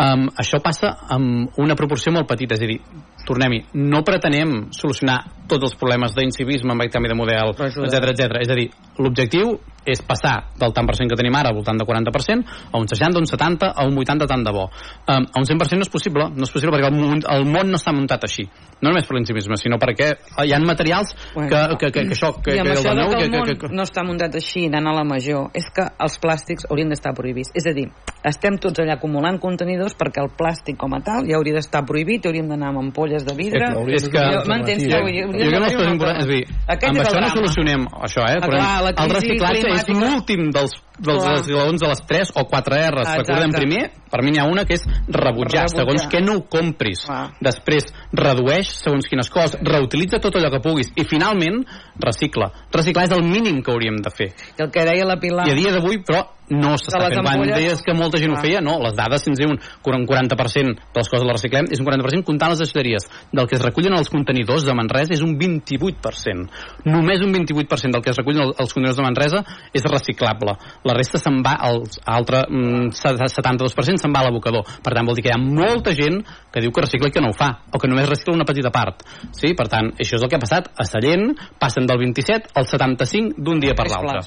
um, 0.01 0.27
això 0.41 0.59
passa 0.63 0.95
amb 1.13 1.59
una 1.61 1.77
proporció 1.79 2.13
molt 2.15 2.29
petita, 2.29 2.57
és 2.57 2.65
a 2.65 2.69
dir, 2.69 2.79
tornem-hi, 3.27 3.61
no 3.77 4.01
pretenem 4.07 4.71
solucionar 4.75 5.19
tots 5.49 5.69
els 5.69 5.77
problemes 5.79 6.15
d'incivisme 6.17 6.73
amb 6.73 6.85
el 6.85 6.91
canvi 6.93 7.11
de 7.11 7.17
model, 7.17 7.53
etc 7.53 8.13
etc. 8.13 8.41
És 8.41 8.51
a 8.51 8.57
dir, 8.57 8.69
l'objectiu 8.99 9.55
és 9.85 10.01
passar 10.05 10.35
del 10.59 10.73
tant 10.75 10.87
per 10.87 10.95
cent 10.97 11.09
que 11.09 11.17
tenim 11.19 11.35
ara, 11.37 11.51
al 11.51 11.57
voltant 11.57 11.79
de 11.79 11.85
40%, 11.87 12.57
a 12.71 12.81
un 12.81 12.87
60, 12.87 13.19
un 13.19 13.29
70, 13.29 13.71
a 13.71 13.85
un 13.87 13.97
80 13.97 14.27
tant 14.29 14.43
de 14.45 14.53
bo. 14.53 14.67
Um, 15.07 15.25
a 15.25 15.41
un 15.41 15.47
100% 15.47 15.81
no 15.81 15.87
és 15.87 15.93
possible, 15.93 16.27
no 16.35 16.47
és 16.47 16.53
possible 16.53 16.75
perquè 16.75 16.91
el 16.91 16.97
món, 16.97 17.23
el 17.25 17.47
món 17.49 17.71
no 17.71 17.79
està 17.81 17.93
muntat 17.95 18.27
així. 18.27 18.47
No 18.81 18.89
només 18.89 19.05
per 19.05 19.17
l'incivisme, 19.17 19.57
sinó 19.61 19.77
perquè 19.81 20.11
hi 20.45 20.53
ha 20.53 20.59
materials 20.61 21.13
que, 21.33 21.45
que, 21.49 21.75
que, 21.77 21.91
que, 21.91 22.05
això, 22.15 22.31
que, 22.41 22.55
I 22.55 22.61
amb 22.61 22.71
que, 22.71 22.77
això 22.79 22.93
de 22.93 23.01
nou, 23.01 23.11
que 23.13 23.25
el 23.25 23.29
que, 23.29 23.37
món 23.37 23.49
que, 23.49 23.57
que, 23.61 23.73
no 23.77 23.85
està 23.85 24.05
muntat 24.05 24.37
així, 24.37 24.65
anant 24.69 24.89
a 24.91 24.95
la 25.01 25.05
major, 25.07 25.49
és 25.57 25.67
que 25.73 25.85
els 26.01 26.17
plàstics 26.21 26.69
haurien 26.69 26.89
d'estar 26.93 27.13
prohibits. 27.17 27.53
És 27.57 27.67
a 27.69 27.75
dir, 27.77 27.87
estem 28.27 28.57
tots 28.61 28.81
allà 28.81 28.97
acumulant 28.97 29.39
contenidors 29.41 29.95
perquè 29.97 30.21
el 30.23 30.31
plàstic 30.37 30.77
com 30.81 30.93
a 30.97 31.01
tal 31.05 31.29
ja 31.29 31.37
hauria 31.37 31.57
d'estar 31.57 31.83
prohibit, 31.89 32.25
hauríem 32.29 32.49
d'anar 32.49 32.71
amb 32.71 32.83
ampolles 32.83 33.25
de 33.25 33.35
vidre. 33.37 33.71
és 33.89 34.07
que... 34.09 34.25
M'entens? 34.49 34.85
Jo, 34.85 35.01
Que 35.01 35.13
jo, 35.15 35.27
jo, 35.31 35.37
jo, 35.37 35.47
jo, 35.47 36.09
és 36.11 36.25
a 36.25 36.27
dir, 36.29 36.41
amb 36.69 36.99
és 37.01 37.07
això 37.07 37.21
no 37.21 37.29
solucionem 37.33 37.85
això, 38.05 38.25
eh? 38.27 38.37
Ah, 38.41 38.47
Però 38.47 39.05
el 39.05 39.13
reciclatge 39.15 39.70
és 39.75 39.87
l'últim 39.89 40.51
dels, 40.51 40.71
dels 40.99 41.23
Clar. 41.23 41.35
esglaons 41.39 41.81
de 41.81 41.87
les 41.87 42.01
3 42.07 42.31
o 42.35 42.43
4 42.45 42.75
R's. 42.91 43.07
Ah, 43.07 43.17
Recordem 43.21 43.49
exacte. 43.49 43.61
primer, 43.65 43.91
per 44.11 44.21
mi 44.23 44.31
n'hi 44.31 44.39
ha 44.41 44.45
una 44.51 44.65
que 44.65 44.73
és 44.75 44.83
rebutjar, 45.07 45.65
Rebutjar. 45.65 45.69
segons 45.75 46.07
què 46.11 46.21
no 46.25 46.37
ho 46.37 46.43
compris. 46.49 47.05
Després, 47.41 47.89
redueix 48.13 48.67
segons 48.83 49.07
quines 49.07 49.29
coses, 49.29 49.57
reutilitza 49.61 50.19
tot 50.19 50.35
allò 50.35 50.51
que 50.51 50.61
puguis 50.63 50.91
i 50.95 51.03
finalment, 51.05 51.65
recicla. 52.01 52.51
Reciclar 52.73 53.07
és 53.09 53.15
el 53.17 53.23
mínim 53.23 53.61
que 53.63 53.71
hauríem 53.71 54.01
de 54.01 54.11
fer. 54.13 54.31
I 54.57 54.65
el 54.65 54.71
que 54.73 54.85
deia 54.85 55.07
la 55.07 55.19
Pilar... 55.21 55.47
I 55.47 55.55
a 55.55 55.57
dia 55.57 55.73
d'avui, 55.75 56.01
però, 56.05 56.25
no 56.51 56.73
s'està 56.75 57.07
fent. 57.07 57.23
Quan 57.23 57.45
deies 57.47 57.81
que 57.85 57.93
molta 57.95 58.19
gent 58.19 58.33
ho 58.33 58.37
Ah. 58.37 58.41
feia, 58.41 58.61
no, 58.61 58.77
les 58.83 58.93
dades, 58.95 59.25
ens 59.27 59.39
diuen 59.39 59.57
que 59.57 59.91
un 59.95 60.05
40% 60.05 60.75
de 60.75 60.99
les 60.99 61.09
coses 61.09 61.25
les 61.25 61.35
reciclem, 61.37 61.65
és 61.71 61.79
un 61.79 61.85
40% 61.85 62.25
comptant 62.27 62.51
les 62.51 62.59
deixalleries. 62.59 63.07
Del 63.31 63.47
que 63.47 63.55
es 63.55 63.61
recullen 63.63 63.93
als 63.95 64.09
contenidors 64.09 64.65
de 64.65 64.73
Manresa 64.75 65.13
és 65.13 65.21
un 65.21 65.37
28%. 65.39 66.49
Només 66.85 67.21
un 67.23 67.31
28% 67.33 67.91
del 67.91 68.01
que 68.03 68.11
es 68.11 68.17
recullen 68.17 68.51
als 68.57 68.73
contenidors 68.73 68.97
de 68.97 69.03
Manresa 69.03 69.43
és 69.73 69.83
reciclable. 69.83 70.57
la 70.83 70.93
resta 70.93 71.17
se'n 71.17 71.41
va, 71.43 71.53
el 71.69 71.83
altre 72.05 72.45
mm, 72.49 72.89
72% 72.91 74.01
se'n 74.01 74.13
va 74.13 74.19
a 74.21 74.23
l'abocador. 74.27 74.65
Per 74.83 74.93
tant, 74.93 75.05
vol 75.05 75.15
dir 75.15 75.23
que 75.23 75.29
hi 75.29 75.35
ha 75.35 75.39
molta 75.39 75.93
gent 75.93 76.21
que 76.51 76.61
diu 76.61 76.71
que 76.71 76.81
recicla 76.81 77.07
i 77.07 77.11
que 77.11 77.21
no 77.21 77.29
ho 77.29 77.33
fa, 77.37 77.49
o 77.71 77.79
que 77.79 77.87
només 77.87 78.09
recicla 78.09 78.33
una 78.33 78.45
petita 78.45 78.71
part. 78.71 79.03
Sí? 79.31 79.53
Per 79.53 79.67
tant, 79.71 79.91
això 79.97 80.17
és 80.17 80.23
el 80.23 80.29
que 80.29 80.35
ha 80.35 80.39
passat. 80.43 80.71
A 80.75 80.85
Sallent 80.85 81.35
passen 81.59 81.87
del 81.91 81.99
27 82.07 82.55
al 82.55 82.67
75 82.67 83.35
d'un 83.37 83.59
dia 83.59 83.75
per 83.77 83.89
l'altre 83.91 84.23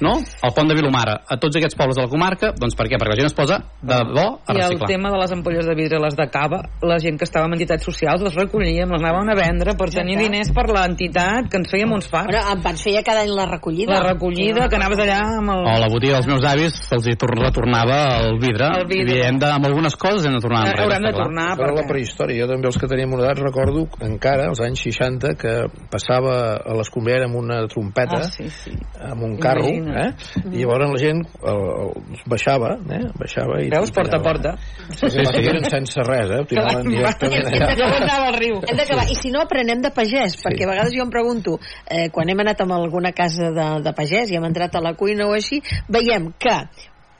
no? 0.00 0.16
El 0.42 0.52
pont 0.56 0.68
de 0.68 0.74
Vilomara, 0.78 1.20
a 1.28 1.36
tots 1.40 1.56
aquests 1.56 1.76
pobles 1.78 1.96
de 1.96 2.04
la 2.04 2.10
comarca, 2.12 2.52
doncs 2.58 2.76
per 2.76 2.86
què? 2.88 2.98
Perquè 3.00 3.14
la 3.14 3.18
gent 3.20 3.30
es 3.30 3.36
posa 3.36 3.58
de 3.82 3.98
bo 4.12 4.26
a 4.46 4.52
I 4.52 4.56
el 4.56 4.62
reciclar. 4.62 4.88
tema 4.90 5.10
de 5.10 5.18
les 5.22 5.32
ampolles 5.32 5.66
de 5.66 5.74
vidre, 5.74 6.00
les 6.02 6.16
de 6.16 6.26
cava, 6.30 6.60
la 6.82 6.98
gent 6.98 7.18
que 7.18 7.24
estava 7.24 7.46
en 7.46 7.56
entitats 7.56 7.84
socials 7.84 8.22
les 8.22 8.34
recollíem, 8.34 8.90
les 8.92 9.02
anàvem 9.02 9.32
a 9.32 9.36
vendre 9.38 9.76
per 9.76 9.88
tenir 9.90 10.18
diners 10.18 10.52
per 10.52 10.66
l'entitat, 10.68 11.48
que 11.50 11.60
ens 11.60 11.70
fèiem 11.72 11.92
uns 11.92 12.08
fars. 12.08 12.26
Bueno, 12.30 12.44
em 12.52 12.62
vaig 12.62 12.82
fer 12.82 13.02
cada 13.06 13.22
any 13.24 13.32
la 13.32 13.46
recollida. 13.46 13.92
La 13.94 14.02
recollida, 14.12 14.68
que 14.68 14.76
anaves 14.76 14.98
allà 15.04 15.20
amb 15.38 15.50
el... 15.54 15.64
O 15.66 15.74
a 15.76 15.80
la 15.80 15.88
botiga 15.92 16.18
dels 16.18 16.26
meus 16.30 16.44
avis 16.44 16.76
se'ls 16.86 17.06
retornava 17.36 17.98
el 18.26 18.38
vidre, 18.40 18.68
El 18.80 18.86
vidre. 18.86 19.18
i 19.18 19.24
hem 19.26 19.38
de, 19.38 19.48
amb 19.50 19.66
algunes 19.68 19.96
coses 19.96 20.26
hem 20.26 20.34
de 20.36 20.40
tornar 20.44 20.64
enrere. 20.66 20.82
Haurem 20.86 21.06
de 21.08 21.12
tornar, 21.16 21.48
Però 21.58 21.74
la 21.76 21.86
prehistòria, 21.88 22.42
jo 22.42 22.48
també 22.50 22.68
els 22.70 22.78
que 22.80 22.88
teníem 22.90 23.12
una 23.16 23.24
edat 23.26 23.40
recordo 23.42 23.86
encara, 24.04 24.48
als 24.50 24.60
anys 24.64 24.82
60, 24.86 25.34
que 25.40 25.54
passava 25.92 26.36
a 26.60 26.76
l'escombrera 26.78 27.26
amb 27.28 27.38
una 27.40 27.62
trompeta, 27.70 28.20
Ah, 28.26 28.30
sí, 28.30 28.48
sí. 28.50 28.72
amb 29.00 29.22
un 29.22 29.36
carro, 29.38 29.66
Imagina't. 29.66 29.85
Eh? 29.92 30.08
i 30.52 30.62
llavors 30.62 30.92
la 30.92 31.00
gent 31.00 31.22
el, 31.24 31.60
el, 31.82 32.18
baixava, 32.30 32.72
eh? 32.96 33.02
baixava 33.20 33.60
i... 33.64 33.70
Veus, 33.72 33.92
porta 33.94 34.20
a 34.20 34.24
porta. 34.24 34.54
Sí, 34.88 35.10
sí, 35.10 35.26
sí. 35.28 35.44
Eren 35.44 35.68
sense 35.70 36.06
res, 36.06 36.32
eh? 36.32 36.40
Ho 36.42 36.48
tiraven 36.50 36.90
directament 36.90 37.50
allà. 37.52 37.70
Llavors 37.72 38.02
anava 38.02 38.32
al 38.32 38.40
riu. 38.40 38.58
Hem 38.64 38.80
d'acabar. 38.80 39.06
I 39.12 39.20
si 39.20 39.32
no, 39.34 39.44
aprenem 39.46 39.84
de 39.84 39.92
pagès, 39.94 40.38
perquè 40.42 40.66
a 40.66 40.72
vegades 40.72 40.96
jo 40.96 41.06
em 41.06 41.14
pregunto, 41.14 41.56
eh, 41.86 42.08
quan 42.14 42.32
hem 42.32 42.44
anat 42.46 42.64
a 42.64 42.68
alguna 42.80 43.14
casa 43.16 43.52
de, 43.54 43.70
de 43.86 43.94
pagès 43.96 44.32
i 44.32 44.40
hem 44.40 44.50
entrat 44.50 44.76
a 44.76 44.84
la 44.84 44.96
cuina 44.98 45.28
o 45.30 45.34
així, 45.36 45.62
veiem 45.92 46.32
que 46.42 46.58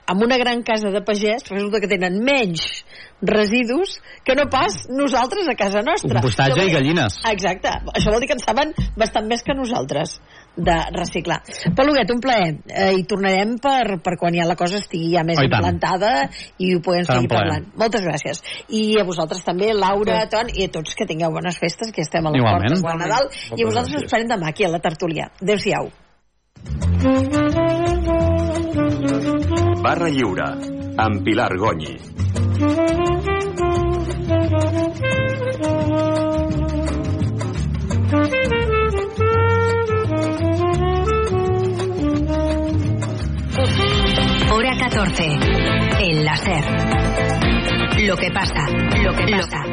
amb 0.07 0.23
una 0.23 0.37
gran 0.39 0.63
casa 0.63 0.89
de 0.89 1.01
pagès 1.03 1.49
resulta 1.51 1.81
que 1.83 1.89
tenen 1.91 2.21
menys 2.23 2.63
residus 3.21 3.97
que 4.23 4.35
no 4.39 4.47
pas 4.49 4.85
nosaltres 4.89 5.49
a 5.51 5.55
casa 5.59 5.83
nostra. 5.83 6.21
Compostatge 6.21 6.67
i 6.67 6.73
gallines. 6.73 7.19
Exacte. 7.27 7.73
Això 7.93 8.13
vol 8.13 8.23
dir 8.23 8.31
que 8.31 8.37
en 8.39 8.43
saben 8.43 8.73
bastant 8.95 9.27
més 9.27 9.43
que 9.43 9.57
nosaltres 9.57 10.17
de 10.57 10.75
reciclar. 10.91 11.41
Peluguet, 11.77 12.09
un 12.11 12.19
plaer. 12.19 12.55
Eh, 12.67 12.93
I 12.97 13.03
tornarem 13.09 13.55
per, 13.61 13.99
per 14.03 14.17
quan 14.17 14.35
ja 14.35 14.47
la 14.49 14.57
cosa 14.59 14.79
estigui 14.81 15.13
ja 15.13 15.23
més 15.27 15.37
Oh, 15.37 15.45
i 15.45 15.49
implantada 15.51 16.11
i 16.57 16.73
ho 16.75 16.81
podem 16.81 17.05
Serà 17.05 17.19
seguir 17.21 17.29
parlant. 17.31 17.69
Moltes 17.77 18.01
gràcies. 18.05 18.41
I 18.73 18.97
a 18.99 19.05
vosaltres 19.07 19.45
també, 19.45 19.69
Laura, 19.77 20.23
Ton, 20.31 20.49
i 20.53 20.65
a 20.65 20.71
tots 20.73 20.97
que 20.97 21.05
tingueu 21.05 21.31
bones 21.31 21.59
festes, 21.61 21.93
que 21.93 22.01
estem 22.01 22.25
a 22.25 22.33
les 22.33 22.41
Igualment. 22.41 22.73
portes 22.73 22.83
del 22.83 22.97
Nadal. 23.05 23.29
Moltes 23.29 23.59
I 23.59 23.63
a 23.63 23.69
vosaltres 23.69 23.95
us 23.95 24.03
esperem 24.07 24.27
demà 24.33 24.49
aquí 24.49 24.65
a 24.65 24.73
la 24.73 24.81
tertúlia. 24.81 25.29
Adéu-siau. 25.41 25.91
Barra 29.83 30.09
lliure, 30.09 30.49
amb 30.97 31.23
Pilar 31.23 31.53
Gonyi. 31.57 31.95
Hora 38.09 38.56
14. 44.77 45.23
El 46.01 46.23
láser. 46.23 46.63
Lo 48.05 48.15
que 48.15 48.29
pasa, 48.31 48.67
lo 49.03 49.13
que 49.15 49.25
pasa, 49.31 49.63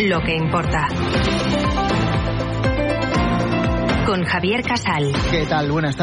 lo 0.00 0.20
que 0.20 0.36
importa. 0.36 0.88
Con 4.04 4.24
Javier 4.24 4.62
Casal. 4.62 5.12
¿Qué 5.30 5.46
tal? 5.46 5.70
Buenas 5.70 5.96
tardes. 5.96 6.00